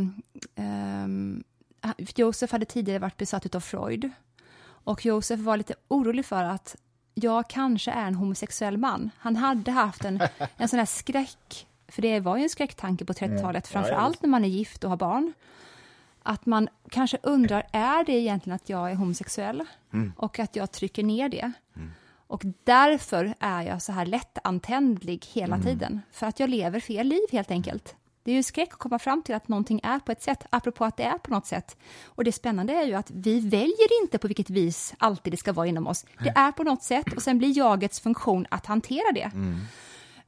Josef 2.16 2.52
hade 2.52 2.64
tidigare 2.64 2.98
varit 2.98 3.16
besatt 3.16 3.46
utav 3.46 3.60
Freud 3.60 4.10
och 4.64 5.06
Josef 5.06 5.40
var 5.40 5.56
lite 5.56 5.74
orolig 5.88 6.24
för 6.24 6.44
att 6.44 6.76
jag 7.14 7.48
kanske 7.48 7.90
är 7.90 8.06
en 8.06 8.14
homosexuell 8.14 8.78
man. 8.78 9.10
Han 9.18 9.36
hade 9.36 9.70
haft 9.70 10.04
en, 10.04 10.22
en 10.56 10.68
sån 10.68 10.78
här 10.78 10.86
skräck, 10.86 11.66
för 11.88 12.02
det 12.02 12.20
var 12.20 12.36
ju 12.36 12.42
en 12.42 12.48
skräcktanke 12.48 13.04
på 13.04 13.12
30-talet, 13.12 13.66
framför 13.66 13.92
allt 13.92 14.22
när 14.22 14.28
man 14.28 14.44
är 14.44 14.48
gift 14.48 14.84
och 14.84 14.90
har 14.90 14.96
barn. 14.96 15.32
Att 16.28 16.46
man 16.46 16.68
kanske 16.90 17.18
undrar, 17.22 17.66
är 17.72 18.04
det 18.04 18.12
egentligen 18.12 18.54
att 18.54 18.68
jag 18.68 18.90
är 18.90 18.94
homosexuell? 18.94 19.64
Och 20.16 20.38
att 20.38 20.56
jag 20.56 20.72
trycker 20.72 21.02
ner 21.02 21.28
det. 21.28 21.52
Och 22.26 22.42
därför 22.64 23.34
är 23.40 23.62
jag 23.62 23.82
så 23.82 23.92
här 23.92 24.06
lättantändlig 24.06 25.26
hela 25.32 25.56
tiden. 25.62 26.00
För 26.12 26.26
att 26.26 26.40
jag 26.40 26.50
lever 26.50 26.80
fel 26.80 27.06
liv 27.06 27.20
helt 27.32 27.50
enkelt. 27.50 27.96
Det 28.22 28.30
är 28.30 28.34
ju 28.36 28.42
skräck 28.42 28.68
att 28.72 28.78
komma 28.78 28.98
fram 28.98 29.22
till 29.22 29.34
att 29.34 29.48
någonting 29.48 29.80
är 29.82 29.98
på 29.98 30.12
ett 30.12 30.22
sätt, 30.22 30.46
apropå 30.50 30.84
att 30.84 30.96
det 30.96 31.02
är 31.02 31.18
på 31.18 31.30
något 31.30 31.46
sätt. 31.46 31.76
Och 32.04 32.24
det 32.24 32.32
spännande 32.32 32.72
är 32.72 32.84
ju 32.84 32.94
att 32.94 33.10
vi 33.10 33.40
väljer 33.40 34.02
inte 34.02 34.18
på 34.18 34.26
vilket 34.26 34.50
vis 34.50 34.94
alltid 34.98 35.32
det 35.32 35.36
ska 35.36 35.52
vara 35.52 35.66
inom 35.66 35.86
oss. 35.86 36.06
Det 36.24 36.32
är 36.36 36.52
på 36.52 36.62
något 36.62 36.82
sätt 36.82 37.12
och 37.16 37.22
sen 37.22 37.38
blir 37.38 37.56
jagets 37.58 38.00
funktion 38.00 38.46
att 38.50 38.66
hantera 38.66 39.12
det. 39.14 39.30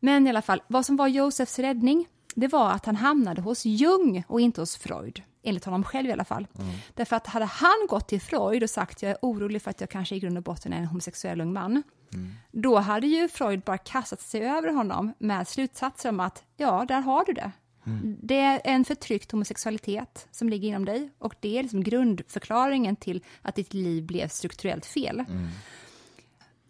Men 0.01 0.27
i 0.27 0.31
alla 0.31 0.43
fall, 0.43 0.63
vad 0.67 0.87
som 0.87 0.97
var 0.97 1.09
Josefs 1.09 1.59
räddning, 1.59 2.07
det 2.35 2.49
var 2.49 2.71
att 2.71 2.87
han 2.87 2.97
hamnade 2.97 3.43
hos 3.43 3.65
Jung 3.65 4.25
och 4.29 4.41
inte 4.41 4.61
hos 4.61 4.77
Freud. 4.77 5.23
Enligt 5.43 5.65
honom 5.65 5.85
själv 5.85 6.09
i 6.09 6.13
alla 6.13 6.25
fall. 6.25 6.47
Mm. 6.59 6.71
Därför 6.95 7.17
att 7.17 7.27
hade 7.27 7.45
han 7.45 7.87
gått 7.89 8.09
till 8.09 8.21
Freud 8.21 8.63
och 8.63 8.71
sagt 8.71 9.03
jag 9.03 9.11
är 9.11 9.19
orolig 9.23 9.63
för 9.63 9.71
att 9.71 9.81
jag 9.81 9.91
kanske 9.91 10.17
i 10.17 10.21
grund 10.21 10.37
och 10.37 10.43
botten 10.43 10.73
är 10.73 10.79
en 10.79 10.87
homosexuell 10.87 11.41
ung 11.41 11.53
man, 11.53 11.83
mm. 12.13 12.35
då 12.53 12.79
hade 12.79 13.07
ju 13.07 13.29
Freud 13.29 13.61
bara 13.61 13.79
kastat 13.79 14.21
sig 14.21 14.43
över 14.43 14.73
honom 14.73 15.15
med 15.19 15.49
slutsatser 15.49 16.09
om 16.09 16.21
att 16.21 16.45
ja, 16.57 16.85
där 16.89 17.01
har 17.01 17.25
du 17.25 17.33
det. 17.33 17.53
Mm. 17.87 18.17
Det 18.23 18.41
är 18.41 18.61
en 18.65 18.85
förtryckt 18.85 19.33
homosexualitet 19.33 20.29
som 20.31 20.49
ligger 20.49 20.69
inom 20.69 20.85
dig 20.85 21.11
och 21.19 21.35
det 21.41 21.59
är 21.59 21.63
liksom 21.63 21.83
grundförklaringen 21.83 22.97
till 22.97 23.25
att 23.43 23.55
ditt 23.55 23.75
liv 23.75 24.05
blev 24.07 24.29
strukturellt 24.29 24.87
fel. 24.87 25.25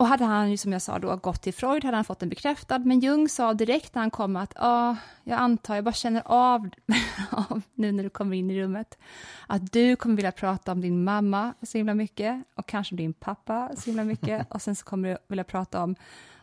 Och 0.01 0.07
hade 0.07 0.25
han, 0.25 0.59
som 0.59 0.73
jag 0.73 0.83
sa, 0.83 0.99
då, 0.99 1.17
gått 1.17 1.43
till 1.43 1.55
Freud 1.55 1.85
hade 1.85 1.97
han 1.97 2.05
fått 2.05 2.19
den 2.19 2.29
bekräftad, 2.29 2.79
men 2.79 3.01
Jung 3.01 3.29
sa 3.29 3.55
direkt 3.55 3.95
när 3.95 4.03
han 4.03 4.11
kom 4.11 4.37
att 4.37 4.53
ja, 4.57 4.97
jag 5.25 5.39
antar, 5.39 5.75
jag 5.75 5.85
bara 5.85 5.93
känner 5.93 6.23
av, 6.25 6.69
av, 7.31 7.63
nu 7.75 7.93
när 7.93 8.03
du 8.03 8.11
kommer 8.11 8.37
in 8.37 8.51
i 8.51 8.61
rummet, 8.61 8.99
att 9.47 9.73
du 9.73 9.97
kommer 9.97 10.17
vilja 10.17 10.33
prata 10.33 10.73
om 10.73 10.81
din 10.81 11.05
mamma 11.05 11.55
så 11.63 11.79
himla 11.79 11.95
mycket 11.95 12.45
och 12.55 12.67
kanske 12.67 12.93
om 12.93 12.97
din 12.97 13.13
pappa 13.13 13.71
så 13.77 13.87
himla 13.87 14.05
mycket 14.05 14.47
och 14.51 14.63
sen 14.63 14.77
så 14.77 14.85
kommer 14.85 15.09
du 15.09 15.17
vilja 15.29 15.45
prata 15.45 15.83
om 15.83 15.97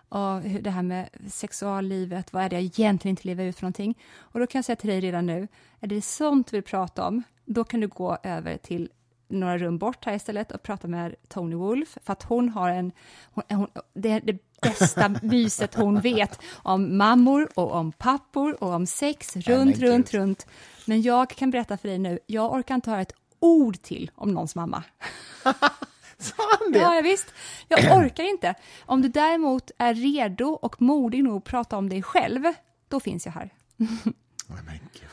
och 0.09 0.41
det 0.41 0.69
här 0.69 0.83
med 0.83 1.09
sexuallivet, 1.27 2.33
vad 2.33 2.43
är 2.43 2.49
det 2.49 2.55
jag 2.55 2.63
egentligen 2.63 3.13
inte 3.13 3.27
lever 3.27 3.45
ut 3.45 3.55
för 3.55 3.63
någonting? 3.63 3.97
Och 4.17 4.39
då 4.39 4.47
kan 4.47 4.59
jag 4.59 4.65
säga 4.65 4.75
till 4.75 4.89
dig 4.89 5.01
redan 5.01 5.25
nu, 5.25 5.47
är 5.79 5.87
det 5.87 6.01
sånt 6.01 6.47
du 6.47 6.57
vill 6.57 6.63
prata 6.63 7.07
om, 7.07 7.23
då 7.45 7.63
kan 7.63 7.79
du 7.79 7.87
gå 7.87 8.17
över 8.23 8.57
till 8.57 8.89
några 9.27 9.57
rum 9.57 9.77
bort 9.77 10.05
här 10.05 10.15
istället 10.15 10.51
och 10.51 10.63
prata 10.63 10.87
med 10.87 11.15
Tony 11.27 11.55
Wolf, 11.55 11.97
för 12.03 12.13
att 12.13 12.23
hon 12.23 12.49
har 12.49 12.69
en... 12.69 12.91
Hon, 13.33 13.43
hon, 13.49 13.67
det 13.93 14.19
det 14.19 14.37
bästa 14.61 15.09
myset 15.21 15.75
hon 15.75 16.01
vet 16.01 16.39
om 16.55 16.97
mammor 16.97 17.49
och 17.55 17.73
om 17.73 17.91
pappor 17.91 18.63
och 18.63 18.73
om 18.73 18.85
sex, 18.85 19.35
runt, 19.35 19.77
runt, 19.77 20.13
runt. 20.13 20.47
Men 20.85 21.01
jag 21.01 21.29
kan 21.29 21.51
berätta 21.51 21.77
för 21.77 21.87
dig 21.87 21.97
nu, 21.97 22.19
jag 22.25 22.53
orkar 22.53 22.75
inte 22.75 22.89
höra 22.89 23.01
ett 23.01 23.13
ord 23.39 23.81
till 23.81 24.11
om 24.15 24.33
någons 24.33 24.55
mamma. 24.55 24.83
Sa 26.19 26.43
han 26.59 26.71
det? 26.71 26.79
Ja, 26.79 26.95
ja, 26.95 27.01
visst. 27.01 27.33
Jag 27.67 27.79
orkar 27.97 28.23
inte. 28.23 28.55
Om 28.85 29.01
du 29.01 29.07
däremot 29.07 29.71
är 29.77 29.93
redo 29.93 30.47
och 30.47 30.81
modig 30.81 31.23
nog 31.23 31.37
att 31.37 31.43
prata 31.43 31.77
om 31.77 31.89
dig 31.89 32.03
själv, 32.03 32.43
då 32.87 32.99
finns 32.99 33.25
jag 33.25 33.33
här. 33.33 33.49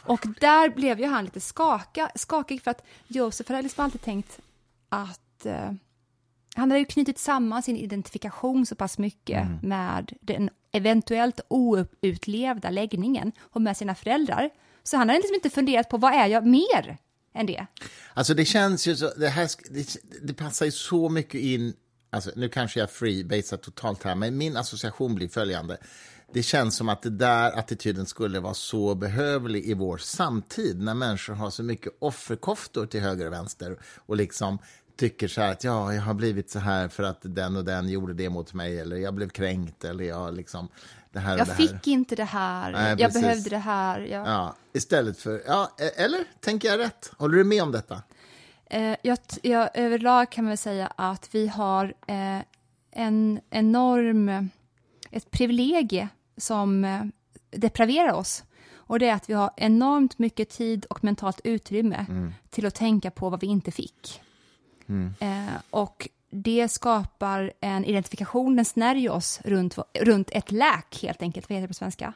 och 0.06 0.26
där 0.40 0.68
blev 0.68 1.00
ju 1.00 1.06
han 1.06 1.24
lite 1.24 1.40
skaka, 1.40 2.10
skakig 2.14 2.62
för 2.62 2.70
att 2.70 2.84
Josef 3.08 3.48
hade 3.48 3.62
liksom 3.62 3.84
alltid 3.84 4.02
tänkt 4.02 4.38
att 4.88 5.46
eh, 5.46 5.72
han 6.54 6.70
hade 6.70 6.78
ju 6.78 6.84
knutit 6.84 7.18
samman 7.18 7.62
sin 7.62 7.76
identifikation 7.76 8.66
så 8.66 8.74
pass 8.74 8.98
mycket 8.98 9.42
mm. 9.42 9.58
med 9.62 10.12
den 10.20 10.50
eventuellt 10.72 11.40
outlevda 11.48 12.70
läggningen 12.70 13.32
och 13.40 13.62
med 13.62 13.76
sina 13.76 13.94
föräldrar. 13.94 14.50
Så 14.82 14.96
han 14.96 15.08
hade 15.08 15.18
liksom 15.18 15.34
inte 15.34 15.50
funderat 15.50 15.88
på 15.88 15.96
vad 15.96 16.12
är 16.12 16.26
jag 16.26 16.46
mer 16.46 16.98
än 17.34 17.46
det. 17.46 17.66
Alltså 18.14 18.34
det 18.34 18.44
känns 18.44 18.86
ju 18.86 18.96
så, 18.96 19.14
det 19.16 19.28
här 19.28 19.50
det, 19.70 19.96
det 20.22 20.34
passar 20.34 20.66
ju 20.66 20.72
så 20.72 21.08
mycket 21.08 21.40
in, 21.40 21.74
alltså 22.10 22.30
nu 22.36 22.48
kanske 22.48 22.80
jag 22.80 22.90
freebasar 22.90 23.56
totalt 23.56 24.02
här, 24.02 24.14
men 24.14 24.36
min 24.36 24.56
association 24.56 25.14
blir 25.14 25.28
följande. 25.28 25.76
Det 26.32 26.42
känns 26.42 26.76
som 26.76 26.88
att 26.88 27.02
det 27.02 27.10
där 27.10 27.58
attityden 27.58 28.06
skulle 28.06 28.40
vara 28.40 28.54
så 28.54 28.94
behövlig 28.94 29.64
i 29.64 29.74
vår 29.74 29.98
samtid 29.98 30.82
när 30.82 30.94
människor 30.94 31.34
har 31.34 31.50
så 31.50 31.62
mycket 31.62 31.92
offerkoftor 31.98 32.86
till 32.86 33.00
höger 33.00 33.26
och 33.26 33.32
vänster 33.32 33.78
och 34.06 34.16
liksom 34.16 34.58
tycker 34.96 35.28
så 35.28 35.40
här 35.40 35.52
att 35.52 35.64
ja, 35.64 35.94
jag 35.94 36.02
har 36.02 36.14
blivit 36.14 36.50
så 36.50 36.58
här 36.58 36.88
för 36.88 37.02
att 37.02 37.18
den 37.22 37.56
och 37.56 37.64
den 37.64 37.88
gjorde 37.88 38.14
det 38.14 38.30
mot 38.30 38.54
mig 38.54 38.80
eller 38.80 38.96
jag 38.96 39.14
blev 39.14 39.28
kränkt 39.28 39.84
eller 39.84 40.04
jag 40.04 40.34
liksom 40.34 40.68
det 41.12 41.20
här 41.20 41.38
jag 41.38 41.46
det 41.46 41.54
fick 41.54 41.70
här. 41.70 41.88
inte 41.88 42.16
det 42.16 42.24
här, 42.24 42.72
Nej, 42.72 42.96
jag 42.98 43.12
behövde 43.12 43.50
det 43.50 43.58
här. 43.58 44.00
Ja. 44.00 44.22
ja. 44.26 44.56
istället 44.72 45.18
för, 45.18 45.42
ja, 45.46 45.70
e- 45.78 46.02
eller 46.02 46.24
tänker 46.40 46.68
jag 46.68 46.78
rätt? 46.78 47.10
Håller 47.16 47.38
du 47.38 47.44
med 47.44 47.62
om 47.62 47.72
detta? 47.72 48.02
Eh, 48.70 48.96
jag, 49.02 49.18
jag, 49.42 49.70
överlag 49.74 50.30
kan 50.30 50.44
man 50.44 50.56
säga 50.56 50.86
att 50.96 51.28
vi 51.34 51.46
har 51.46 51.94
eh, 52.06 52.40
en 52.90 53.40
enorm, 53.50 54.50
ett 55.14 55.30
privilegie 55.30 56.08
som 56.36 56.84
eh, 56.84 57.02
depraverar 57.50 58.12
oss. 58.12 58.44
Och 58.74 58.98
det 58.98 59.08
är 59.08 59.14
att 59.14 59.30
vi 59.30 59.34
har 59.34 59.50
enormt 59.56 60.18
mycket 60.18 60.50
tid 60.50 60.84
och 60.84 61.04
mentalt 61.04 61.40
utrymme 61.44 62.06
mm. 62.08 62.34
till 62.50 62.66
att 62.66 62.74
tänka 62.74 63.10
på 63.10 63.30
vad 63.30 63.40
vi 63.40 63.46
inte 63.46 63.70
fick. 63.70 64.20
Mm. 64.86 65.14
Eh, 65.20 65.54
och 65.70 66.08
det 66.30 66.68
skapar 66.68 67.52
en 67.60 67.84
identifikation, 67.84 68.56
den 68.56 68.64
snärjer 68.64 69.10
oss 69.10 69.40
runt, 69.44 69.78
runt 70.00 70.30
ett 70.30 70.52
läk 70.52 71.02
helt 71.02 71.22
enkelt. 71.22 71.48
Vad 71.48 71.54
heter 71.54 71.62
det 71.62 71.68
på 71.68 71.74
svenska? 71.74 72.12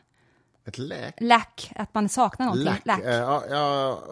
Ett 0.64 0.78
läk? 0.78 1.14
Läk, 1.20 1.72
att 1.76 1.94
man 1.94 2.08
saknar 2.08 2.46
någonting. 2.46 2.64
Läk, 2.64 2.86
läk. 2.86 3.00
Äh, 3.00 3.14
ja, 3.14 4.02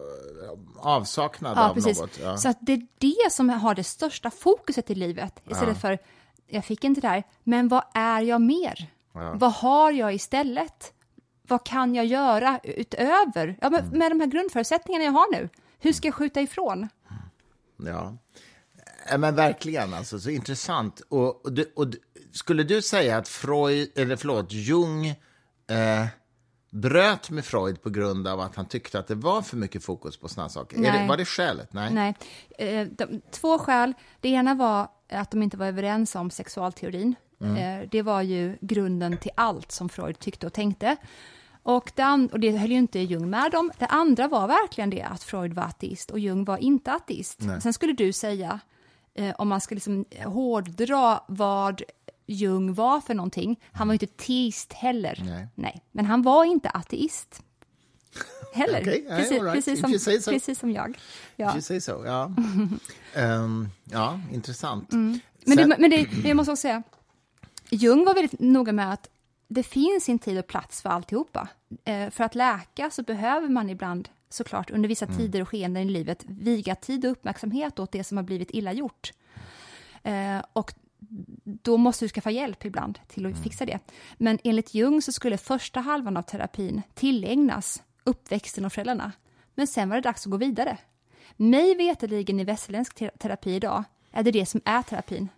avsaknad 0.77 1.59
ja, 1.59 1.69
av 1.69 1.75
precis. 1.75 2.01
något. 2.01 2.19
Ja. 2.23 2.37
Så 2.37 2.49
att 2.49 2.59
det 2.61 2.73
är 2.73 2.87
det 2.99 3.33
som 3.33 3.51
har 3.51 3.75
det 3.75 3.85
största 3.85 4.31
fokuset 4.31 4.91
i 4.91 4.95
livet, 4.95 5.43
istället 5.51 5.75
ja. 5.75 5.81
för 5.81 5.99
jag 6.47 6.65
fick 6.65 6.85
inte 6.85 7.01
det 7.01 7.09
här, 7.09 7.25
men 7.45 7.69
vad 7.69 7.85
är 7.95 8.21
jag 8.21 8.41
mer? 8.41 8.91
Vad 9.13 9.53
har 9.53 9.93
jag 9.93 10.15
istället? 10.15 10.93
Vad 11.49 11.67
kan 11.67 11.95
jag 11.95 12.07
göra 12.07 12.61
utöver? 12.65 13.59
Ja, 13.61 13.71
med, 13.71 13.81
mm. 13.81 13.99
med 13.99 14.11
de 14.11 14.21
här 14.21 14.27
grundförutsättningarna 14.27 15.05
jag 15.05 15.13
har 15.13 15.33
nu, 15.33 15.49
hur 15.79 15.93
ska 15.93 16.09
jag 16.09 16.15
skjuta 16.15 16.41
ifrån? 16.41 16.89
Ja. 17.77 18.17
Ja, 19.11 19.19
men 19.19 19.35
verkligen, 19.35 19.95
alltså, 19.95 20.21
så 20.21 20.31
intressant. 20.31 21.01
Och, 21.09 21.47
och, 21.47 21.53
och, 21.75 21.87
skulle 22.33 22.63
du 22.63 22.83
säga 22.83 23.17
att 23.17 23.29
Freud, 23.29 23.93
eller 23.95 24.17
förlåt, 24.17 24.53
Jung 24.53 25.07
eh, 25.07 26.07
bröt 26.71 27.31
med 27.31 27.45
Freud 27.45 27.83
på 27.83 27.91
grund 27.91 28.29
av 28.29 28.41
att 28.41 28.57
han 28.57 28.67
tyckte 28.67 28.99
att 28.99 29.07
det 29.07 29.15
var 29.15 29.43
för 29.43 29.57
mycket 29.57 29.85
fokus 29.85 30.17
på 30.17 30.29
sådana 30.29 30.49
saker? 30.49 30.79
Det, 30.79 31.07
var 31.09 31.17
det 31.17 31.25
skälet? 31.25 31.73
Nej. 31.73 31.93
Nej. 31.93 32.15
Eh, 32.59 32.87
de, 32.87 33.21
två 33.31 33.59
skäl. 33.59 33.95
Det 34.21 34.29
ena 34.29 34.55
var 34.55 34.89
att 35.09 35.31
de 35.31 35.43
inte 35.43 35.57
var 35.57 35.67
överens 35.67 36.15
om 36.15 36.31
sexualteorin. 36.31 37.15
Mm. 37.41 37.57
Eh, 37.57 37.89
det 37.91 38.03
var 38.03 38.23
ju 38.23 38.59
grunden 38.61 39.19
till 39.19 39.31
allt 39.35 39.73
som 39.73 39.89
Freud 39.89 40.19
tyckte 40.19 40.47
och 40.47 40.53
tänkte. 40.53 40.97
Och 41.63 41.93
det, 41.95 42.29
och 42.33 42.41
det 42.41 42.59
höll 42.59 42.71
ju 42.71 42.79
inte 42.79 42.99
Jung 42.99 43.31
med 43.31 43.55
om. 43.55 43.71
Det 43.79 43.87
andra 43.87 44.29
var 44.29 44.49
verkligen 44.49 44.91
det 44.91 45.03
att 45.03 45.23
Freud 45.23 45.53
var 45.53 45.63
ateist 45.63 46.11
och 46.11 46.19
Jung 46.19 46.45
var 46.45 46.59
inte 46.59 46.93
ateist. 46.93 47.41
Nej. 47.41 47.61
Sen 47.61 47.73
skulle 47.73 47.93
du 47.93 48.13
säga 48.13 48.61
eh, 49.15 49.35
om 49.39 49.49
man 49.49 49.61
ska 49.61 49.75
liksom 49.75 50.05
hårddra 50.25 51.21
vad 51.29 51.83
Jung 52.27 52.75
var 52.75 53.01
för 53.01 53.15
någonting, 53.15 53.61
han 53.73 53.89
var 53.89 53.93
inte 53.93 54.07
teist 54.07 54.73
heller. 54.73 55.23
Nej. 55.25 55.49
Nej. 55.55 55.83
Men 55.93 56.05
han 56.05 56.23
var 56.23 56.45
inte 56.45 56.71
ateist. 56.71 57.43
Heller. 58.53 58.81
okay, 58.83 59.05
precis, 59.09 59.43
right. 59.43 59.53
precis, 59.55 59.81
som, 59.81 60.21
so. 60.21 60.31
precis 60.31 60.59
som 60.59 60.71
jag. 60.71 60.99
Ja. 61.37 61.59
If 61.59 61.71
you 61.71 61.81
so, 61.81 62.05
ja. 62.05 62.33
um, 63.17 63.69
ja, 63.85 64.21
intressant. 64.33 64.93
Mm. 64.93 65.21
Men, 65.45 65.59
Sen... 65.59 65.69
det, 65.69 65.77
men 65.79 65.91
det, 65.91 66.29
jag 66.29 66.37
måste 66.37 66.53
också 66.53 66.61
säga, 66.61 66.83
Jung 67.71 68.05
var 68.05 68.15
väldigt 68.15 68.41
noga 68.41 68.73
med 68.73 68.93
att 68.93 69.09
det 69.49 69.63
finns 69.63 70.09
en 70.09 70.19
tid 70.19 70.39
och 70.39 70.47
plats 70.47 70.83
för 70.83 70.89
alltihopa. 70.89 71.49
Eh, 71.85 72.11
för 72.11 72.25
att 72.25 72.35
läka 72.35 72.91
så 72.91 73.03
behöver 73.03 73.49
man 73.49 73.71
ibland 73.71 74.09
såklart 74.29 74.71
under 74.71 74.89
vissa 74.89 75.07
mm. 75.07 75.19
tider 75.19 75.43
och 75.43 75.49
skeenden 75.49 75.83
i 75.83 75.93
livet 75.93 76.25
viga 76.29 76.75
tid 76.75 77.05
och 77.05 77.11
uppmärksamhet 77.11 77.79
åt 77.79 77.93
det 77.93 78.05
som 78.05 78.17
har 78.17 78.25
blivit 78.25 78.51
illa 78.51 78.73
gjort. 78.73 79.13
Eh, 80.03 80.43
och 80.53 80.75
då 81.45 81.77
måste 81.77 82.05
du 82.05 82.09
skaffa 82.09 82.31
hjälp 82.31 82.65
ibland 82.65 82.99
till 83.09 83.27
att 83.27 83.33
mm. 83.33 83.43
fixa 83.43 83.67
det. 83.67 83.79
Men 84.17 84.39
enligt 84.45 84.75
Jung 84.75 85.03
så 85.03 85.13
skulle 85.13 85.39
första 85.39 85.81
halvan 85.81 86.17
av 86.17 86.23
terapin 86.23 86.83
tillägnas 86.95 87.83
uppväxten 88.07 88.65
och 88.65 88.73
föräldrarna. 88.73 89.13
Men 89.55 89.67
sen 89.67 89.89
var 89.89 89.97
det 89.97 90.03
dags 90.03 90.27
att 90.27 90.31
gå 90.31 90.37
vidare. 90.37 90.79
Mig 91.37 91.75
veterligen 91.75 92.41
i 92.41 92.45
västerländsk 92.45 93.03
terapi 93.19 93.55
idag 93.55 93.85
är 94.13 94.23
det 94.23 94.31
det 94.31 94.47
som 94.47 94.61
är 94.65 94.83
terapin. 94.83 95.29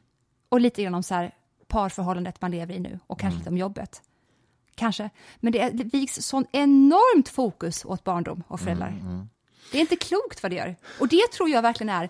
Och 0.48 0.60
lite 0.60 0.82
grann 0.82 0.94
om 0.94 1.02
så 1.02 1.14
här 1.14 1.34
parförhållandet 1.66 2.40
man 2.40 2.50
lever 2.50 2.74
i 2.74 2.80
nu 2.80 2.98
och 3.06 3.20
kanske 3.20 3.34
mm. 3.34 3.38
lite 3.38 3.50
om 3.50 3.58
jobbet 3.58 4.02
kanske. 4.78 5.10
Men 5.36 5.52
det, 5.52 5.70
det 5.70 5.84
viks 5.84 6.14
sån 6.14 6.46
enormt 6.52 7.28
fokus 7.28 7.84
åt 7.84 8.04
barndom 8.04 8.42
och 8.48 8.60
föräldrar. 8.60 8.88
Mm, 8.88 9.06
mm. 9.06 9.28
Det 9.72 9.78
är 9.78 9.80
inte 9.80 9.96
klokt 9.96 10.42
vad 10.42 10.52
det 10.52 10.56
gör. 10.56 10.76
Och 11.00 11.08
det 11.08 11.32
tror 11.32 11.48
jag 11.48 11.62
verkligen 11.62 11.88
är, 11.88 12.08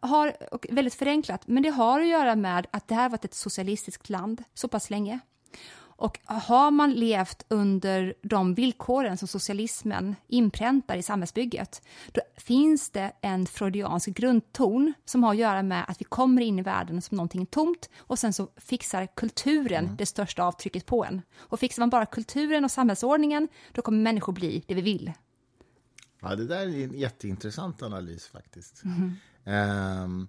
har, 0.00 0.36
väldigt 0.74 0.94
förenklat, 0.94 1.42
men 1.46 1.62
det 1.62 1.68
har 1.68 2.00
att 2.00 2.06
göra 2.08 2.36
med 2.36 2.66
att 2.70 2.88
det 2.88 2.94
här 2.94 3.08
varit 3.08 3.24
ett 3.24 3.34
socialistiskt 3.34 4.08
land 4.08 4.44
så 4.54 4.68
pass 4.68 4.90
länge. 4.90 5.18
Och 5.98 6.18
har 6.24 6.70
man 6.70 6.92
levt 6.92 7.44
under 7.48 8.14
de 8.22 8.54
villkoren 8.54 9.18
som 9.18 9.28
socialismen 9.28 10.16
inpräntar 10.28 10.96
i 10.96 11.02
samhällsbygget, 11.02 11.82
då 12.12 12.20
finns 12.36 12.90
det 12.90 13.12
en 13.20 13.46
freudiansk 13.46 14.08
grundton 14.08 14.94
som 15.04 15.22
har 15.22 15.30
att 15.30 15.38
göra 15.38 15.62
med 15.62 15.84
att 15.88 16.00
vi 16.00 16.04
kommer 16.04 16.42
in 16.42 16.58
i 16.58 16.62
världen 16.62 17.02
som 17.02 17.16
någonting 17.16 17.46
tomt 17.46 17.90
och 17.98 18.18
sen 18.18 18.32
så 18.32 18.48
fixar 18.56 19.06
kulturen 19.06 19.84
mm. 19.84 19.96
det 19.96 20.06
största 20.06 20.42
avtrycket 20.42 20.86
på 20.86 21.04
en. 21.04 21.22
Och 21.38 21.60
fixar 21.60 21.82
man 21.82 21.90
bara 21.90 22.06
kulturen 22.06 22.64
och 22.64 22.70
samhällsordningen, 22.70 23.48
då 23.72 23.82
kommer 23.82 24.02
människor 24.02 24.32
bli 24.32 24.64
det 24.66 24.74
vi 24.74 24.82
vill. 24.82 25.12
Ja, 26.20 26.34
det 26.34 26.46
där 26.46 26.60
är 26.60 26.84
en 26.84 26.98
jätteintressant 26.98 27.82
analys 27.82 28.26
faktiskt. 28.26 28.82
Mm. 28.84 29.14
Um, 30.04 30.28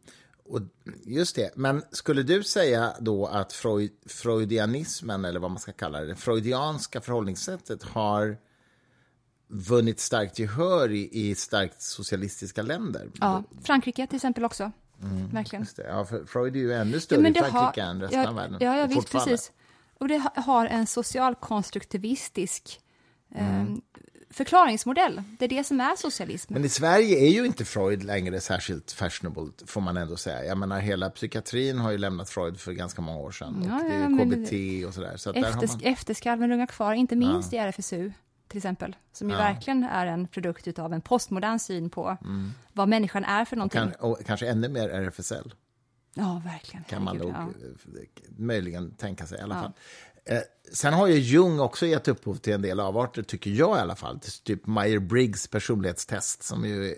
och 0.49 0.61
just 1.05 1.35
det, 1.35 1.51
men 1.55 1.83
skulle 1.91 2.23
du 2.23 2.43
säga 2.43 2.93
då 2.99 3.25
att 3.25 3.53
Freud, 3.53 3.91
freudianismen, 4.05 5.25
eller 5.25 5.39
vad 5.39 5.51
man 5.51 5.59
ska 5.59 5.71
kalla 5.71 5.99
det, 5.99 6.05
det 6.07 6.15
freudianska 6.15 7.01
förhållningssättet 7.01 7.83
har 7.83 8.37
vunnit 9.47 9.99
starkt 9.99 10.39
gehör 10.39 10.91
i, 10.91 11.09
i 11.11 11.35
starkt 11.35 11.81
socialistiska 11.81 12.61
länder. 12.61 13.09
Ja, 13.19 13.43
Frankrike 13.63 14.07
till 14.07 14.15
exempel 14.15 14.45
också. 14.45 14.71
Verkligen. 15.33 15.63
Just 15.63 15.77
det. 15.77 15.87
Ja, 15.87 16.05
för 16.05 16.25
Freud 16.25 16.55
är 16.55 16.59
ju 16.59 16.73
ännu 16.73 16.99
större 16.99 17.29
i 17.29 17.33
Frankrike 17.33 17.81
än 17.81 18.01
resten 18.01 18.19
ja, 18.19 18.29
av 18.29 18.35
världen. 18.35 18.57
Ja, 18.61 18.77
ja 18.77 18.85
visst, 18.85 19.11
precis. 19.11 19.51
Och 19.99 20.07
det 20.07 20.17
ha- 20.17 20.41
har 20.41 20.65
en 20.65 20.87
socialkonstruktivistisk 20.87 22.81
Mm. 23.35 23.61
eh, 23.61 23.77
förklaringsmodell. 24.29 25.23
Det 25.39 25.45
är 25.45 25.49
det 25.49 25.63
som 25.63 25.81
är 25.81 25.95
socialism. 25.95 26.53
Men 26.53 26.65
i 26.65 26.69
Sverige 26.69 27.19
är 27.19 27.29
ju 27.29 27.45
inte 27.45 27.65
Freud 27.65 28.03
längre 28.03 28.41
särskilt 28.41 28.91
fashionable, 28.91 29.51
får 29.65 29.81
man 29.81 29.97
ändå 29.97 30.15
säga. 30.17 30.45
Jag 30.45 30.57
menar, 30.57 30.79
hela 30.79 31.09
psykiatrin 31.09 31.77
har 31.77 31.91
ju 31.91 31.97
lämnat 31.97 32.29
Freud 32.29 32.59
för 32.59 32.71
ganska 32.73 33.01
många 33.01 33.19
år 33.19 33.31
sedan. 33.31 33.65
Ja, 33.67 33.75
och 33.75 33.83
det 33.83 33.95
ja, 33.95 34.03
är 34.03 34.79
KBT 34.81 34.87
och 34.87 34.93
sådär. 34.93 35.17
Så 35.17 35.33
Efter, 35.33 35.67
man... 35.67 35.79
Efterskalven 35.81 36.49
rungar 36.49 36.65
kvar, 36.65 36.93
inte 36.93 37.15
minst 37.15 37.53
i 37.53 37.57
RFSU 37.57 38.11
till 38.47 38.57
exempel, 38.57 38.95
som 39.11 39.29
ju 39.29 39.35
Ja. 39.35 39.41
verkligen 39.41 39.83
är 39.83 40.05
en 40.05 40.27
produkt 40.27 40.79
av 40.79 40.93
en 40.93 41.01
postmodern 41.01 41.59
syn 41.59 41.89
på 41.89 42.17
vad 42.73 42.89
människan 42.89 43.23
är 43.23 43.45
för 43.45 43.55
någonting. 43.55 43.81
Mm. 43.81 43.93
Kan, 43.93 44.11
och 44.11 44.19
kanske 44.25 44.47
ännu 44.49 44.69
mer 44.69 44.89
RFSL, 44.89 45.53
ja, 46.13 46.41
verkligen. 46.45 46.83
kan 46.83 47.03
man 47.03 47.17
nog 47.17 47.29
ja. 47.29 47.41
eh, 47.41 48.29
möjligen 48.37 48.91
tänka 48.91 49.25
sig 49.27 49.39
i 49.39 49.41
alla 49.41 49.55
Ja. 49.55 49.61
fall. 49.61 49.71
Eh, 50.25 50.39
sen 50.73 50.93
har 50.93 51.07
ju 51.07 51.19
Jung 51.19 51.59
också 51.59 51.85
gett 51.85 52.07
upphov 52.07 52.35
till 52.35 52.53
en 52.53 52.61
del 52.61 52.79
avarter, 52.79 53.23
tycker 53.23 53.51
jag 53.51 53.77
i 53.77 53.79
alla 53.79 53.95
fall. 53.95 54.19
Typ 54.43 54.65
Meyer-Briggs 54.65 55.51
personlighetstest, 55.51 56.43
som 56.43 56.65
ju 56.65 56.91
eh, 56.91 56.95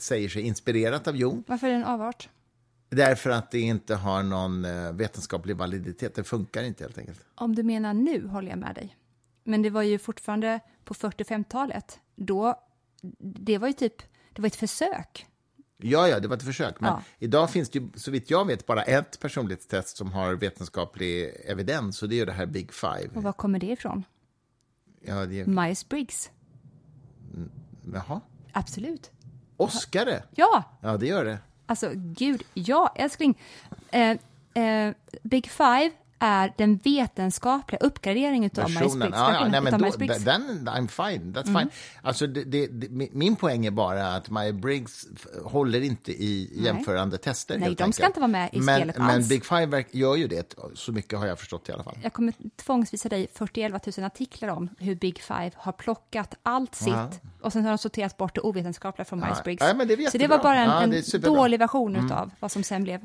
säger 0.00 0.28
sig 0.28 0.42
inspirerat 0.42 1.08
av 1.08 1.16
Jung. 1.16 1.44
Varför 1.46 1.66
är 1.66 1.70
det 1.70 1.76
en 1.76 1.84
avart? 1.84 2.28
Därför 2.88 3.30
att 3.30 3.50
det 3.50 3.60
inte 3.60 3.94
har 3.94 4.22
någon 4.22 4.64
eh, 4.64 4.92
vetenskaplig 4.92 5.56
validitet. 5.56 6.14
Det 6.14 6.24
funkar 6.24 6.62
inte 6.62 6.84
helt 6.84 6.98
enkelt. 6.98 7.24
Om 7.34 7.54
du 7.54 7.62
menar 7.62 7.94
nu 7.94 8.26
håller 8.26 8.48
jag 8.48 8.58
med 8.58 8.74
dig. 8.74 8.96
Men 9.44 9.62
det 9.62 9.70
var 9.70 9.82
ju 9.82 9.98
fortfarande 9.98 10.60
på 10.84 10.94
40-50-talet. 10.94 11.98
Då, 12.16 12.54
det 13.18 13.58
var 13.58 13.68
ju 13.68 13.72
typ, 13.72 14.02
det 14.32 14.42
var 14.42 14.46
ett 14.46 14.56
försök. 14.56 15.26
Ja, 15.82 16.08
ja, 16.08 16.20
det 16.20 16.28
var 16.28 16.36
ett 16.36 16.42
försök. 16.42 16.80
Men 16.80 16.90
Ja. 16.92 17.02
idag 17.18 17.50
finns 17.50 17.70
det 17.70 17.78
ju, 17.78 17.88
så 17.94 18.10
vitt 18.10 18.30
jag 18.30 18.46
vet, 18.46 18.66
bara 18.66 18.82
ett 18.82 19.20
personlighetstest 19.20 19.96
som 19.96 20.12
har 20.12 20.34
vetenskaplig 20.34 21.32
evidens, 21.44 22.02
och 22.02 22.08
det 22.08 22.14
är 22.14 22.16
ju 22.16 22.24
det 22.24 22.32
här 22.32 22.46
Big 22.46 22.72
Five. 22.72 23.08
Och 23.14 23.22
var 23.22 23.32
kommer 23.32 23.58
det 23.58 23.66
ifrån? 23.66 24.04
Ja, 25.00 25.26
det 25.26 25.46
Myers-Briggs. 25.46 26.30
jaha. 27.94 28.20
Absolut. 28.52 29.10
Oscare? 29.56 30.22
Ja, 30.34 30.64
Ja, 30.82 30.96
det 30.96 31.06
gör 31.06 31.24
det. 31.24 31.38
alltså 31.66 31.90
gud, 31.94 32.42
ja 32.54 32.92
älskling. 32.96 33.38
Eh, 33.90 34.16
eh, 34.64 34.94
Big 35.22 35.50
Five 35.50 35.90
är 36.20 36.54
den 36.58 36.76
vetenskapliga 36.76 37.78
uppgraderingen 37.80 38.50
av 38.58 38.64
Versionen. 38.72 38.82
Myers-Briggs. 38.98 39.16
Ja, 39.16 39.32
ja, 39.32 39.48
nej, 39.48 39.60
men 39.60 39.72
då, 39.80 39.90
den, 40.24 40.68
I'm 40.68 40.88
fine. 40.88 41.32
That's 41.34 41.48
Mm. 41.48 41.60
fine. 41.62 41.70
Alltså, 42.02 42.26
det, 42.26 42.44
det, 42.44 42.66
det, 42.66 42.88
min- 43.12 43.36
poäng 43.36 43.66
är 43.66 43.70
bara 43.70 44.14
att 44.14 44.28
Meyer-Briggs 44.30 45.06
f- 45.16 45.26
håller 45.44 45.80
inte 45.80 46.12
i 46.12 46.50
jämförande 46.64 47.18
tester. 47.18 47.58
Nej, 47.58 47.68
de 47.68 47.74
ska 47.76 47.84
enkelt. 47.84 48.06
inte 48.06 48.20
vara 48.20 48.28
med 48.28 48.48
i 48.52 48.60
men, 48.60 48.76
spelet 48.76 48.98
Men 48.98 49.10
alls. 49.10 49.28
Big 49.28 49.44
Five 49.44 49.84
gör 49.90 50.16
ju 50.16 50.28
det, 50.28 50.54
så 50.74 50.92
mycket 50.92 51.18
har 51.18 51.26
jag 51.26 51.38
förstått 51.38 51.68
i 51.68 51.72
alla 51.72 51.82
fall. 51.84 51.98
Jag 52.02 52.12
kommer 52.12 52.34
tvångsvisa 52.56 53.08
dig 53.08 53.26
41 53.34 53.96
000 53.98 54.06
artiklar 54.06 54.48
om 54.48 54.68
hur 54.78 54.94
Big 54.94 55.18
Five 55.22 55.50
har 55.56 55.72
plockat 55.72 56.34
allt 56.42 56.74
sitt 56.74 56.88
Ja. 56.88 57.10
och 57.40 57.52
sen 57.52 57.62
har 57.64 57.70
de 57.70 57.78
sorterat 57.78 58.16
bort 58.16 58.34
det 58.34 58.40
ovetenskapliga 58.40 59.04
från 59.04 59.20
Myers-Briggs. 59.24 59.66
Ja, 59.68 59.74
men 59.74 59.88
det 59.88 59.94
är 59.94 60.10
Så 60.10 60.18
det 60.18 60.26
var 60.26 60.38
bara 60.38 60.58
en, 60.58 60.68
Ja, 60.70 60.82
en. 60.82 60.92
Mm. 60.92 61.34
dålig 61.34 61.58
version 61.58 61.96
utav 61.96 62.30
vad 62.40 62.52
som 62.52 62.62
sen 62.62 62.82
blev. 62.84 63.00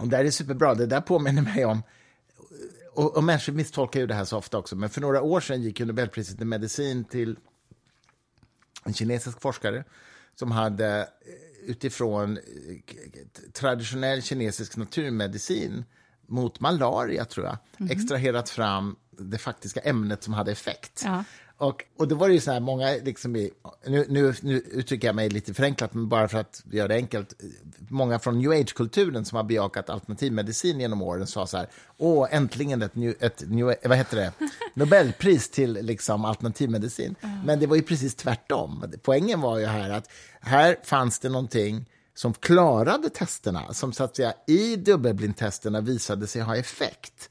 Och 0.00 0.08
det 0.08 0.16
där 0.16 0.24
är 0.24 0.30
superbra. 0.30 0.74
Det 0.74 0.86
där 0.86 1.00
påminner 1.00 1.42
mig 1.42 1.64
om... 1.64 1.82
Och, 2.92 3.16
och 3.16 3.24
människor 3.24 3.52
misstolkar 3.52 4.00
ju 4.00 4.06
det 4.06 4.14
här 4.14 4.24
så 4.24 4.36
ofta 4.38 4.58
också, 4.58 4.76
men 4.76 4.90
för 4.90 5.00
några 5.00 5.22
år 5.22 5.40
sedan 5.40 5.62
gick 5.62 5.80
ju 5.80 5.86
Nobelpriset 5.86 6.40
i 6.40 6.44
medicin 6.44 7.04
till 7.04 7.36
en 8.84 8.94
kinesisk 8.94 9.40
forskare 9.40 9.84
som 10.34 10.50
hade 10.50 10.98
eh, 11.00 11.06
utifrån 11.70 12.36
eh, 12.36 12.42
traditionell 13.52 14.22
kinesisk 14.22 14.76
naturmedicin 14.76 15.84
mot 16.26 16.60
malaria, 16.60 17.24
tror 17.24 17.46
jag, 17.46 17.58
Mhm. 17.78 17.90
extraherat 17.90 18.48
fram 18.48 18.96
det 19.10 19.38
faktiska 19.38 19.80
ämnet 19.80 20.22
som 20.22 20.34
hade 20.34 20.52
effekt. 20.52 21.02
Ja. 21.04 21.24
Och, 21.60 21.84
och 21.96 22.08
då 22.08 22.14
var 22.14 22.28
det 22.28 22.34
ju 22.34 22.40
så 22.40 22.52
här, 22.52 22.60
många, 22.60 22.90
liksom 23.04 23.36
i, 23.36 23.50
nu, 23.86 24.06
nu, 24.08 24.34
nu 24.40 24.58
uttrycker 24.58 25.08
jag 25.08 25.14
mig 25.14 25.28
lite 25.28 25.54
förenklat, 25.54 25.94
men 25.94 26.08
bara 26.08 26.28
för 26.28 26.38
att 26.38 26.62
göra 26.70 26.88
det 26.88 26.94
enkelt. 26.94 27.34
Många 27.88 28.18
från 28.18 28.38
new 28.38 28.50
age-kulturen 28.50 29.24
som 29.24 29.36
har 29.36 29.44
bejakat 29.44 29.90
alternativmedicin 29.90 30.80
genom 30.80 31.02
åren 31.02 31.26
sa 31.26 31.46
så 31.46 31.56
här, 31.56 31.68
åh, 31.96 32.28
äntligen 32.30 32.82
ett, 32.82 32.94
new, 32.94 33.14
ett 33.20 33.42
new, 33.46 33.74
vad 33.84 33.98
heter 33.98 34.16
det? 34.16 34.32
Nobelpris 34.74 35.50
till 35.50 35.72
liksom, 35.72 36.24
alternativmedicin. 36.24 37.14
Men 37.44 37.60
det 37.60 37.66
var 37.66 37.76
ju 37.76 37.82
precis 37.82 38.14
tvärtom. 38.14 38.84
Poängen 39.02 39.40
var 39.40 39.58
ju 39.58 39.66
här 39.66 39.90
att 39.90 40.10
här 40.40 40.76
fanns 40.84 41.18
det 41.18 41.28
någonting 41.28 41.86
som 42.14 42.34
klarade 42.34 43.10
testerna, 43.10 43.74
som 43.74 43.92
så 43.92 44.04
att 44.04 44.16
säga 44.16 44.34
i 44.46 44.76
dubbelblindtesterna 44.76 45.80
visade 45.80 46.26
sig 46.26 46.42
ha 46.42 46.56
effekt. 46.56 47.30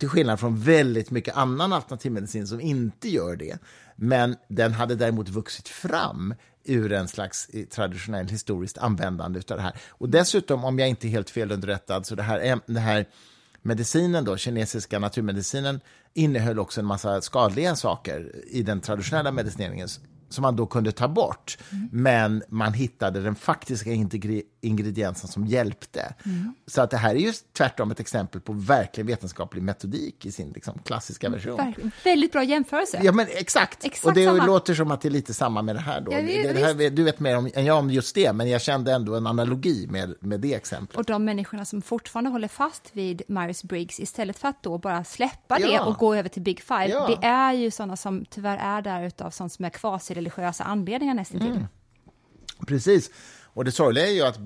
Till 0.00 0.08
skillnad 0.08 0.40
från 0.40 0.60
väldigt 0.60 1.10
mycket 1.10 1.36
annan 1.36 1.72
alternativmedicin 1.72 2.46
som 2.46 2.60
inte 2.60 3.08
gör 3.08 3.36
det. 3.36 3.58
Men 3.96 4.36
den 4.48 4.72
hade 4.72 4.94
däremot 4.94 5.28
vuxit 5.28 5.68
fram 5.68 6.34
ur 6.64 6.92
en 6.92 7.08
slags 7.08 7.48
eh, 7.48 7.64
traditionell 7.64 8.28
historiskt 8.28 8.78
användande 8.78 9.40
av 9.50 9.56
det 9.56 9.62
här. 9.62 9.80
Och 9.88 10.08
dessutom, 10.08 10.64
om 10.64 10.78
jag 10.78 10.88
inte 10.88 11.06
är 11.06 11.08
helt 11.08 11.30
felunderrättad, 11.30 12.06
så 12.06 12.14
det 12.14 12.22
här, 12.22 12.60
det 12.66 12.80
här 12.80 13.06
medicinen, 13.62 14.24
då, 14.24 14.36
kinesiska 14.36 14.98
naturmedicinen, 14.98 15.80
innehöll 16.14 16.58
också 16.58 16.80
en 16.80 16.86
massa 16.86 17.20
skadliga 17.20 17.76
saker 17.76 18.32
i 18.46 18.62
den 18.62 18.80
traditionella 18.80 19.32
medicineringen 19.32 19.88
som 20.30 20.42
man 20.42 20.56
då 20.56 20.66
kunde 20.66 20.92
ta 20.92 21.08
bort. 21.08 21.58
Men 21.92 22.42
man 22.48 22.72
hittade 22.72 23.20
den 23.20 23.34
faktiska 23.34 23.90
ingrediensen 24.60 25.28
som 25.28 25.46
hjälpte. 25.46 26.14
Så 26.66 26.82
att 26.82 26.90
det 26.90 26.96
här 26.96 27.14
är 27.14 27.18
ju 27.18 27.32
tvärtom 27.56 27.90
ett 27.90 28.00
exempel 28.00 28.40
på 28.40 28.52
verkligen 28.52 29.06
vetenskaplig 29.06 29.62
metodik 29.62 30.26
i 30.26 30.32
sin 30.32 30.50
liksom, 30.52 30.78
klassiska 30.84 31.28
version. 31.28 31.56
Verkligen. 31.56 31.90
Väldigt 32.04 32.32
bra 32.32 32.42
jämförelse. 32.44 33.00
Ja, 33.02 33.12
men 33.12 33.26
exakt. 33.30 33.84
Exakt 33.84 34.06
och 34.06 34.14
det 34.14 34.24
samma. 34.24 34.46
låter 34.46 34.74
som 34.74 34.90
att 34.90 35.00
det 35.00 35.08
är 35.08 35.10
lite 35.10 35.34
samma 35.34 35.62
med 35.62 35.76
det 35.76 35.80
här. 35.80 36.00
Då. 36.00 36.12
Ja, 36.12 36.22
det, 36.22 36.52
det 36.52 36.60
här 36.64 36.90
du 36.90 37.02
vet 37.02 37.20
mer 37.20 37.36
om, 37.36 37.50
än 37.54 37.64
jag 37.64 37.78
om 37.78 37.90
just 37.90 38.14
det, 38.14 38.32
men 38.32 38.48
jag 38.50 38.60
kände 38.60 38.92
ändå 38.92 39.14
en 39.14 39.26
analogi 39.26 39.86
med, 39.90 40.14
med 40.20 40.40
det 40.40 40.54
exemplet. 40.54 40.98
Och 40.98 41.04
de 41.04 41.24
människorna 41.24 41.64
som 41.64 41.82
fortfarande 41.82 42.30
håller 42.30 42.48
fast 42.48 42.90
vid 42.92 43.22
Myers-Briggs 43.28 44.00
istället 44.00 44.38
för 44.38 44.48
att 44.48 44.62
då 44.62 44.78
bara 44.78 45.04
släppa 45.04 45.60
Ja. 45.60 45.66
det 45.68 45.80
och 45.80 45.96
gå 45.96 46.14
över 46.14 46.28
till 46.28 46.42
Big 46.42 46.60
Five, 46.62 46.88
Ja. 46.88 47.06
det 47.20 47.26
är 47.26 47.52
ju 47.52 47.70
sådana 47.70 47.96
som 47.96 48.24
tyvärr 48.30 48.56
är 48.58 48.82
där 48.82 49.06
utav 49.06 49.30
sånt 49.30 49.52
som 49.52 49.64
är 49.64 49.70
kvasireligiösa 50.28 50.64
anledningar 50.64 51.14
nästan 51.14 51.40
till. 51.40 51.50
Mm. 51.50 51.66
Precis. 52.66 53.10
Och 53.44 53.64
det 53.64 53.72
sorgliga 53.72 54.06
är 54.06 54.10
ju 54.12 54.22
att 54.22 54.38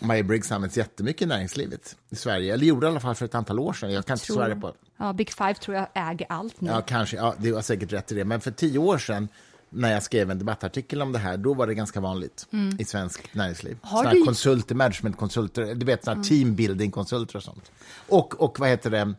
Meyer 0.00 0.22
Briggs 0.22 0.52
används 0.52 0.76
jättemycket 0.76 1.22
i 1.22 1.26
näringslivet 1.26 1.96
i 2.10 2.16
Sverige. 2.16 2.54
Eller 2.54 2.66
gjorde 2.66 2.86
i 2.86 2.90
alla 2.90 3.00
fall 3.00 3.14
för 3.14 3.24
ett 3.24 3.34
antal 3.34 3.58
år 3.58 3.72
sedan. 3.72 3.92
Jag 3.92 4.06
kan 4.06 4.14
inte 4.14 4.26
svära 4.26 4.56
på 4.56 4.72
Ja, 4.96 5.12
Big 5.12 5.30
Five 5.32 5.54
tror 5.54 5.76
jag 5.76 5.86
äger 5.94 6.26
allt 6.30 6.60
nu. 6.60 6.70
Ja, 6.70 6.80
kanske. 6.80 7.16
Ja, 7.16 7.34
det 7.38 7.52
var 7.52 7.62
säkert 7.62 7.92
rätt 7.92 8.12
i 8.12 8.14
det. 8.14 8.24
Men 8.24 8.40
för 8.40 8.50
tio 8.50 8.78
år 8.78 8.98
sedan, 8.98 9.28
när 9.70 9.92
jag 9.92 10.02
skrev 10.02 10.30
en 10.30 10.38
debattartikel 10.38 11.02
om 11.02 11.12
det 11.12 11.18
här, 11.18 11.36
då 11.36 11.54
var 11.54 11.66
det 11.66 11.74
ganska 11.74 12.00
vanligt 12.00 12.46
i 12.78 12.84
svensk 12.84 13.34
näringsliv. 13.34 13.72
Mm. 13.72 13.80
Har 13.82 13.98
Såna 13.98 14.10
du- 14.10 14.16
Mm. 14.16 14.26
konsulter, 14.26 14.74
managementkonsulter, 14.74 15.74
du 15.74 15.86
vet, 15.86 16.04
såna 16.04 16.16
här 16.16 16.22
teambuilding-konsulter 16.24 17.36
och 17.36 17.42
sånt. 17.42 17.70
Och, 18.08 18.40
och 18.40 18.60
vad 18.60 18.68
heter 18.68 18.90
det, 18.90 19.14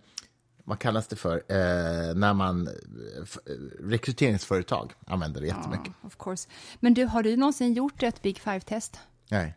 vad 0.63 0.79
kallas 0.79 1.07
det 1.07 1.15
för, 1.15 1.35
eh, 1.35 2.15
när 2.15 2.33
man, 2.33 2.67
eh, 2.67 2.73
eh, 2.73 3.53
rekryteringsföretag 3.79 4.93
använder 5.07 5.41
det 5.41 5.47
jättemycket. 5.47 5.93
Of 6.03 6.17
course. 6.17 6.49
Men 6.79 6.93
du, 6.93 7.05
har 7.05 7.23
du 7.23 7.37
någonsin 7.37 7.73
gjort 7.73 8.03
ett 8.03 8.21
Big 8.21 8.39
Five-test? 8.39 8.99
Nej. 9.29 9.55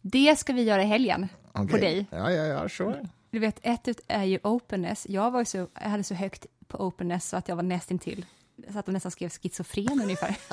Det 0.00 0.38
ska 0.38 0.52
vi 0.52 0.62
göra 0.62 0.82
i 0.82 0.86
helgen 0.86 1.28
på 1.52 1.62
Okej. 1.62 1.80
dig. 1.80 2.06
Ja, 2.10 2.32
ja, 2.32 2.44
ja, 2.44 2.68
sure. 2.68 3.08
Du 3.30 3.38
vet, 3.38 3.58
ett 3.62 4.00
är 4.08 4.24
ju 4.24 4.38
openness. 4.42 5.06
Jag, 5.08 5.30
var 5.30 5.44
så, 5.44 5.68
jag 5.74 5.88
hade 5.88 6.04
så 6.04 6.14
högt 6.14 6.46
på 6.68 6.86
openness 6.86 7.28
så 7.28 7.36
att 7.36 7.48
jag 7.48 7.56
var 7.56 7.62
nästintill. 7.62 8.26
Så 8.72 8.78
att 8.78 8.86
de 8.86 8.92
nästan 8.92 9.12
skrev 9.12 9.30
schizofren 9.30 10.00
ungefär. 10.02 10.36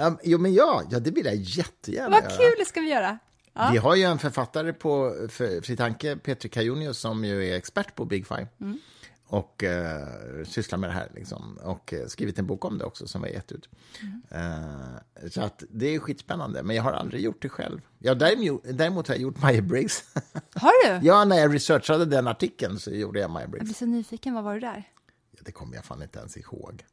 Um, 0.00 0.18
jo, 0.22 0.38
men 0.38 0.54
ja, 0.54 0.82
ja, 0.90 1.00
det 1.00 1.10
vill 1.10 1.26
jag 1.26 1.34
jättegärna 1.34 2.10
Vad 2.10 2.22
göra. 2.22 2.36
kul, 2.36 2.54
det 2.58 2.64
ska 2.64 2.80
vi 2.80 2.90
göra. 2.90 3.18
Ja. 3.56 3.68
Vi 3.72 3.78
har 3.78 3.96
ju 3.96 4.02
en 4.02 4.18
författare 4.18 4.72
på 4.72 5.14
för 5.28 5.60
Fri 5.60 5.76
Tanke, 5.76 6.16
Petri 6.16 6.48
Kajonius, 6.48 6.98
som 6.98 7.24
ju 7.24 7.48
är 7.48 7.56
expert 7.56 7.94
på 7.94 8.04
Big 8.04 8.26
Five. 8.26 8.46
Mm. 8.60 8.78
Och 9.26 9.64
eh, 9.64 10.06
sysslar 10.44 10.78
med 10.78 10.90
det 10.90 10.94
här. 10.94 11.08
Liksom. 11.14 11.58
Och 11.62 11.92
eh, 11.94 12.06
skrivit 12.06 12.38
en 12.38 12.46
bok 12.46 12.64
om 12.64 12.78
det 12.78 12.84
också, 12.84 13.06
som 13.06 13.22
vi 13.22 13.28
har 13.28 13.34
gett 13.34 13.52
ut. 13.52 13.68
Mm. 14.02 14.22
Eh, 14.30 15.28
så 15.30 15.40
att 15.42 15.62
det 15.70 15.94
är 15.94 15.98
skitspännande, 15.98 16.62
men 16.62 16.76
jag 16.76 16.82
har 16.82 16.92
aldrig 16.92 17.22
gjort 17.22 17.42
det 17.42 17.48
själv. 17.48 17.80
Ja, 17.98 18.14
däremot, 18.14 18.62
däremot 18.64 19.08
har 19.08 19.14
jag 19.14 19.22
gjort 19.22 19.42
Meyer 19.42 19.62
Briggs. 19.62 20.04
Har 20.54 21.00
du? 21.00 21.06
ja, 21.06 21.24
när 21.24 21.36
jag 21.36 21.54
researchade 21.54 22.04
den 22.04 22.26
artikeln 22.28 22.78
så 22.78 22.90
gjorde 22.90 23.20
jag 23.20 23.30
Jag 23.40 23.50
Briggs. 23.50 23.64
blir 23.64 23.74
så 23.74 23.86
nyfiken, 23.86 24.34
vad 24.34 24.44
var 24.44 24.54
det 24.54 24.60
där? 24.60 24.88
Ja, 25.30 25.38
det 25.44 25.52
kommer 25.52 25.74
jag 25.74 25.84
fan 25.84 26.02
inte 26.02 26.18
ens 26.18 26.36
ihåg. 26.36 26.84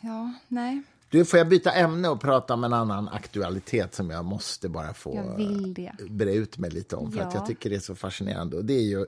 Ja, 0.00 0.32
nej, 0.48 0.82
Du, 1.10 1.24
får 1.24 1.38
jag 1.38 1.48
byta 1.48 1.72
ämne 1.72 2.08
och 2.08 2.20
prata 2.20 2.54
om 2.54 2.64
en 2.64 2.72
annan 2.72 3.08
aktualitet 3.08 3.94
som 3.94 4.10
jag 4.10 4.24
måste 4.24 4.68
bara 4.68 4.94
få 4.94 5.36
det. 5.74 5.92
bre 6.10 6.34
ut 6.34 6.58
mig 6.58 6.70
lite 6.70 6.96
om, 6.96 7.12
för 7.12 7.20
att 7.20 7.34
Ja. 7.34 7.40
jag 7.40 7.46
tycker 7.46 7.70
det 7.70 7.76
är 7.76 7.80
så 7.80 7.94
fascinerande. 7.94 8.56
Och 8.56 8.64
det 8.64 8.74
är 8.74 8.82
ju 8.82 9.06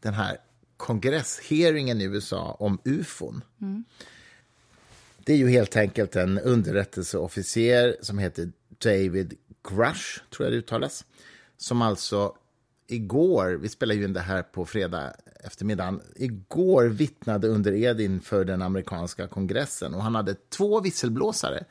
den 0.00 0.14
här 0.14 0.36
kongresshearingen 0.76 2.00
i 2.00 2.04
USA 2.04 2.56
om 2.60 2.78
ufon. 2.84 3.44
Det 5.18 5.32
är 5.32 5.36
ju 5.36 5.48
helt 5.48 5.76
enkelt 5.76 6.16
en 6.16 6.38
underrättelseofficer 6.38 7.96
som 8.00 8.18
heter 8.18 8.52
David 8.78 9.34
Grush, 9.68 10.20
tror 10.30 10.46
jag 10.46 10.52
det 10.52 10.56
uttalas, 10.58 11.04
som 11.56 11.82
alltså 11.82 12.34
igår, 12.86 13.50
vi 13.52 13.68
spelar 13.68 13.94
ju 13.94 14.04
in 14.04 14.12
det 14.12 14.20
här 14.20 14.42
på 14.42 14.66
fredag 14.66 15.12
eftermiddagen, 15.46 16.00
igår 16.16 16.84
vittnade 16.84 17.48
under 17.48 17.72
ed 17.72 18.00
inför 18.00 18.44
den 18.44 18.62
amerikanska 18.62 19.26
kongressen 19.26 19.94
och 19.94 20.02
han 20.02 20.14
hade 20.14 20.34
två 20.34 20.80
visselblåsare 20.80 21.64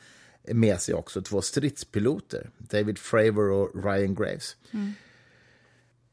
med 0.47 0.82
sig 0.82 0.93
också, 0.95 1.21
två 1.21 1.41
stridspiloter, 1.41 2.49
David 2.57 2.97
Fravor 2.97 3.51
och 3.51 3.84
Ryan 3.84 4.15
Graves. 4.15 4.55
Mm. 4.71 4.93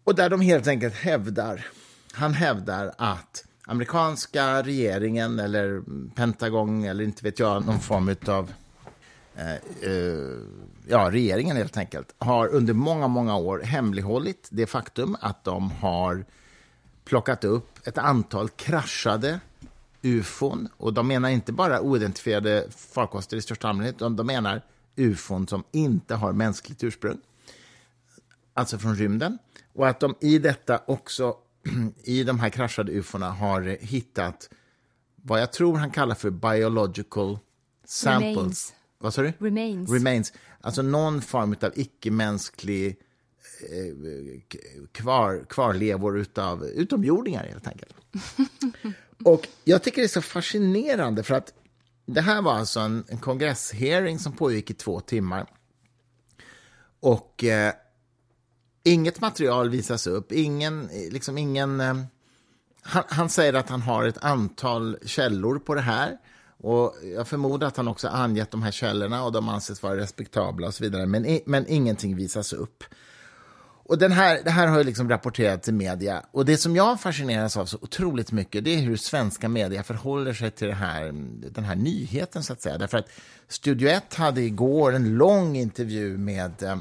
Och 0.04 0.14
där 0.14 0.30
de 0.30 0.40
helt 0.40 0.66
enkelt 0.66 0.94
hävdar, 0.94 1.66
han 2.12 2.34
hävdar 2.34 2.94
att 2.98 3.44
amerikanska 3.66 4.62
regeringen 4.62 5.38
eller 5.38 5.82
Pentagon 6.14 6.84
eller 6.84 7.04
inte 7.04 7.24
vet 7.24 7.38
jag, 7.38 7.66
någon 7.66 7.80
form 7.80 8.16
av 8.26 8.52
eh, 9.34 9.54
eh, 9.90 10.38
ja, 10.88 11.10
regeringen 11.10 11.56
helt 11.56 11.76
enkelt, 11.76 12.14
har 12.18 12.48
under 12.48 12.74
många, 12.74 13.08
många 13.08 13.36
år 13.36 13.60
hemlighållit 13.60 14.48
det 14.50 14.66
faktum 14.66 15.16
att 15.20 15.44
de 15.44 15.70
har 15.70 16.24
plockat 17.10 17.44
upp 17.44 17.86
ett 17.86 17.98
antal 17.98 18.48
kraschade 18.48 19.40
ufon. 20.02 20.68
Och 20.76 20.94
de 20.94 21.08
menar 21.08 21.28
inte 21.28 21.52
bara 21.52 21.80
oidentifierade 21.80 22.66
farkoster 22.70 23.36
i 23.36 23.42
största 23.42 23.68
allmänhet, 23.68 23.94
utan 23.94 24.16
de 24.16 24.26
menar 24.26 24.62
ufon 24.96 25.48
som 25.48 25.64
inte 25.72 26.14
har 26.14 26.32
mänskligt 26.32 26.84
ursprung, 26.84 27.18
alltså 28.54 28.78
från 28.78 28.96
rymden. 28.96 29.38
Och 29.74 29.88
att 29.88 30.00
de 30.00 30.14
i 30.20 30.38
detta 30.38 30.80
också, 30.86 31.36
i 32.02 32.24
de 32.24 32.40
här 32.40 32.48
kraschade 32.48 32.92
ufona, 32.92 33.30
har 33.30 33.60
hittat 33.80 34.50
vad 35.16 35.40
jag 35.40 35.52
tror 35.52 35.76
han 35.76 35.90
kallar 35.90 36.14
för 36.14 36.30
biological 36.30 37.38
samples. 37.84 38.36
Remains. 38.36 38.74
Vad 38.98 39.14
sa 39.14 39.22
du? 39.22 39.32
Remains. 39.38 39.90
Remains. 39.90 40.32
Alltså 40.60 40.82
någon 40.82 41.22
form 41.22 41.56
av 41.62 41.72
icke-mänsklig 41.74 42.96
Eh, 43.62 44.40
kvar, 44.92 45.44
kvarlevor 45.48 46.18
utav 46.18 46.64
utomjordingar, 46.64 47.44
helt 47.44 47.66
enkelt. 47.66 47.94
Och 49.24 49.48
jag 49.64 49.82
tycker 49.82 50.02
det 50.02 50.06
är 50.06 50.08
så 50.08 50.22
fascinerande, 50.22 51.22
för 51.22 51.34
att 51.34 51.52
det 52.06 52.20
här 52.20 52.42
var 52.42 52.54
alltså 52.54 52.80
en, 52.80 53.04
en 53.08 53.18
kongresshearing 53.18 54.18
som 54.18 54.32
pågick 54.32 54.70
i 54.70 54.74
två 54.74 55.00
timmar. 55.00 55.46
Och 57.00 57.44
eh, 57.44 57.72
inget 58.82 59.20
material 59.20 59.70
visas 59.70 60.06
upp, 60.06 60.32
ingen, 60.32 60.88
liksom 61.10 61.38
ingen... 61.38 61.80
Eh, 61.80 61.94
han, 62.82 63.02
han, 63.08 63.28
säger 63.28 63.54
att 63.54 63.68
han 63.68 63.82
har 63.82 64.04
ett 64.04 64.24
antal 64.24 64.98
källor 65.04 65.58
på 65.58 65.74
det 65.74 65.80
här. 65.80 66.18
Och 66.62 66.94
Jag 67.16 67.28
förmodar 67.28 67.66
att 67.66 67.76
han 67.76 67.88
också 67.88 68.08
angett 68.08 68.50
de 68.50 68.62
här 68.62 68.70
källorna 68.70 69.24
och 69.24 69.32
de 69.32 69.48
anses 69.48 69.82
vara 69.82 69.96
respektabla 69.96 70.66
och 70.66 70.74
så 70.74 70.84
vidare, 70.84 71.06
men, 71.06 71.40
men 71.46 71.66
ingenting 71.68 72.16
visas 72.16 72.52
upp. 72.52 72.84
Och 73.90 73.98
den 73.98 74.12
här, 74.12 74.40
det 74.44 74.50
här 74.50 74.66
har 74.66 74.84
liksom 74.84 75.08
rapporterats 75.08 75.68
i 75.68 75.72
media. 75.72 76.22
Och 76.30 76.44
det 76.44 76.56
som 76.56 76.76
jag 76.76 77.00
fascineras 77.00 77.56
av 77.56 77.66
så 77.66 77.78
otroligt 77.80 78.32
mycket, 78.32 78.64
det 78.64 78.74
är 78.74 78.78
hur 78.78 78.96
svenska 78.96 79.48
media 79.48 79.82
förhåller 79.82 80.32
sig 80.32 80.50
till 80.50 80.68
det 80.68 80.74
här, 80.74 81.12
den 81.50 81.64
här 81.64 81.76
nyheten, 81.76 82.42
så 82.42 82.52
att 82.52 82.62
säga. 82.62 82.78
Därför 82.78 82.98
att 82.98 83.08
Studio 83.48 83.88
1 83.88 84.14
hade 84.14 84.42
igår 84.42 84.92
en 84.92 85.16
lång 85.16 85.56
intervju 85.56 86.18
med 86.18 86.62
eh, 86.62 86.78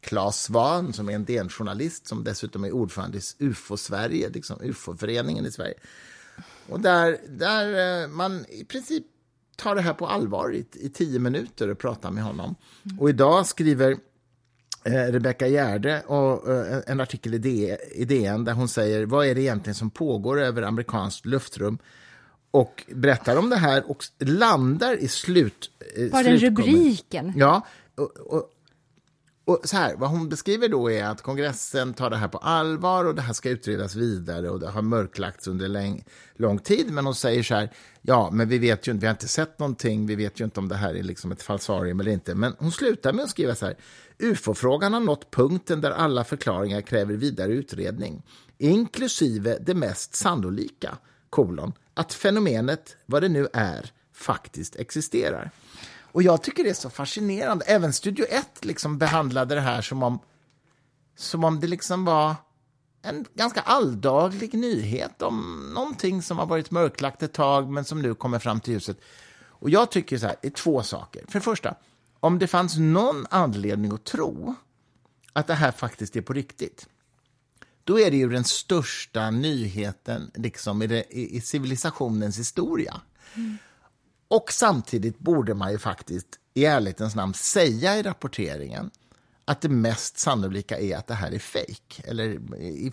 Claes 0.00 0.42
Svahn, 0.42 0.92
som 0.92 1.08
är 1.08 1.12
en 1.12 1.24
DN-journalist, 1.24 2.06
som 2.06 2.24
dessutom 2.24 2.64
är 2.64 2.72
ordförande 2.72 3.18
i 3.18 3.44
UFO-Sverige, 3.44 4.28
liksom 4.28 4.60
UFO-föreningen 4.62 5.46
i 5.46 5.50
Sverige. 5.50 5.74
Och 6.68 6.80
där, 6.80 7.18
där 7.28 8.02
eh, 8.02 8.08
man 8.08 8.46
i 8.48 8.64
princip 8.64 9.04
tar 9.56 9.74
det 9.74 9.82
här 9.82 9.94
på 9.94 10.06
allvar 10.06 10.54
i, 10.54 10.66
i 10.72 10.88
tio 10.88 11.18
minuter 11.18 11.68
och 11.68 11.78
pratar 11.78 12.10
med 12.10 12.24
honom. 12.24 12.54
Mm. 12.84 12.98
Och 13.00 13.10
idag 13.10 13.46
skriver 13.46 13.96
Rebecka 14.90 15.48
Gärde 15.48 16.02
och, 16.06 16.50
eh, 16.50 16.82
en 16.86 17.00
artikel 17.00 17.34
i, 17.34 18.04
DN 18.08 18.44
där 18.44 18.52
hon 18.52 18.68
säger 18.68 19.06
vad 19.06 19.26
är 19.26 19.34
det 19.34 19.40
egentligen 19.40 19.74
som 19.74 19.90
pågår 19.90 20.40
över 20.40 20.62
amerikanskt 20.62 21.26
luftrum 21.26 21.78
och 22.50 22.84
berättar 22.94 23.36
om 23.36 23.50
det 23.50 23.56
här 23.56 23.90
och 23.90 24.04
landar 24.18 24.96
i 24.96 25.08
slut... 25.08 25.70
Eh, 25.96 26.10
Bara 26.10 26.22
den 26.22 26.38
rubriken. 26.38 27.32
Ja, 27.36 27.66
och, 27.94 28.16
och, 28.16 28.50
och 29.44 29.60
så 29.64 29.76
här, 29.76 29.96
vad 29.96 30.10
hon 30.10 30.28
beskriver 30.28 30.68
då 30.68 30.90
är 30.90 31.04
att 31.04 31.22
kongressen 31.22 31.94
tar 31.94 32.10
det 32.10 32.16
här 32.16 32.28
på 32.28 32.38
allvar 32.38 33.04
och 33.04 33.14
det 33.14 33.22
här 33.22 33.32
ska 33.32 33.50
utredas 33.50 33.94
vidare 33.94 34.50
och 34.50 34.60
det 34.60 34.68
har 34.68 34.82
mörklagts 34.82 35.46
under 35.46 35.68
lång, 35.68 36.04
lång 36.36 36.58
tid. 36.58 36.90
Men 36.90 37.04
hon 37.04 37.14
säger 37.14 37.42
så 37.42 37.54
här, 37.54 37.70
ja, 38.06 38.30
men 38.32 38.48
vi 38.48 38.58
vet 38.58 38.88
ju 38.88 38.92
inte, 38.92 39.00
vi 39.00 39.06
har 39.06 39.14
inte 39.14 39.28
sett 39.28 39.58
någonting, 39.58 40.06
vi 40.06 40.14
vet 40.14 40.40
ju 40.40 40.44
inte 40.44 40.60
om 40.60 40.68
det 40.68 40.76
här 40.76 40.94
är 40.94 41.02
liksom 41.02 41.32
ett 41.32 41.42
falsarium 41.42 42.00
eller 42.00 42.12
inte. 42.12 42.34
Men 42.34 42.54
hon 42.58 42.72
slutar 42.72 43.12
med 43.12 43.22
att 43.24 43.30
skriva 43.30 43.54
så 43.54 43.66
här, 43.66 43.76
UFO-frågan 44.18 44.92
har 44.92 45.00
nått 45.00 45.30
punkten 45.30 45.80
där 45.80 45.90
alla 45.90 46.24
förklaringar 46.24 46.80
kräver 46.80 47.14
vidare 47.14 47.52
utredning, 47.52 48.22
inklusive 48.58 49.58
det 49.60 49.74
mest 49.74 50.14
sannolika, 50.14 50.98
kolon, 51.30 51.72
att 51.94 52.12
fenomenet, 52.12 52.96
vad 53.06 53.22
det 53.22 53.28
nu 53.28 53.48
är, 53.52 53.92
faktiskt 54.14 54.76
existerar. 54.76 55.50
Och 56.00 56.22
jag 56.22 56.42
tycker 56.42 56.64
det 56.64 56.70
är 56.70 56.74
så 56.74 56.90
fascinerande. 56.90 57.64
Även 57.64 57.92
Studio 57.92 58.26
1 58.28 58.64
liksom 58.64 58.98
behandlade 58.98 59.54
det 59.54 59.60
här 59.60 59.82
som 59.82 60.02
om, 60.02 60.18
som 61.16 61.44
om 61.44 61.60
det 61.60 61.66
liksom 61.66 62.04
var 62.04 62.34
en 63.06 63.24
ganska 63.34 63.60
alldaglig 63.60 64.54
nyhet 64.54 65.22
om 65.22 65.70
någonting 65.74 66.22
som 66.22 66.38
har 66.38 66.46
varit 66.46 66.70
mörklagt 66.70 67.22
ett 67.22 67.32
tag 67.32 67.70
men 67.70 67.84
som 67.84 68.02
nu 68.02 68.14
kommer 68.14 68.38
fram 68.38 68.60
till 68.60 68.72
ljuset. 68.72 69.00
Och 69.58 69.70
jag 69.70 69.90
tycker 69.90 70.18
så 70.18 70.26
här, 70.26 70.36
det 70.42 70.48
är 70.48 70.52
två 70.52 70.82
saker. 70.82 71.24
För 71.28 71.38
det 71.38 71.44
första, 71.44 71.74
om 72.20 72.38
det 72.38 72.46
fanns 72.46 72.76
någon 72.76 73.26
anledning 73.30 73.92
att 73.92 74.04
tro 74.04 74.54
att 75.32 75.46
det 75.46 75.54
här 75.54 75.72
faktiskt 75.72 76.16
är 76.16 76.20
på 76.20 76.32
riktigt, 76.32 76.86
då 77.84 78.00
är 78.00 78.10
det 78.10 78.16
ju 78.16 78.28
den 78.28 78.44
största 78.44 79.30
nyheten 79.30 80.30
liksom 80.34 80.82
i, 80.82 80.86
det, 80.86 81.04
i, 81.10 81.36
i 81.36 81.40
civilisationens 81.40 82.38
historia. 82.38 83.00
Mm. 83.34 83.58
Och 84.28 84.52
samtidigt 84.52 85.18
borde 85.18 85.54
man 85.54 85.72
ju 85.72 85.78
faktiskt 85.78 86.26
i 86.54 86.64
ärlighetens 86.64 87.14
namn 87.14 87.34
säga 87.34 87.96
i 87.96 88.02
rapporteringen 88.02 88.90
att 89.48 89.60
det 89.60 89.68
mest 89.68 90.18
sannolika 90.18 90.78
är 90.78 90.96
att 90.96 91.06
det 91.06 91.14
här 91.14 91.32
är 91.32 91.38
fejk 91.38 92.00
eller 92.04 92.40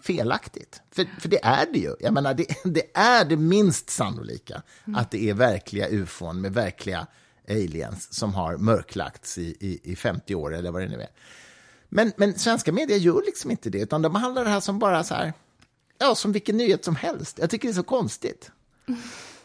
felaktigt. 0.04 0.82
För, 0.92 1.08
för 1.20 1.30
det 1.30 1.46
är 1.46 1.68
det 1.74 1.80
ju. 1.80 1.96
Jag 2.00 2.14
menar, 2.14 2.34
det, 2.34 2.46
det 2.64 2.92
är 2.94 3.26
det 3.26 3.38
minst 3.38 3.90
sannolika 3.90 4.62
mm. 4.88 5.00
att 5.00 5.12
det 5.12 5.30
är 5.30 5.34
verkliga 5.34 5.88
ufon 5.88 6.42
med 6.42 6.54
verkliga 6.54 7.08
aliens 7.50 8.14
som 8.14 8.34
har 8.34 8.58
mörklagts 8.58 9.38
i, 9.38 9.58
i, 9.60 9.92
i 9.92 9.96
50 9.96 10.36
år 10.36 10.56
eller 10.56 10.72
vad 10.72 10.82
det 10.82 10.88
nu 10.88 11.02
är. 11.02 11.10
Men, 11.90 12.12
men 12.18 12.40
svenska 12.40 12.72
medier 12.72 12.98
gör 12.98 13.22
liksom 13.26 13.52
inte 13.52 13.70
det, 13.70 13.80
utan 13.80 14.02
de 14.02 14.14
behandlar 14.14 14.44
det 14.44 14.50
här 14.50 14.60
som 14.60 14.80
bara 14.80 15.04
så 15.04 15.14
här, 15.16 15.34
ja, 15.98 16.16
som 16.16 16.32
vilken 16.32 16.58
nyhet 16.58 16.86
som 16.86 16.96
helst. 16.96 17.40
Jag 17.40 17.50
tycker 17.50 17.68
det 17.68 17.72
är 17.72 17.76
så 17.76 17.84
konstigt. 17.84 18.52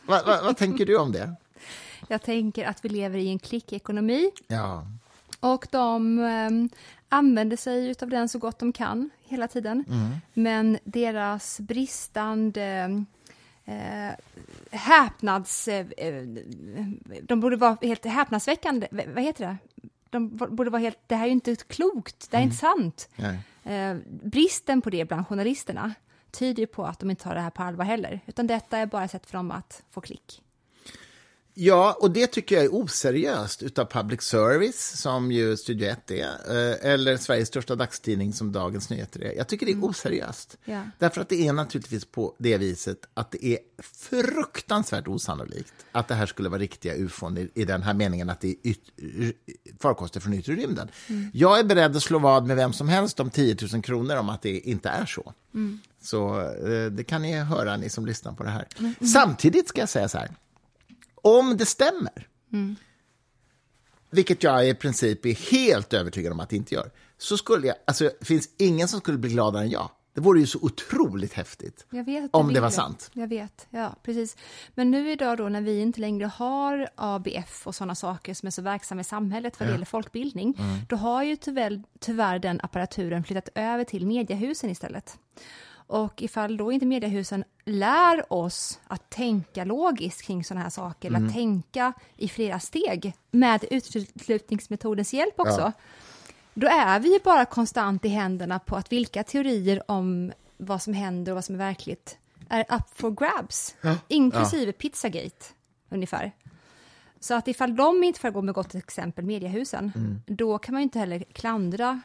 Va, 0.06 0.22
va, 0.26 0.40
vad 0.42 0.56
tänker 0.56 0.86
du 0.86 0.98
om 0.98 1.12
det? 1.12 1.34
Jag 2.08 2.22
tänker 2.22 2.66
att 2.66 2.84
vi 2.84 2.88
lever 2.88 3.18
i 3.18 3.28
en 3.28 3.38
klickekonomi. 3.38 4.30
Ja. 4.46 4.86
Och 5.40 5.66
de 5.70 6.18
um, 6.18 6.68
använder 7.08 7.56
sig 7.56 7.94
av 8.02 8.08
den 8.08 8.28
så 8.28 8.38
gott 8.38 8.58
de 8.58 8.72
kan 8.72 9.10
hela 9.24 9.48
tiden. 9.48 9.84
Mm. 9.88 10.14
Men 10.34 10.78
deras 10.84 11.60
bristande 11.60 13.04
eh, 13.64 14.10
häpnads... 14.70 15.68
Eh, 15.68 15.86
de 17.22 17.40
borde 17.40 17.56
vara 17.56 17.76
helt 17.82 18.04
häpnadsväckande. 18.04 18.88
Vad 18.90 19.24
heter 19.24 19.46
det? 19.46 19.56
De 20.10 20.36
borde 20.36 20.70
vara 20.70 20.82
helt... 20.82 20.98
Det 21.06 21.14
här 21.14 21.26
är 21.26 21.30
inte 21.30 21.56
klokt. 21.56 22.30
Det 22.30 22.36
här 22.36 22.44
är 22.44 22.46
mm. 22.46 22.52
inte 22.52 22.60
sant. 22.60 23.08
Eh, 23.64 23.96
bristen 24.22 24.82
på 24.82 24.90
det 24.90 25.04
bland 25.04 25.26
journalisterna 25.26 25.94
tyder 26.30 26.66
på 26.66 26.84
att 26.84 26.98
de 26.98 27.10
inte 27.10 27.22
tar 27.22 27.34
det 27.34 27.40
här 27.40 27.50
på 27.50 27.62
allvar 27.62 27.84
heller. 27.84 28.20
Utan 28.26 28.46
detta 28.46 28.78
är 28.78 28.86
bara 28.86 29.04
ett 29.04 29.10
sätt 29.10 29.26
för 29.26 29.38
dem 29.38 29.50
att 29.50 29.82
få 29.90 30.00
klick. 30.00 30.42
Ja, 31.60 31.96
och 32.00 32.10
det 32.10 32.26
tycker 32.26 32.56
jag 32.56 32.64
är 32.64 32.74
oseriöst 32.74 33.62
utav 33.62 33.84
public 33.84 34.22
service, 34.22 35.00
som 35.00 35.32
ju 35.32 35.56
Studio 35.56 35.88
1 35.88 36.10
är, 36.10 36.24
eh, 36.24 36.92
eller 36.92 37.16
Sveriges 37.16 37.48
största 37.48 37.74
dagstidning 37.74 38.32
som 38.32 38.52
Dagens 38.52 38.90
Nyheter 38.90 39.24
är. 39.24 39.32
Jag 39.32 39.48
tycker 39.48 39.66
det 39.66 39.72
är 39.72 39.74
mm. 39.74 39.84
oseriöst. 39.84 40.56
Ja. 40.64 40.82
Därför 40.98 41.20
att 41.20 41.28
det 41.28 41.46
är 41.46 41.52
naturligtvis 41.52 42.04
på 42.04 42.34
det 42.38 42.58
viset 42.58 42.98
att 43.14 43.30
det 43.30 43.46
är 43.46 43.58
fruktansvärt 43.82 45.08
osannolikt 45.08 45.72
att 45.92 46.08
det 46.08 46.14
här 46.14 46.26
skulle 46.26 46.48
vara 46.48 46.60
riktiga 46.60 46.94
ufon 46.94 47.38
i, 47.38 47.50
i 47.54 47.64
den 47.64 47.82
här 47.82 47.94
meningen 47.94 48.30
att 48.30 48.40
det 48.40 48.48
är 48.48 48.56
yt, 48.62 48.82
farkoster 49.80 50.20
från 50.20 50.34
yttre 50.34 50.54
rymden. 50.54 50.88
Mm. 51.06 51.30
Jag 51.34 51.58
är 51.58 51.64
beredd 51.64 51.96
att 51.96 52.02
slå 52.02 52.18
vad 52.18 52.46
med 52.46 52.56
vem 52.56 52.72
som 52.72 52.88
helst 52.88 53.20
om 53.20 53.30
10 53.30 53.56
000 53.72 53.82
kronor 53.82 54.16
om 54.16 54.28
att 54.28 54.42
det 54.42 54.58
inte 54.60 54.88
är 54.88 55.06
så. 55.06 55.32
Mm. 55.54 55.80
Så 56.02 56.40
eh, 56.40 56.86
det 56.90 57.04
kan 57.04 57.22
ni 57.22 57.32
höra, 57.32 57.76
ni 57.76 57.90
som 57.90 58.06
lyssnar 58.06 58.32
på 58.32 58.42
det 58.42 58.50
här. 58.50 58.68
Mm. 58.78 58.94
Samtidigt 59.12 59.68
ska 59.68 59.80
jag 59.80 59.88
säga 59.88 60.08
så 60.08 60.18
här, 60.18 60.30
om 61.28 61.56
det 61.56 61.66
stämmer, 61.66 62.28
mm. 62.52 62.76
vilket 64.10 64.42
jag 64.42 64.68
i 64.68 64.74
princip 64.74 65.26
är 65.26 65.50
helt 65.52 65.92
övertygad 65.92 66.32
om 66.32 66.40
att 66.40 66.48
det 66.50 66.56
inte 66.56 66.74
gör, 66.74 66.90
så 67.18 67.36
skulle 67.36 67.66
jag, 67.66 67.76
alltså 67.86 68.10
det 68.20 68.26
finns 68.26 68.48
ingen 68.58 68.88
som 68.88 69.00
skulle 69.00 69.18
bli 69.18 69.30
gladare 69.30 69.62
än 69.62 69.70
jag. 69.70 69.90
Det 70.14 70.22
vore 70.22 70.40
ju 70.40 70.46
så 70.46 70.58
otroligt 70.62 71.32
häftigt. 71.32 71.86
Vet, 71.90 72.30
Om 72.32 72.46
jag 72.46 72.54
det 72.54 72.60
var 72.60 72.70
sant. 72.70 73.10
Jag 73.12 73.28
vet, 73.28 73.66
ja 73.70 73.94
precis. 74.02 74.36
Men 74.74 74.90
nu 74.90 75.12
idag 75.12 75.38
då 75.38 75.48
när 75.48 75.60
vi 75.60 75.80
inte 75.80 76.00
längre 76.00 76.26
har 76.26 76.88
ABF 76.94 77.66
och 77.66 77.74
sådana 77.74 77.94
saker 77.94 78.34
som 78.34 78.46
är 78.46 78.50
så 78.50 78.62
verksamma 78.62 79.00
i 79.00 79.04
samhället 79.04 79.60
vad 79.60 79.68
det 79.68 79.72
gäller 79.72 79.86
folkbildning, 79.86 80.54
Mm. 80.58 80.78
då 80.88 80.96
har 80.96 81.22
ju 81.22 81.36
tyvärr, 81.36 81.82
tyvärr 82.00 82.38
den 82.38 82.60
apparaturen 82.62 83.24
flyttat 83.24 83.48
över 83.54 83.84
till 83.84 84.06
mediehusen 84.06 84.70
istället. 84.70 85.18
Och 85.88 86.22
ifall 86.22 86.56
då 86.56 86.72
inte 86.72 86.86
mediehusen 86.86 87.44
lär 87.64 88.32
oss 88.32 88.80
att 88.86 89.10
tänka 89.10 89.64
logiskt 89.64 90.22
kring 90.22 90.44
sådana 90.44 90.62
här 90.62 90.70
saker, 90.70 91.08
Mm. 91.08 91.26
att 91.26 91.32
tänka 91.32 91.92
i 92.16 92.28
flera 92.28 92.60
steg 92.60 93.12
med 93.30 93.64
uteslutningsmetodens 93.70 95.12
hjälp 95.14 95.34
också, 95.40 95.60
Ja. 95.60 95.72
då 96.54 96.66
är 96.66 97.00
vi 97.00 97.12
ju 97.12 97.18
bara 97.24 97.44
konstant 97.44 98.04
i 98.04 98.08
händerna 98.08 98.58
på 98.58 98.76
att 98.76 98.92
vilka 98.92 99.22
teorier 99.24 99.90
om 99.90 100.32
vad 100.56 100.82
som 100.82 100.92
händer 100.94 101.32
och 101.32 101.36
vad 101.36 101.44
som 101.44 101.54
är 101.54 101.58
verkligt 101.58 102.18
är 102.48 102.60
up 102.74 102.82
for 102.94 103.10
grabs, 103.10 103.74
inklusive 104.08 104.72
Pizzagate, 104.72 105.46
ungefär. 105.88 106.32
Så 107.20 107.34
att 107.34 107.48
ifall 107.48 107.76
de 107.76 108.04
inte 108.04 108.20
får 108.20 108.30
gå 108.30 108.42
med 108.42 108.54
gott 108.54 108.74
exempel, 108.74 109.24
mediehusen, 109.24 109.92
Mm. 109.96 110.22
då 110.26 110.58
kan 110.58 110.72
man 110.72 110.80
ju 110.80 110.84
inte 110.84 110.98
heller 110.98 111.18
klandra 111.32 112.00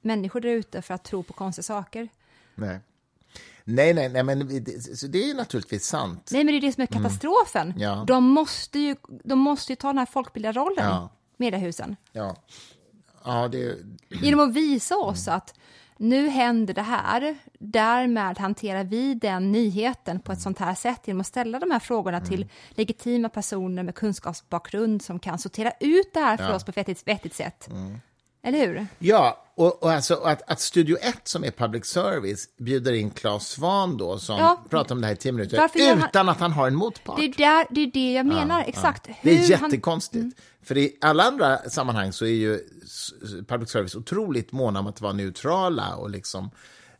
människor 0.00 0.40
där 0.40 0.48
ute 0.48 0.82
för 0.82 0.94
att 0.94 1.04
tro 1.04 1.22
på 1.22 1.32
konstiga 1.32 1.62
saker. 1.62 2.08
Nej. 2.54 2.80
Nej, 3.64 3.94
nej, 3.94 4.08
nej, 4.08 4.22
men 4.22 4.38
det, 4.38 4.60
det 5.12 5.18
är 5.22 5.26
ju 5.26 5.34
naturligtvis 5.34 5.86
sant. 5.86 6.28
Nej, 6.32 6.44
men 6.44 6.52
det 6.54 6.58
är 6.58 6.60
det 6.60 6.72
som 6.72 6.82
är 6.82 6.86
katastrofen. 6.86 7.68
Mm. 7.68 7.80
Ja. 7.82 8.04
De, 8.06 8.24
måste 8.24 8.78
ju, 8.78 8.96
de 9.24 9.38
måste 9.38 9.72
ju 9.72 9.76
ta 9.76 9.88
den 9.88 9.98
här 9.98 10.06
folkbildarrollen, 10.06 10.84
Ja. 10.84 11.08
mediehusen. 11.36 11.96
Ja, 12.12 12.36
ja 13.24 13.48
det, 13.48 13.76
Genom 14.08 14.40
att 14.40 14.54
visa 14.54 14.96
oss 14.96 15.28
att 15.28 15.54
nu 15.98 16.28
händer 16.28 16.74
det 16.74 16.82
här, 16.82 17.36
därmed 17.58 18.38
hanterar 18.38 18.84
vi 18.84 19.14
den 19.14 19.52
nyheten 19.52 20.20
på 20.20 20.32
ett 20.32 20.40
sånt 20.40 20.58
här 20.58 20.74
sätt 20.74 21.00
genom 21.04 21.20
att 21.20 21.26
ställa 21.26 21.58
de 21.58 21.70
här 21.70 21.78
frågorna 21.78 22.20
till 22.20 22.46
legitima 22.70 23.28
personer 23.28 23.82
med 23.82 23.94
kunskapsbakgrund 23.94 25.02
som 25.02 25.18
kan 25.18 25.38
sortera 25.38 25.72
ut 25.80 26.10
det 26.14 26.20
här 26.20 26.36
för 26.36 26.54
oss 26.54 26.64
på 26.64 26.70
ett 26.70 26.76
vettigt, 26.76 27.08
vettigt 27.08 27.34
sätt. 27.34 27.68
Eller 28.46 28.66
hur? 28.66 28.86
Ja, 28.98 29.42
och, 29.54 29.82
och 29.82 29.92
alltså 29.92 30.14
att, 30.14 30.42
att 30.50 30.60
Studio 30.60 30.96
1 31.00 31.28
som 31.28 31.44
är 31.44 31.50
public 31.50 31.84
service 31.86 32.48
bjuder 32.58 32.92
in 32.92 33.10
Claes 33.10 33.48
Svan 33.48 33.96
då 33.96 34.18
som 34.18 34.38
Ja. 34.38 34.64
pratar 34.70 34.94
om 34.94 35.00
det 35.00 35.06
här 35.06 35.14
i 35.14 35.16
tio 35.16 35.32
minuter 35.32 35.56
Varför 35.56 35.78
gör 35.78 35.96
han- 35.96 36.08
utan 36.08 36.28
att 36.28 36.40
han 36.40 36.52
har 36.52 36.66
en 36.66 36.74
motpart. 36.74 37.16
Det 37.16 37.24
är, 37.24 37.34
där, 37.36 37.66
det, 37.70 37.80
är 37.80 37.90
det 37.92 38.12
jag 38.12 38.26
menar, 38.26 38.64
exakt. 38.66 39.04
Det 39.22 39.30
är 39.30 39.34
Hur 39.34 39.42
han- 39.42 39.44
Mm. 39.54 39.64
jättekonstigt. 39.70 40.40
För 40.62 40.76
i 40.78 40.96
alla 41.00 41.22
andra 41.24 41.58
sammanhang 41.58 42.12
så 42.12 42.24
är 42.24 42.28
ju 42.30 42.60
public 43.48 43.70
service 43.70 43.94
otroligt 43.94 44.52
måna 44.52 44.80
om 44.80 44.86
att 44.86 45.00
vara 45.00 45.12
neutrala 45.12 45.96
och 45.96 46.10
liksom 46.10 46.50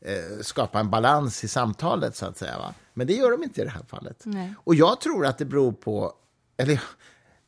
eh, 0.00 0.42
skapa 0.42 0.80
en 0.80 0.90
balans 0.90 1.44
i 1.44 1.48
samtalet, 1.48 2.16
så 2.16 2.26
att 2.26 2.38
säga. 2.38 2.58
Va? 2.58 2.74
Men 2.94 3.06
det 3.06 3.12
gör 3.14 3.30
de 3.30 3.42
inte 3.42 3.60
i 3.60 3.64
det 3.64 3.70
här 3.70 3.84
fallet. 3.88 4.22
Nej. 4.24 4.54
Och 4.64 4.74
jag 4.74 5.00
tror 5.00 5.26
att 5.26 5.38
det 5.38 5.44
beror 5.44 5.72
på... 5.72 6.12
Eller, 6.56 6.80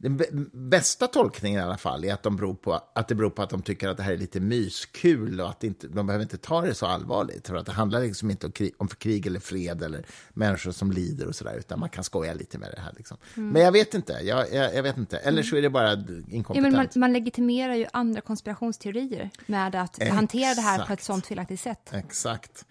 den 0.00 0.18
bä- 0.18 0.50
bästa 0.68 1.06
tolkningen 1.06 1.60
i 1.60 1.64
alla 1.64 1.76
fall 1.76 2.04
är 2.04 2.14
att, 2.14 2.22
de 2.22 2.36
beror 2.36 2.54
på, 2.54 2.80
att 2.94 3.08
det 3.08 3.14
beror 3.14 3.30
på 3.30 3.42
att 3.42 3.50
de 3.50 3.62
tycker 3.62 3.88
att 3.88 3.96
det 3.96 4.02
här 4.02 4.12
är 4.12 4.16
lite 4.16 4.40
myskul 4.40 5.40
och 5.40 5.48
att 5.50 5.64
inte, 5.64 5.88
de 5.88 6.06
behöver 6.06 6.22
inte 6.22 6.38
ta 6.38 6.60
det 6.62 6.74
så 6.74 6.86
allvarligt. 6.86 7.46
För 7.48 7.54
att 7.56 7.66
det 7.66 7.72
handlar 7.72 8.00
liksom 8.00 8.30
inte 8.30 8.46
om 8.46 8.52
krig, 8.52 8.72
om 8.76 8.88
krig 8.88 9.26
eller 9.26 9.40
fred 9.40 9.82
eller 9.82 10.06
människor 10.34 10.72
som 10.72 10.92
lider 10.92 11.26
och 11.26 11.34
sådär, 11.34 11.54
utan 11.58 11.80
man 11.80 11.88
kan 11.88 12.04
skoja 12.04 12.34
lite 12.34 12.58
med 12.58 12.70
det 12.76 12.80
här. 12.80 12.92
Liksom. 12.96 13.16
Men 13.34 13.62
jag 13.62 13.72
vet 13.72 13.94
inte. 13.94 14.12
Jag, 14.12 14.52
jag, 14.54 14.74
jag 14.74 14.82
vet 14.82 14.96
inte. 14.96 15.18
Eller 15.18 15.42
så 15.42 15.56
är 15.56 15.62
det 15.62 15.70
bara 15.70 15.90
Ja, 15.90 15.96
men 15.96 16.24
inkompetent. 16.30 16.74
man, 16.74 16.88
man 17.00 17.12
legitimerar 17.12 17.74
ju 17.74 17.86
andra 17.92 18.20
konspirationsteorier 18.20 19.30
med 19.46 19.74
att 19.74 20.02
hantera 20.08 20.54
det 20.54 20.60
här 20.60 20.76
på 20.78 20.82
ett 20.82 20.90
Exakt. 20.90 21.04
sånt 21.04 21.26
felaktigt 21.26 21.60
sätt. 21.60 21.90
Exakt. 21.92 22.64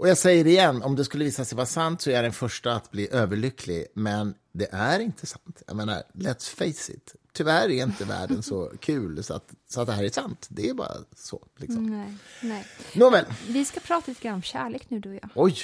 Och 0.00 0.08
jag 0.08 0.18
säger 0.18 0.44
det 0.44 0.50
igen, 0.50 0.82
om 0.82 0.96
det 0.96 1.04
skulle 1.04 1.24
visa 1.24 1.44
sig 1.44 1.56
vara 1.56 1.66
sant 1.66 2.02
så 2.02 2.10
är 2.10 2.14
jag 2.14 2.24
den 2.24 2.32
första 2.32 2.72
att 2.72 2.90
bli 2.90 3.08
överlycklig. 3.12 3.86
Men 3.94 4.34
det 4.52 4.68
är 4.72 5.00
inte 5.00 5.26
sant. 5.26 5.62
Jag 5.66 5.76
menar, 5.76 6.02
let's 6.12 6.54
face 6.56 6.92
it. 6.92 7.14
Tyvärr 7.32 7.70
är 7.70 7.82
inte 7.82 8.04
världen 8.04 8.42
så 8.42 8.72
kul 8.80 9.24
så 9.24 9.34
att, 9.34 9.54
så 9.68 9.80
att 9.80 9.86
det 9.86 9.92
här 9.92 10.04
är 10.04 10.10
sant. 10.10 10.46
Det 10.50 10.68
är 10.68 10.74
bara 10.74 10.92
så. 11.16 11.46
Liksom. 11.56 11.86
Nej, 11.86 12.14
nej. 12.42 12.66
Nåväl. 12.94 13.24
Vi 13.48 13.64
ska 13.64 13.80
prata 13.80 14.10
lite 14.10 14.22
grann 14.22 14.34
om 14.34 14.42
kärlek 14.42 14.90
nu, 14.90 14.98
du 15.00 15.08
och 15.08 15.14
jag. 15.14 15.30
Oj. 15.34 15.56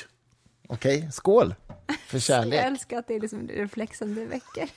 Okej, 0.68 1.08
skål 1.12 1.54
för 2.06 2.16
Jag 2.16 2.22
kärlek. 2.22 2.64
älskar 2.64 2.98
att 2.98 3.06
det 3.08 3.14
är 3.14 3.20
liksom 3.20 3.48
reflexen 3.48 4.14
det 4.14 4.26
väcker. 4.26 4.70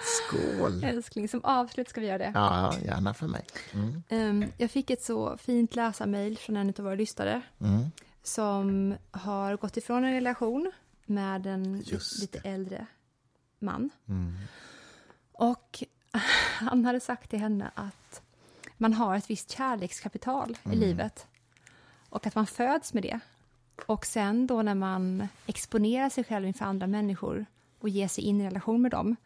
Skål. 0.00 0.84
Älskling, 0.84 1.28
som 1.28 1.44
avslut 1.44 1.88
ska 1.88 2.00
vi 2.00 2.06
göra 2.06 2.18
det. 2.18 2.32
Ja, 2.34 2.74
gärna 2.84 3.14
för 3.14 3.26
mig. 3.26 3.44
Ehm, 4.08 4.44
jag 4.56 4.70
fick 4.70 4.90
ett 4.90 5.02
så 5.02 5.36
fint 5.36 5.74
läsarmail 5.76 6.38
från 6.38 6.56
en 6.56 6.68
av 6.68 6.84
våra 6.84 6.94
lyssnare 6.94 7.40
Mm. 7.60 7.84
som 8.22 8.94
har 9.10 9.56
gått 9.56 9.76
ifrån 9.76 10.04
en 10.04 10.12
relation 10.12 10.72
med 11.06 11.46
en 11.46 11.78
lite 12.20 12.38
äldre 12.44 12.86
man. 13.58 13.90
Mm. 14.08 14.34
Och 15.32 15.84
han 16.58 16.84
hade 16.84 17.00
sagt 17.00 17.30
till 17.30 17.38
henne 17.38 17.70
att 17.74 18.22
man 18.76 18.92
har 18.92 19.16
ett 19.16 19.30
visst 19.30 19.50
kärlekskapital 19.50 20.58
Mm. 20.64 20.78
i 20.78 20.80
livet 20.86 21.26
och 22.08 22.26
att 22.26 22.34
man 22.34 22.46
föds 22.46 22.94
med 22.94 23.02
det. 23.02 23.20
Och 23.86 24.06
sen 24.06 24.46
då 24.46 24.62
när 24.62 24.74
man 24.74 25.28
exponerar 25.46 26.08
sig 26.08 26.24
själv 26.24 26.46
inför 26.46 26.64
andra 26.64 26.86
människor 26.86 27.46
och 27.78 27.88
ger 27.88 28.08
sig 28.08 28.24
in 28.24 28.40
i 28.40 28.46
relation 28.46 28.82
med 28.82 28.90
dem 28.90 29.16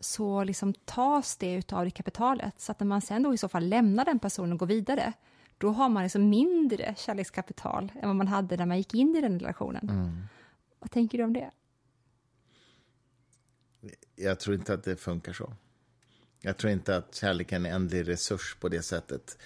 så 0.00 0.44
liksom 0.44 0.74
tas 0.74 1.36
det 1.36 1.54
utav 1.54 1.84
det 1.84 1.90
kapitalet. 1.90 2.60
Så 2.60 2.72
att 2.72 2.80
när 2.80 2.86
man 2.86 3.00
sen 3.00 3.22
då 3.22 3.34
i 3.34 3.38
så 3.38 3.48
fall 3.48 3.68
lämnar 3.68 4.04
den 4.04 4.18
personen 4.18 4.52
och 4.52 4.58
går 4.58 4.66
vidare 4.66 5.12
då 5.58 5.70
har 5.70 5.88
man 5.88 6.02
liksom 6.02 6.28
mindre 6.28 6.94
kärlekskapital 6.98 7.92
än 7.94 8.08
vad 8.08 8.16
man 8.16 8.28
hade 8.28 8.56
när 8.56 8.66
man 8.66 8.78
gick 8.78 8.94
in 8.94 9.16
i 9.16 9.20
den 9.20 9.38
relationen. 9.38 9.88
Mm. 9.90 10.22
Vad 10.78 10.90
tänker 10.90 11.18
du 11.18 11.24
om 11.24 11.32
det? 11.32 11.50
Jag 14.16 14.40
tror 14.40 14.56
inte 14.56 14.74
att 14.74 14.84
det 14.84 14.96
funkar 14.96 15.32
så. 15.32 15.52
Jag 16.40 16.56
tror 16.56 16.72
inte 16.72 16.96
att 16.96 17.14
kärleken 17.14 17.66
är 17.66 17.70
en 17.70 17.76
ändlig 17.76 18.08
resurs 18.08 18.56
på 18.60 18.68
det 18.68 18.82
sättet. 18.82 19.38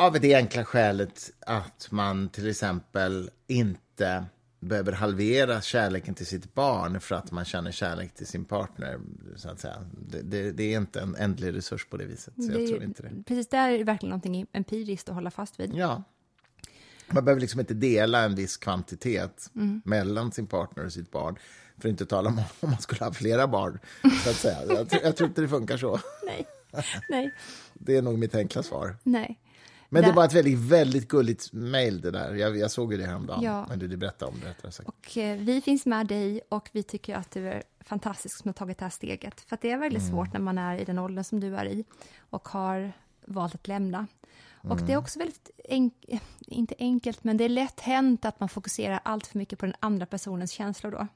Av 0.00 0.20
det 0.20 0.34
enkla 0.34 0.64
skälet 0.64 1.30
att 1.46 1.88
man 1.90 2.28
till 2.28 2.50
exempel 2.50 3.30
inte 3.46 4.24
behöver 4.60 4.92
halvera 4.92 5.60
kärleken 5.60 6.14
till 6.14 6.26
sitt 6.26 6.54
barn 6.54 7.00
för 7.00 7.14
att 7.14 7.32
man 7.32 7.44
känner 7.44 7.72
kärlek 7.72 8.14
till 8.14 8.26
sin 8.26 8.44
partner. 8.44 9.00
Så 9.36 9.48
att 9.48 9.60
säga. 9.60 9.76
Det, 10.08 10.22
det, 10.22 10.52
det 10.52 10.74
är 10.74 10.76
inte 10.78 11.00
en 11.00 11.16
ändlig 11.16 11.54
resurs 11.54 11.86
på 11.86 11.96
det 11.96 12.04
viset. 12.04 12.34
Så 12.36 12.42
jag 12.52 12.60
Det- 12.60 12.68
tror 12.68 12.82
inte 12.82 13.02
det. 13.02 13.22
Precis, 13.26 13.48
där 13.48 13.70
är 13.70 13.78
det 13.78 13.84
verkligen 13.84 14.10
någonting 14.10 14.46
empiriskt 14.52 15.08
att 15.08 15.14
hålla 15.14 15.30
fast 15.30 15.60
vid. 15.60 15.74
Ja. 15.74 16.02
Man 17.10 17.24
behöver 17.24 17.40
liksom 17.40 17.60
inte 17.60 17.74
dela 17.74 18.22
en 18.24 18.34
viss 18.34 18.56
kvantitet 18.56 19.50
Mm. 19.54 19.82
mellan 19.84 20.32
sin 20.32 20.46
partner 20.46 20.84
och 20.86 20.92
sitt 20.92 21.10
barn. 21.10 21.36
För 21.78 21.88
att 21.88 21.90
inte 21.90 22.06
tala 22.06 22.28
om 22.30 22.38
om 22.60 22.70
man 22.70 22.80
skulle 22.80 23.04
ha 23.04 23.12
flera 23.12 23.48
barn. 23.48 23.78
Så 24.24 24.30
att 24.30 24.36
säga. 24.36 24.58
Jag, 24.68 24.88
tror, 24.90 25.02
jag 25.02 25.16
tror 25.16 25.28
inte 25.28 25.40
det 25.40 25.48
funkar 25.48 25.76
så. 25.76 26.00
Nej, 26.26 26.46
nej, 27.08 27.30
Det 27.74 27.96
är 27.96 28.02
nog 28.02 28.18
mitt 28.18 28.34
enkla 28.34 28.62
svar. 28.62 28.96
nej. 29.02 29.38
Men 29.92 30.02
det 30.02 30.12
var 30.12 30.24
ett 30.24 30.32
väldigt, 30.32 30.58
väldigt 30.58 31.08
gulligt 31.08 31.52
mejl 31.52 32.00
det 32.00 32.10
där. 32.10 32.34
Jag, 32.34 32.56
jag 32.56 32.70
såg 32.70 32.92
ju 32.92 32.98
det 32.98 33.06
häromdagen. 33.06 33.42
Ja. 33.42 33.66
Men 33.68 33.78
du, 33.78 33.96
berättade 33.96 34.32
om 34.32 34.40
det 34.40 34.48
rättare 34.48 34.72
sagt. 34.72 34.88
Och 34.88 35.18
eh, 35.18 35.38
vi 35.38 35.60
finns 35.60 35.86
med 35.86 36.06
dig 36.06 36.40
och 36.48 36.68
vi 36.72 36.82
tycker 36.82 37.14
att 37.16 37.30
du 37.30 37.48
är 37.48 37.62
fantastisk 37.80 38.36
som 38.38 38.48
har 38.48 38.52
tagit 38.52 38.78
det 38.78 38.84
här 38.84 38.90
steget. 38.90 39.40
För 39.40 39.58
det 39.60 39.70
är 39.70 39.78
väldigt 39.78 40.02
Mm. 40.02 40.12
svårt 40.12 40.32
när 40.32 40.40
man 40.40 40.58
är 40.58 40.78
i 40.78 40.84
den 40.84 40.98
åldern 40.98 41.24
som 41.24 41.40
du 41.40 41.56
är 41.56 41.64
i 41.64 41.84
och 42.30 42.48
har 42.48 42.92
valt 43.26 43.54
att 43.54 43.68
lämna. 43.68 44.06
Och 44.62 44.76
det 44.76 44.82
är 44.82 44.88
Mm. 44.88 44.98
också 44.98 45.18
väldigt, 45.18 45.50
enk- 45.68 46.20
inte 46.40 46.74
enkelt, 46.78 47.24
men 47.24 47.36
det 47.36 47.44
är 47.44 47.48
lätt 47.48 47.80
hänt 47.80 48.24
att 48.24 48.40
man 48.40 48.48
fokuserar 48.48 49.00
allt 49.02 49.26
för 49.26 49.38
mycket 49.38 49.58
på 49.58 49.66
den 49.66 49.74
andra 49.80 50.06
personens 50.06 50.50
känslor 50.50 50.90
då. 50.90 51.06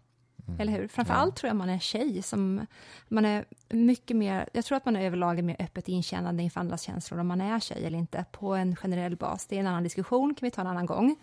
Mm. 0.48 0.60
Eller 0.60 0.72
hur? 0.72 0.88
Framförallt 0.88 1.36
tror 1.36 1.48
jag 1.48 1.56
man 1.56 1.68
är 1.68 1.78
tjej 1.78 2.22
som 2.22 2.66
man 3.08 3.24
är 3.24 3.44
mycket 3.68 4.16
mer, 4.16 4.48
jag 4.52 4.64
tror 4.64 4.76
att 4.76 4.84
man 4.84 4.96
är 4.96 5.06
överlag 5.06 5.44
mer 5.44 5.56
öppet 5.58 5.88
inkännande 5.88 6.42
inför 6.42 6.60
andras 6.60 6.82
känslor 6.82 7.20
om 7.20 7.26
man 7.26 7.40
är 7.40 7.60
tjej 7.60 7.84
eller 7.84 7.98
inte 7.98 8.24
på 8.32 8.54
en 8.54 8.76
generell 8.76 9.16
bas. 9.16 9.46
Det 9.46 9.56
är 9.56 9.60
en 9.60 9.66
annan 9.66 9.82
diskussion, 9.82 10.34
kan 10.34 10.46
vi 10.46 10.50
ta 10.50 10.60
en 10.60 10.66
annan 10.66 10.86
gång. 10.86 11.16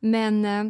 Men 0.00 0.44
eh, 0.44 0.64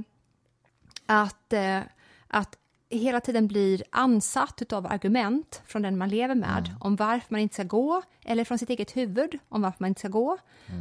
att, 1.06 1.52
eh, 1.52 1.80
att 2.28 2.58
hela 2.90 3.20
tiden 3.20 3.48
blir 3.48 3.82
ansatt 3.90 4.72
av 4.72 4.86
argument 4.86 5.62
från 5.66 5.82
den 5.82 5.98
man 5.98 6.08
lever 6.08 6.34
med 6.34 6.74
om 6.80 6.96
varför 6.96 7.26
man 7.28 7.40
inte 7.40 7.54
ska 7.54 7.64
gå, 7.64 8.02
eller 8.24 8.44
från 8.44 8.58
sitt 8.58 8.70
eget 8.70 8.96
huvud 8.96 9.38
om 9.48 9.62
varför 9.62 9.76
man 9.80 9.88
inte 9.88 9.98
ska 9.98 10.08
gå, 10.08 10.38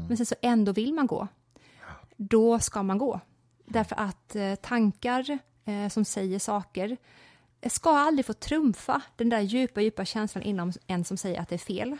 men 0.07 0.17
sen 0.17 0.25
så 0.25 0.35
ändå 0.41 0.71
vill 0.71 0.93
man 0.93 1.07
gå, 1.07 1.27
då 2.17 2.59
ska 2.59 2.83
man 2.83 2.97
gå. 2.97 3.19
Därför 3.65 3.95
att 3.95 4.35
eh, 4.35 4.55
tankar 4.55 5.39
eh, 5.65 5.87
som 5.89 6.05
säger 6.05 6.39
saker 6.39 6.97
ska 7.67 7.97
aldrig 7.97 8.25
få 8.25 8.33
trumfa 8.33 9.01
den 9.15 9.29
där 9.29 9.39
djupa, 9.39 9.81
djupa 9.81 10.05
känslan 10.05 10.43
inom 10.43 10.73
en 10.87 11.03
som 11.05 11.17
säger 11.17 11.41
att 11.41 11.49
det 11.49 11.55
är 11.55 11.59
fel. 11.59 11.97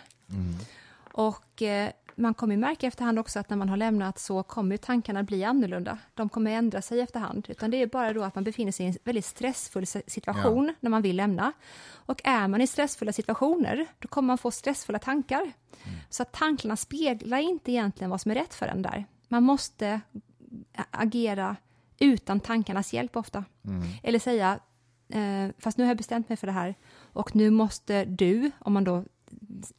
Och 1.13 1.61
eh, 1.61 1.89
man 2.15 2.33
kommer 2.33 2.57
märka 2.57 2.87
efterhand 2.87 3.19
också 3.19 3.39
att 3.39 3.49
när 3.49 3.57
man 3.57 3.69
har 3.69 3.77
lämnat 3.77 4.19
så 4.19 4.43
kommer 4.43 4.77
tankarna 4.77 5.23
bli 5.23 5.43
annorlunda. 5.43 5.97
De 6.13 6.29
kommer 6.29 6.51
ändra 6.51 6.81
sig 6.81 6.99
efterhand, 6.99 7.45
utan 7.49 7.71
det 7.71 7.77
är 7.81 7.87
bara 7.87 8.13
då 8.13 8.23
att 8.23 8.35
man 8.35 8.43
befinner 8.43 8.71
sig 8.71 8.85
i 8.85 8.89
en 8.89 8.95
väldigt 9.03 9.25
stressfull 9.25 9.87
si- 9.87 10.01
situation 10.07 10.73
när 10.79 10.89
man 10.89 11.01
vill 11.01 11.15
lämna. 11.15 11.53
Och 11.93 12.21
är 12.23 12.47
man 12.47 12.61
i 12.61 12.67
stressfulla 12.67 13.13
situationer, 13.13 13.85
då 13.99 14.07
kommer 14.07 14.27
man 14.27 14.37
få 14.37 14.51
stressfulla 14.51 14.99
tankar. 14.99 15.51
Så 16.09 16.23
att 16.23 16.31
tankarna 16.31 16.77
speglar 16.77 17.37
inte 17.37 17.71
egentligen 17.71 18.09
vad 18.09 18.21
som 18.21 18.31
är 18.31 18.35
rätt 18.35 18.53
för 18.53 18.67
en 18.67 18.81
där. 18.81 19.05
Man 19.27 19.43
måste 19.43 20.01
agera 20.91 21.55
utan 22.01 22.39
tankarnas 22.39 22.93
hjälp 22.93 23.15
ofta. 23.15 23.45
Eller 24.03 24.19
säga, 24.19 24.59
eh, 25.09 25.47
fast 25.57 25.77
nu 25.77 25.83
har 25.83 25.89
jag 25.89 25.97
bestämt 25.97 26.29
mig 26.29 26.37
för 26.37 26.47
det 26.47 26.53
här 26.53 26.75
och 26.99 27.35
nu 27.35 27.49
måste 27.49 28.05
du, 28.05 28.51
om 28.59 28.73
man 28.73 28.83
då 28.83 29.03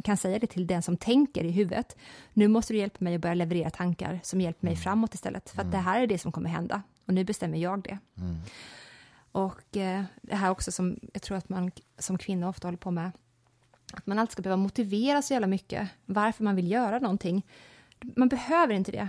kan 0.05 0.17
säga 0.17 0.39
det 0.39 0.47
till 0.47 0.67
den 0.67 0.83
som 0.83 0.97
tänker 0.97 1.45
i 1.45 1.51
huvudet, 1.51 1.97
nu 2.33 2.49
måste 2.49 2.73
du 2.73 2.79
hjälpa 2.79 3.05
mig 3.05 3.15
att 3.15 3.21
börja 3.21 3.35
leverera 3.35 3.71
tankar 3.71 4.21
som 4.23 4.41
hjälper 4.41 4.67
mig 4.67 4.77
framåt 4.77 5.15
istället, 5.15 5.51
för 5.51 5.63
att 5.63 5.73
det 5.73 5.79
här 5.79 6.01
är 6.01 6.07
det 6.07 6.19
som 6.19 6.33
kommer 6.33 6.51
hända 6.51 6.83
och 7.07 7.15
nu 7.15 7.25
bestämmer 7.25 7.59
jag 7.59 7.83
det. 7.83 7.99
Och 9.33 9.77
eh, 9.77 10.03
det 10.23 10.37
här 10.37 10.51
också 10.51 10.73
som 10.73 10.99
jag 11.13 11.23
tror 11.23 11.37
att 11.39 11.49
man 11.49 11.71
som 11.99 12.19
kvinna 12.19 12.49
ofta 12.49 12.69
håller 12.69 12.79
på 12.79 12.91
med, 12.91 13.11
att 13.93 14.07
man 14.07 14.19
alltid 14.19 14.33
ska 14.33 14.43
behöva 14.43 14.63
motivera 14.63 15.23
så 15.23 15.33
jävla 15.33 15.47
mycket 15.47 15.89
varför 16.07 16.45
man 16.45 16.57
vill 16.57 16.71
göra 16.71 16.99
någonting. 16.99 17.47
Man 18.17 18.29
behöver 18.29 18.75
inte 18.75 18.93
det. 18.93 19.09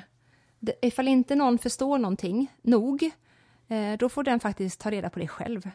Ifall 0.81 1.07
inte 1.07 1.35
någon 1.35 1.57
förstår 1.57 1.97
någonting 1.97 2.51
nog, 2.61 3.11
eh, 3.67 3.97
då 3.99 4.09
får 4.09 4.23
den 4.23 4.39
faktiskt 4.39 4.79
ta 4.79 4.91
reda 4.91 5.09
på 5.09 5.19
det 5.19 5.27
själv 5.27 5.69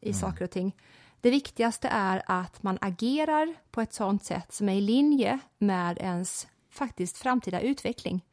i 0.00 0.12
saker 0.12 0.44
och 0.44 0.50
ting. 0.50 0.76
Det 1.20 1.30
viktigaste 1.30 1.88
är 1.88 2.22
att 2.26 2.62
man 2.62 2.78
agerar 2.80 3.54
på 3.70 3.80
ett 3.80 3.92
sådant 3.92 4.24
sätt 4.24 4.52
som 4.52 4.68
är 4.68 4.74
i 4.74 4.80
linje 4.80 5.38
med 5.58 5.98
ens 5.98 6.46
faktiskt 6.70 7.18
framtida 7.18 7.60
utveckling. 7.60 8.24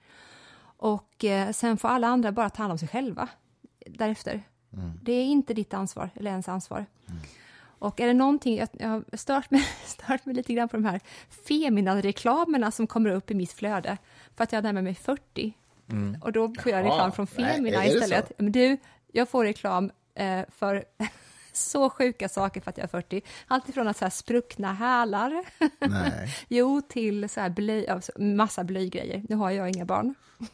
Och 0.77 1.25
eh, 1.25 1.51
sen 1.51 1.77
får 1.77 1.87
alla 1.87 2.07
andra 2.07 2.31
bara 2.31 2.49
ta 2.49 2.63
hand 2.63 2.71
om 2.71 2.77
sig 2.77 2.87
själva 2.87 3.29
därefter. 3.85 4.43
Det 5.03 5.13
är 5.13 5.25
inte 5.25 5.53
ditt 5.53 5.73
ansvar, 5.73 6.09
eller 6.15 6.31
ens 6.31 6.49
ansvar. 6.49 6.85
Och 7.61 7.99
är 7.99 8.07
det 8.07 8.13
någonting, 8.13 8.57
jag, 8.57 8.69
jag 8.71 8.89
har 8.89 9.17
stört 9.17 9.51
mig, 9.51 9.61
stört 9.85 10.25
mig 10.25 10.35
lite 10.35 10.53
grann 10.53 10.69
på 10.69 10.77
de 10.77 10.85
här 10.85 10.99
Femina-reklamerna 11.47 12.71
som 12.71 12.87
kommer 12.87 13.09
upp 13.09 13.31
i 13.31 13.33
mitt 13.33 13.51
flöde, 13.51 13.97
för 14.35 14.43
att 14.43 14.51
jag 14.51 14.63
närmar 14.63 14.81
mig 14.81 14.95
40. 14.95 15.53
Och 16.21 16.31
då 16.31 16.53
får 16.59 16.71
jag 16.71 16.85
reklam 16.85 17.11
från 17.11 17.27
nej, 17.37 17.53
Femina 17.53 17.79
det 17.79 17.87
istället. 17.87 18.31
Men 18.37 18.51
du, 18.51 18.77
jag 19.11 19.29
får 19.29 19.45
reklam 19.45 19.91
eh, 20.15 20.41
för 20.49 20.83
så 21.53 21.89
sjuka 21.89 22.29
saker 22.29 22.61
för 22.61 22.69
att 22.69 22.77
jag 22.77 22.83
är 22.83 22.87
40. 22.87 23.21
Allt 23.47 23.69
ifrån 23.69 23.87
att 23.87 23.97
så 23.97 24.05
här 24.05 24.09
spruckna 24.09 24.73
hälar, 24.73 25.45
Nej, 25.79 26.35
jo, 26.47 26.81
till 26.81 27.29
så 27.29 27.39
här 27.41 27.49
blöj, 27.49 27.87
alltså 27.87 28.11
massa 28.21 28.63
blöjgrejer. 28.63 29.23
Nu 29.29 29.35
har 29.35 29.51
jag 29.51 29.69
inga 29.69 29.85
barn. 29.85 30.15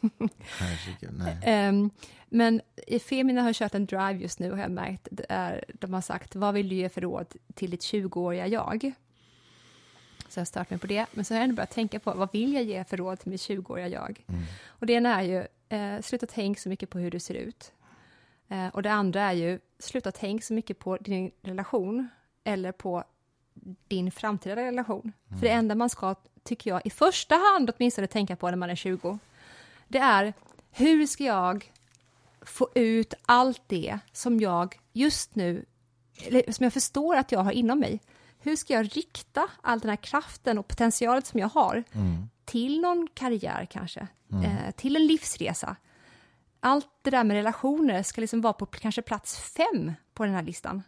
nej. 1.00 1.38
Ehm, 1.42 1.90
men 2.28 2.60
i 2.86 2.98
Femina 2.98 3.42
har 3.42 3.52
kört 3.52 3.74
en 3.74 3.86
drive 3.86 4.18
just 4.18 4.38
nu, 4.38 4.50
har 4.50 4.58
jag 4.58 4.70
märkt. 4.70 5.08
Det 5.10 5.26
är, 5.28 5.64
de 5.74 5.94
har 5.94 6.00
sagt, 6.00 6.36
vad 6.36 6.54
vill 6.54 6.68
du 6.68 6.74
ge 6.74 6.88
för 6.88 7.00
råd 7.00 7.34
till 7.54 7.70
ditt 7.70 7.80
20-åriga 7.80 8.46
jag? 8.46 8.92
Så 10.28 10.40
jag 10.40 10.46
stört 10.46 10.70
mig 10.70 10.78
på 10.78 10.86
det. 10.86 11.06
Men 11.12 11.24
så 11.24 11.34
har 11.34 11.38
jag 11.38 11.44
ändå 11.44 11.56
börjat 11.56 11.70
tänka 11.70 12.00
på, 12.00 12.12
vad 12.12 12.32
vill 12.32 12.54
jag 12.54 12.62
ge 12.62 12.84
för 12.84 12.96
råd 12.96 13.18
till 13.18 13.30
mitt 13.30 13.40
20-åriga 13.40 13.88
jag? 13.88 14.24
Och 14.66 14.86
det 14.86 14.92
ena 14.92 15.20
är 15.20 15.22
ju, 15.22 15.46
eh, 15.78 16.00
sluta 16.02 16.26
tänk 16.26 16.58
så 16.58 16.68
mycket 16.68 16.90
på 16.90 16.98
hur 16.98 17.10
du 17.10 17.20
ser 17.20 17.34
ut. 17.34 17.72
Eh, 18.48 18.68
och 18.68 18.82
det 18.82 18.92
andra 18.92 19.22
är 19.22 19.32
ju, 19.32 19.58
sluta 19.78 20.12
tänk 20.12 20.44
så 20.44 20.52
mycket 20.52 20.78
på 20.78 20.96
din 20.96 21.30
relation 21.42 22.08
eller 22.44 22.72
på 22.72 23.04
din 23.88 24.10
framtida 24.10 24.56
relation. 24.56 25.12
För 25.28 25.40
det 25.40 25.48
enda 25.48 25.74
man 25.74 25.90
ska, 25.90 26.14
tycker 26.42 26.70
jag, 26.70 26.86
i 26.86 26.90
första 26.90 27.34
hand 27.34 27.70
åtminstone 27.76 28.06
tänka 28.06 28.36
på 28.36 28.50
när 28.50 28.56
man 28.56 28.70
är 28.70 28.74
20, 28.74 29.18
det 29.88 29.98
är 29.98 30.32
hur 30.70 31.06
ska 31.06 31.24
jag 31.24 31.72
få 32.40 32.68
ut 32.74 33.14
allt 33.26 33.62
det 33.66 33.98
som 34.12 34.40
jag 34.40 34.80
just 34.92 35.34
nu, 35.34 35.64
eller 36.26 36.52
som 36.52 36.64
jag 36.64 36.72
förstår 36.72 37.16
att 37.16 37.32
jag 37.32 37.40
har 37.40 37.52
inom 37.52 37.80
mig. 37.80 38.00
Hur 38.38 38.56
ska 38.56 38.72
jag 38.72 38.96
rikta 38.96 39.48
all 39.60 39.78
den 39.80 39.88
här 39.88 39.96
kraften 39.96 40.58
och 40.58 40.68
potentialet 40.68 41.26
som 41.26 41.40
jag 41.40 41.48
har 41.48 41.84
till 42.44 42.80
någon 42.80 43.08
karriär 43.14 43.66
kanske, 43.70 44.06
eh, 44.44 44.70
till 44.76 44.96
en 44.96 45.06
livsresa. 45.06 45.76
Allt 46.60 46.88
det 47.02 47.10
där 47.10 47.24
med 47.24 47.34
relationer 47.34 48.02
ska 48.02 48.20
liksom 48.20 48.40
vara 48.40 48.52
på 48.52 48.66
kanske 48.66 49.02
plats 49.02 49.38
fem 49.38 49.92
på 50.14 50.24
den 50.24 50.34
här 50.34 50.42
listan. 50.42 50.82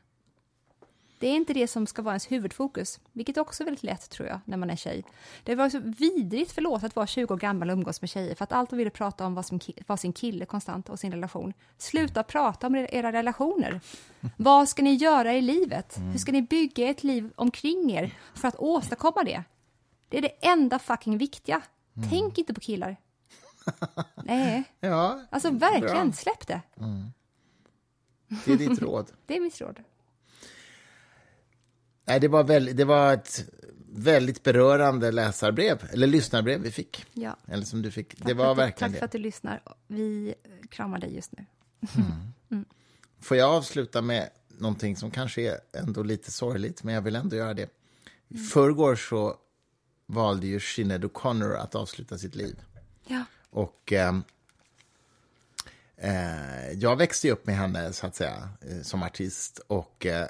Det 1.20 1.26
är 1.28 1.34
inte 1.36 1.52
det 1.54 1.68
som 1.68 1.86
ska 1.86 2.02
vara 2.02 2.12
ens 2.12 2.32
huvudfokus, 2.32 3.00
vilket 3.12 3.36
också 3.36 3.62
är 3.62 3.64
väldigt 3.64 3.82
lätt 3.84 4.10
tror 4.10 4.28
jag 4.28 4.40
när 4.44 4.56
man 4.56 4.70
är 4.70 4.76
tjej. 4.76 5.04
Det 5.44 5.54
var 5.54 5.68
så 5.70 5.78
vidrigt, 5.78 6.52
förlåt, 6.52 6.84
att 6.84 6.96
vara 6.96 7.06
20 7.06 7.34
år 7.34 7.38
gammal 7.38 7.70
och 7.70 7.72
umgås 7.74 8.00
med 8.00 8.10
tjejer 8.10 8.34
för 8.34 8.44
att 8.44 8.52
allt 8.52 8.70
de 8.70 8.76
ville 8.76 8.90
prata 8.90 9.26
om 9.26 9.34
var, 9.34 9.42
ki- 9.42 9.82
var 9.86 9.96
sin 9.96 10.12
kille 10.12 10.44
konstant 10.46 10.88
och 10.88 10.98
sin 10.98 11.12
relation. 11.12 11.52
Sluta 11.78 12.22
prata 12.22 12.66
om 12.66 12.74
era 12.74 13.12
relationer. 13.12 13.80
Vad 14.36 14.68
ska 14.68 14.82
ni 14.82 14.94
göra 14.94 15.34
i 15.34 15.40
livet? 15.40 15.98
Hur 16.12 16.18
ska 16.18 16.32
ni 16.32 16.42
bygga 16.42 16.88
ett 16.88 17.04
liv 17.04 17.30
omkring 17.36 17.90
er 17.92 18.18
för 18.34 18.48
att 18.48 18.56
åstadkomma 18.56 19.22
det? 19.24 19.44
Det 20.08 20.18
är 20.18 20.22
det 20.22 20.46
enda 20.48 20.78
fucking 20.78 21.18
viktiga. 21.18 21.62
Tänk 22.10 22.38
inte 22.38 22.54
på 22.54 22.60
killar. 22.60 22.96
Nej, 24.24 24.64
Ja, 24.80 25.20
alltså 25.30 25.50
verkligen, 25.50 26.06
Bra. 26.10 26.16
släpp 26.16 26.46
det. 26.46 26.60
det 28.44 28.52
är 28.52 28.56
ditt 28.56 28.82
råd. 28.82 29.10
Det 29.26 29.36
är 29.36 29.40
mitt 29.40 29.60
råd. 29.60 29.80
Det, 32.18 32.28
var 32.28 32.44
väl, 32.44 32.76
det 32.76 32.84
var 32.84 33.14
ett 33.14 33.44
väldigt 33.92 34.42
berörande 34.42 35.11
läsarbrev, 35.11 35.88
eller 35.92 36.06
lyssnarbrev 36.06 36.61
vi 36.61 36.70
fick. 36.70 37.06
Ja. 37.12 37.36
Eller 37.48 37.64
som 37.64 37.82
du 37.82 37.90
fick. 37.90 38.16
Tack 38.16 38.26
Det 38.26 38.34
var 38.34 38.54
verkligen 38.54 38.92
Tack 38.92 38.98
för 38.98 39.04
att 39.04 39.12
du 39.12 39.18
lyssnar. 39.18 39.62
Vi 39.86 40.34
kramar 40.68 40.98
dig 40.98 41.14
just 41.14 41.32
nu. 41.32 41.46
Får 43.20 43.36
jag 43.36 43.50
avsluta 43.50 44.02
med 44.02 44.30
någonting 44.48 44.96
som 44.96 45.11
kanske 45.11 45.50
är 45.50 45.61
ändå 45.72 46.02
lite 46.02 46.30
sorgligt, 46.30 46.82
men 46.82 46.94
jag 46.94 47.02
vill 47.02 47.16
ändå 47.16 47.36
göra 47.36 47.54
det. 47.54 47.70
I 48.28 48.38
förrgår 48.38 48.96
så 48.96 49.36
valde 50.06 50.46
ju 50.46 50.61
Sinéad 50.61 51.04
O'Connor 51.04 51.56
att 51.56 51.74
avsluta 51.74 52.18
sitt 52.18 52.34
liv. 52.34 52.61
Ja. 53.06 53.24
Och 53.50 53.92
ehm, 53.92 54.22
eh, 55.96 56.72
jag 56.72 56.96
växte 56.96 57.30
upp 57.30 57.46
med 57.46 57.56
henne, 57.56 57.92
så 57.92 58.06
att 58.06 58.14
säga, 58.14 58.48
eh, 58.61 58.82
som 58.82 59.02
artist. 59.02 59.58
Och 59.66 60.06
eh, 60.06 60.28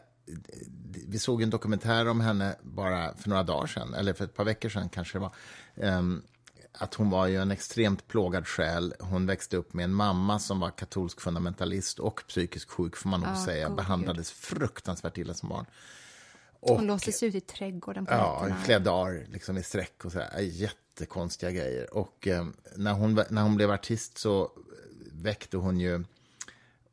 vi 1.08 1.18
såg 1.18 1.42
en 1.42 1.50
dokumentär 1.50 2.08
om 2.08 2.20
henne 2.20 2.56
bara 2.62 3.14
för 3.14 3.28
några 3.28 3.42
dagar 3.42 3.66
sedan, 3.66 3.94
eller 3.94 4.12
för 4.12 4.24
ett 4.24 4.34
par 4.34 4.44
veckor 4.44 4.68
sedan 4.68 4.88
kanske 4.88 5.18
det 5.18 5.22
var. 5.22 5.34
Ehm, 5.76 6.22
att 6.72 6.94
hon 6.94 7.10
var 7.10 7.26
ju 7.26 7.36
en 7.36 7.50
extremt 7.50 8.08
plågad 8.08 8.46
själ. 8.46 8.94
Hon 9.00 9.26
växte 9.26 9.56
upp 9.56 9.74
med 9.74 9.84
en 9.84 9.94
mamma 9.94 10.38
som 10.38 10.60
var 10.60 10.70
katolsk 10.70 11.20
fundamentalist 11.20 11.98
och 11.98 12.22
psykiskt 12.28 12.70
sjuk, 12.70 12.96
får 12.96 13.08
man 13.08 13.20
nog 13.20 13.30
Ja, 13.30 13.44
säga. 13.44 13.68
gode 13.68 13.76
Behandlades 13.76 14.30
fruktansvärt 14.30 15.18
illa 15.18 15.34
som 15.34 15.48
barn. 15.48 15.66
Hon 16.60 16.86
låstes 16.86 17.22
ut 17.22 17.34
i 17.34 17.40
trädgården 17.40 18.06
på 18.06 18.12
Ja, 18.12 18.48
i 18.48 18.64
flera 18.64 18.78
dagar 18.78 19.26
liksom 19.32 19.58
i 19.58 19.62
sträck 19.62 20.04
och 20.04 20.12
så 20.12 20.18
här, 20.18 20.40
jättekonstiga 20.40 21.50
grejer. 21.50 21.94
Och 21.94 22.28
eh, 22.28 22.46
när, 22.76 22.92
hon, 22.92 23.20
när 23.30 23.42
hon 23.42 23.56
blev 23.56 23.70
artist 23.70 24.18
så 24.18 24.50
väckte 25.12 25.56
hon 25.56 25.80
ju... 25.80 26.04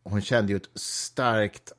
Hon 0.03 0.21
kände 0.21 0.53
ju 0.53 0.57
ett 0.57 0.69
starkt, 0.79 1.71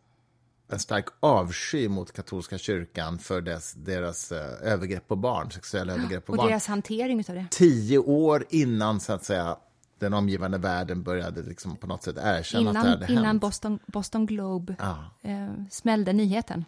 en 0.68 0.78
stark 0.78 1.06
avsky 1.20 1.88
mot 1.88 2.12
katolska 2.12 2.58
kyrkan 2.58 3.18
för 3.18 3.40
dess, 3.40 3.72
deras 3.72 4.32
eh, 4.32 4.72
övergrepp 4.72 5.08
på 5.08 5.16
barn, 5.16 5.50
sexuella 5.50 5.92
övergrepp 5.92 6.26
på 6.26 6.32
Och 6.32 6.36
barn. 6.36 6.46
deras 6.48 6.66
hantering 6.66 7.20
utav 7.20 7.34
det. 7.36 7.46
Tio 7.50 7.98
år 7.98 8.44
innan, 8.50 9.00
så 9.00 9.12
att 9.12 9.24
säga, 9.24 9.56
den 9.98 10.14
omgivande 10.14 10.58
världen 10.58 11.02
började 11.02 11.42
liksom 11.42 11.76
på 11.76 11.86
något 11.86 12.02
sätt 12.02 12.16
erkänna 12.18 12.70
att 12.70 12.74
det 12.74 12.80
Innan, 12.80 12.86
hade 13.00 13.12
innan 13.12 13.24
hänt. 13.24 13.40
Boston, 13.40 13.78
Boston 13.86 14.26
Globe 14.26 14.76
Ja. 14.78 15.04
eh, 15.22 15.48
smällde 15.70 16.12
nyheten. 16.12 16.64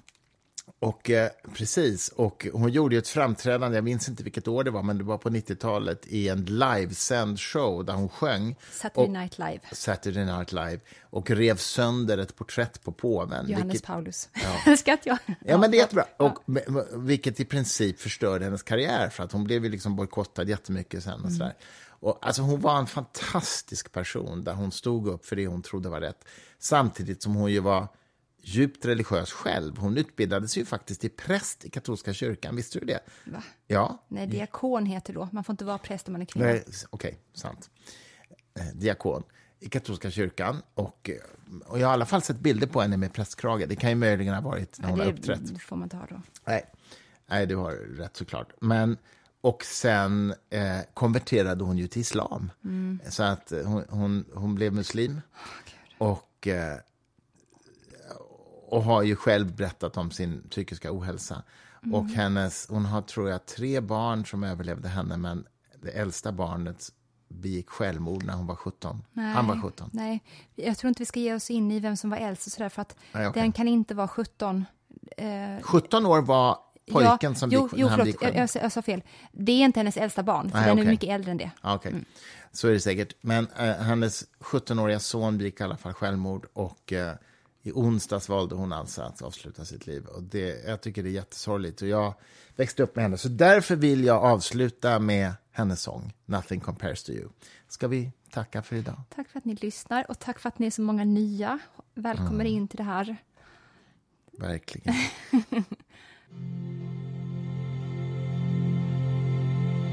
Och 0.79 1.11
eh, 1.11 1.31
precis, 1.55 2.09
och 2.09 2.47
hon 2.53 2.71
gjorde 2.71 2.95
ju 2.95 2.99
ett 2.99 3.09
framträdande, 3.09 3.77
jag 3.77 3.85
minns 3.85 4.09
inte 4.09 4.23
vilket 4.23 4.49
år 4.49 4.65
det 4.65 4.71
var, 4.71 4.83
men 4.83 4.99
det 4.99 5.05
var 5.05 5.19
på 5.19 5.31
90-talet 5.31 6.07
i 6.07 6.29
en 6.29 6.45
livesänd 6.45 7.41
show 7.41 7.85
där 7.85 7.95
hon 7.95 8.09
sjöng. 8.09 8.57
Saturday 8.73 9.05
och, 9.05 9.11
Night 9.11 9.39
Live. 9.39 9.61
Saturday 9.73 10.25
Night 10.25 10.53
Live 10.53 10.81
och 11.03 11.31
rev 11.31 11.57
sönder 11.57 12.19
ett 12.19 12.37
porträtt 12.37 12.83
på 12.85 12.93
påven. 12.93 13.49
Johannes 13.49 13.75
vilket, 13.75 13.87
Paulus. 13.87 14.29
Älskar 14.67 14.93
att 14.95 15.07
jag... 15.07 15.19
ja, 15.45 15.59
men 15.59 15.71
det 15.71 15.77
är 15.77 15.79
jättebra. 15.79 16.05
Och, 16.17 16.39
men- 16.45 17.07
vilket 17.07 17.41
i 17.41 17.45
princip 17.45 18.01
förstörde 18.01 18.45
hennes 18.45 18.63
karriär, 18.63 19.09
för 19.09 19.25
att 19.25 19.33
hon 19.33 19.45
blev 19.45 19.65
ju 19.65 19.71
liksom 19.71 19.97
bojkottad 19.97 20.49
jättemycket 20.49 21.05
sen. 21.05 21.25
Och 21.25 21.33
sådär. 21.33 21.55
Och, 22.01 22.19
alltså, 22.27 22.43
hon 22.43 22.61
var 22.61 22.79
en 22.79 22.87
fantastisk 22.87 23.93
person 23.93 24.45
där 24.45 24.53
hon 24.53 24.73
stod 24.73 25.09
upp 25.09 25.27
för 25.27 25.37
det 25.37 25.47
hon 25.47 25.63
trodde 25.63 25.89
var 25.89 26.01
rätt. 26.01 26.25
Samtidigt 26.59 27.23
som 27.23 27.35
hon 27.35 27.53
ju 27.53 27.61
var 27.61 27.89
djupt 28.43 28.85
religiös 28.85 29.33
själv. 29.33 29.79
Hon 29.79 29.97
utbildades 29.99 30.57
ju 30.59 30.65
faktiskt 30.65 31.01
till 31.01 31.11
präst 31.11 31.65
i 31.65 31.71
katolska 31.71 32.13
kyrkan, 32.13 32.57
visste 32.57 32.79
du 32.79 32.87
det? 32.87 33.01
Va? 33.25 33.43
Ja. 33.67 34.05
Nej, 34.09 34.27
diakon 34.27 34.87
heter 34.87 35.13
då. 35.15 35.29
Man 35.33 35.45
får 35.45 35.53
inte 35.53 35.65
vara 35.65 35.79
präst 35.79 36.09
om 36.09 36.13
man 36.13 36.21
är 36.23 36.27
kvinna. 36.27 36.47
Nej, 36.47 36.65
Okej, 36.91 37.19
sant. 37.35 37.71
Eh, 38.59 38.65
diakon 38.75 39.23
i 39.61 39.69
katolska 39.69 40.11
kyrkan. 40.11 40.63
Och, 40.75 41.11
eh, 41.11 41.61
och 41.67 41.79
jag 41.79 41.87
har 41.87 41.93
i 41.93 41.95
alla 41.95 42.07
fall 42.07 42.23
sett 42.23 42.39
bilder 42.39 42.67
på 42.67 42.81
henne 42.81 42.97
med 42.97 43.13
prästkrage. 43.13 43.69
Det 43.69 43.77
kan 43.77 43.91
ju 43.91 43.97
möjligen 43.97 44.35
ha 44.35 44.41
varit 44.41 44.79
när 44.79 44.87
Ja, 44.89 44.91
hon 44.91 44.99
har 44.99 45.07
det 45.07 45.13
uppträtt. 45.13 45.63
får 45.63 45.77
man 45.77 45.89
ta 45.89 46.07
då. 46.11 46.23
Nej, 46.47 46.65
Nej 47.27 47.47
du 47.47 47.57
har 47.57 47.73
rätt 47.73 48.17
såklart. 48.17 48.53
Men, 48.61 48.97
och 49.41 49.65
sen 49.65 50.35
eh, 50.51 50.79
konverterade 50.95 51.65
hon 51.65 51.79
ju 51.79 51.87
till 51.89 52.01
islam. 52.01 52.51
Så 53.09 53.23
att 53.23 53.53
eh, 53.53 53.65
hon, 53.67 53.85
hon, 53.89 54.25
hon 54.35 54.55
blev 54.55 54.73
muslim. 54.73 55.21
och, 55.99 56.47
eh, 56.47 56.77
och 58.71 58.83
har 58.83 59.03
ju 59.03 59.17
själv 59.17 59.57
berättat 59.57 59.97
om 59.97 60.11
sin 60.11 60.43
psykiska 60.51 60.93
ohälsa. 60.93 61.43
Och 61.93 62.05
hennes, 62.07 62.67
hon 62.69 62.85
har, 62.85 63.03
tror 63.03 63.31
jag, 63.31 63.47
tre 63.47 63.81
barn 63.81 64.27
som 64.27 64.45
överlevde 64.45 64.89
henne, 64.89 65.17
men 65.17 65.47
det 65.83 65.91
äldsta 65.91 66.33
barnet 66.33 66.89
begick 67.29 67.69
självmord 67.71 68.25
när 68.25 68.35
hon 68.35 68.47
var 68.47 68.55
17. 68.55 69.03
Han 69.35 69.47
var 69.47 69.63
17. 69.63 69.91
Nej, 69.93 70.23
jag 70.55 70.79
tror 70.79 70.89
inte 70.89 71.03
vi 71.03 71.07
ska 71.07 71.21
ge 71.21 71.35
oss 71.35 71.51
in 71.51 71.71
i 71.71 71.81
vem 71.81 71.97
som 71.97 72.11
var 72.11 72.17
äldst 72.17 72.47
och 72.47 72.53
sådär, 72.53 72.69
för 72.69 72.83
att 72.83 72.97
Nej, 73.13 73.29
okej. 73.29 73.43
den 73.43 73.53
kan 73.53 73.69
inte 73.69 73.95
vara 73.95 74.09
17. 74.09 74.65
Eh, 75.17 75.27
17 75.63 76.07
år 76.07 76.23
var 76.23 76.59
pojken 76.93 77.17
ja, 77.21 77.35
som 77.35 77.51
jo, 77.53 77.63
begick, 77.63 77.81
jo, 77.81 77.89
förlåt, 77.89 78.05
begick 78.05 78.15
jag, 78.15 78.21
självmord. 78.21 78.51
jag, 78.55 78.65
jag 78.65 78.73
sa 78.73 78.83
fel. 78.83 79.03
Det 79.33 79.53
är 79.53 79.65
inte 79.65 79.81
hennes 79.81 79.97
äldsta 79.97 80.23
barn, 80.23 80.51
för 80.51 80.59
Nej, 80.59 80.69
den 80.69 80.79
är 80.79 80.83
okej. 80.83 80.91
mycket 80.93 81.09
äldre 81.09 81.31
än 81.31 81.37
det. 81.37 81.51
Okej, 81.63 81.93
Mm. 81.93 82.05
så 82.53 82.69
är 82.69 82.73
det 82.73 82.81
säkert. 82.81 83.15
Men 83.21 83.47
eh, 83.59 83.73
hennes 83.75 84.25
17-åriga 84.41 85.01
son 85.01 85.39
begick 85.39 85.61
i 85.61 85.65
alla 85.65 85.77
fall 85.77 85.93
självmord 85.93 86.47
och 86.53 86.93
eh, 86.93 87.15
i 87.63 87.73
onsdags 87.73 88.29
valde 88.29 88.55
hon 88.55 88.73
alltså 88.73 89.03
att 89.03 89.23
avsluta 89.23 89.65
sitt 89.65 89.87
liv. 89.87 90.07
Och 90.07 90.23
det, 90.23 90.65
jag 90.67 90.81
tycker 90.81 91.03
det 91.03 91.09
är 91.09 91.13
jättesorgligt. 91.13 91.83
Och 91.83 91.89
jag 91.89 92.15
växte 92.57 92.83
upp 92.83 92.97
med 92.97 93.03
henne, 93.03 93.19
så 93.19 93.29
därför 93.29 93.77
vill 93.77 94.05
jag 94.05 94.25
avsluta 94.25 94.99
med 94.99 95.33
hennes 95.53 95.83
sång 95.83 96.13
Nothing 96.27 96.61
compares 96.61 97.05
to 97.05 97.11
you. 97.13 97.29
Ska 97.69 97.89
vi 97.89 98.13
tacka 98.31 98.63
för 98.63 98.77
idag? 98.77 99.01
Tack 99.15 99.29
för 99.29 99.39
att 99.39 99.45
ni 99.45 99.55
lyssnar 99.55 100.11
och 100.11 100.19
tack 100.19 100.39
för 100.39 100.49
att 100.49 100.59
ni 100.59 100.67
är 100.67 100.71
så 100.71 100.83
många 100.83 101.05
nya. 101.05 101.59
Välkommer 101.95 102.31
Mm. 102.31 102.47
in 102.47 102.69
till 102.69 102.77
det 102.77 102.83
här. 102.83 103.17
Verkligen. 104.39 104.95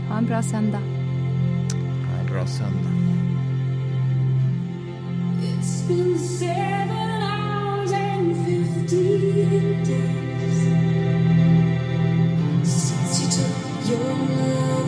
Ha 0.09 0.18
en 0.18 0.26
bra 0.26 0.43
söndag. 0.43 0.80
Ha 2.07 2.20
en 2.20 2.26
bra 2.32 2.47
söndag. 2.47 2.91
15 8.18 9.84
days 9.84 10.59
since 12.68 13.22
you 13.22 13.28
took 13.30 13.89
your 13.89 14.13
love. 14.38 14.86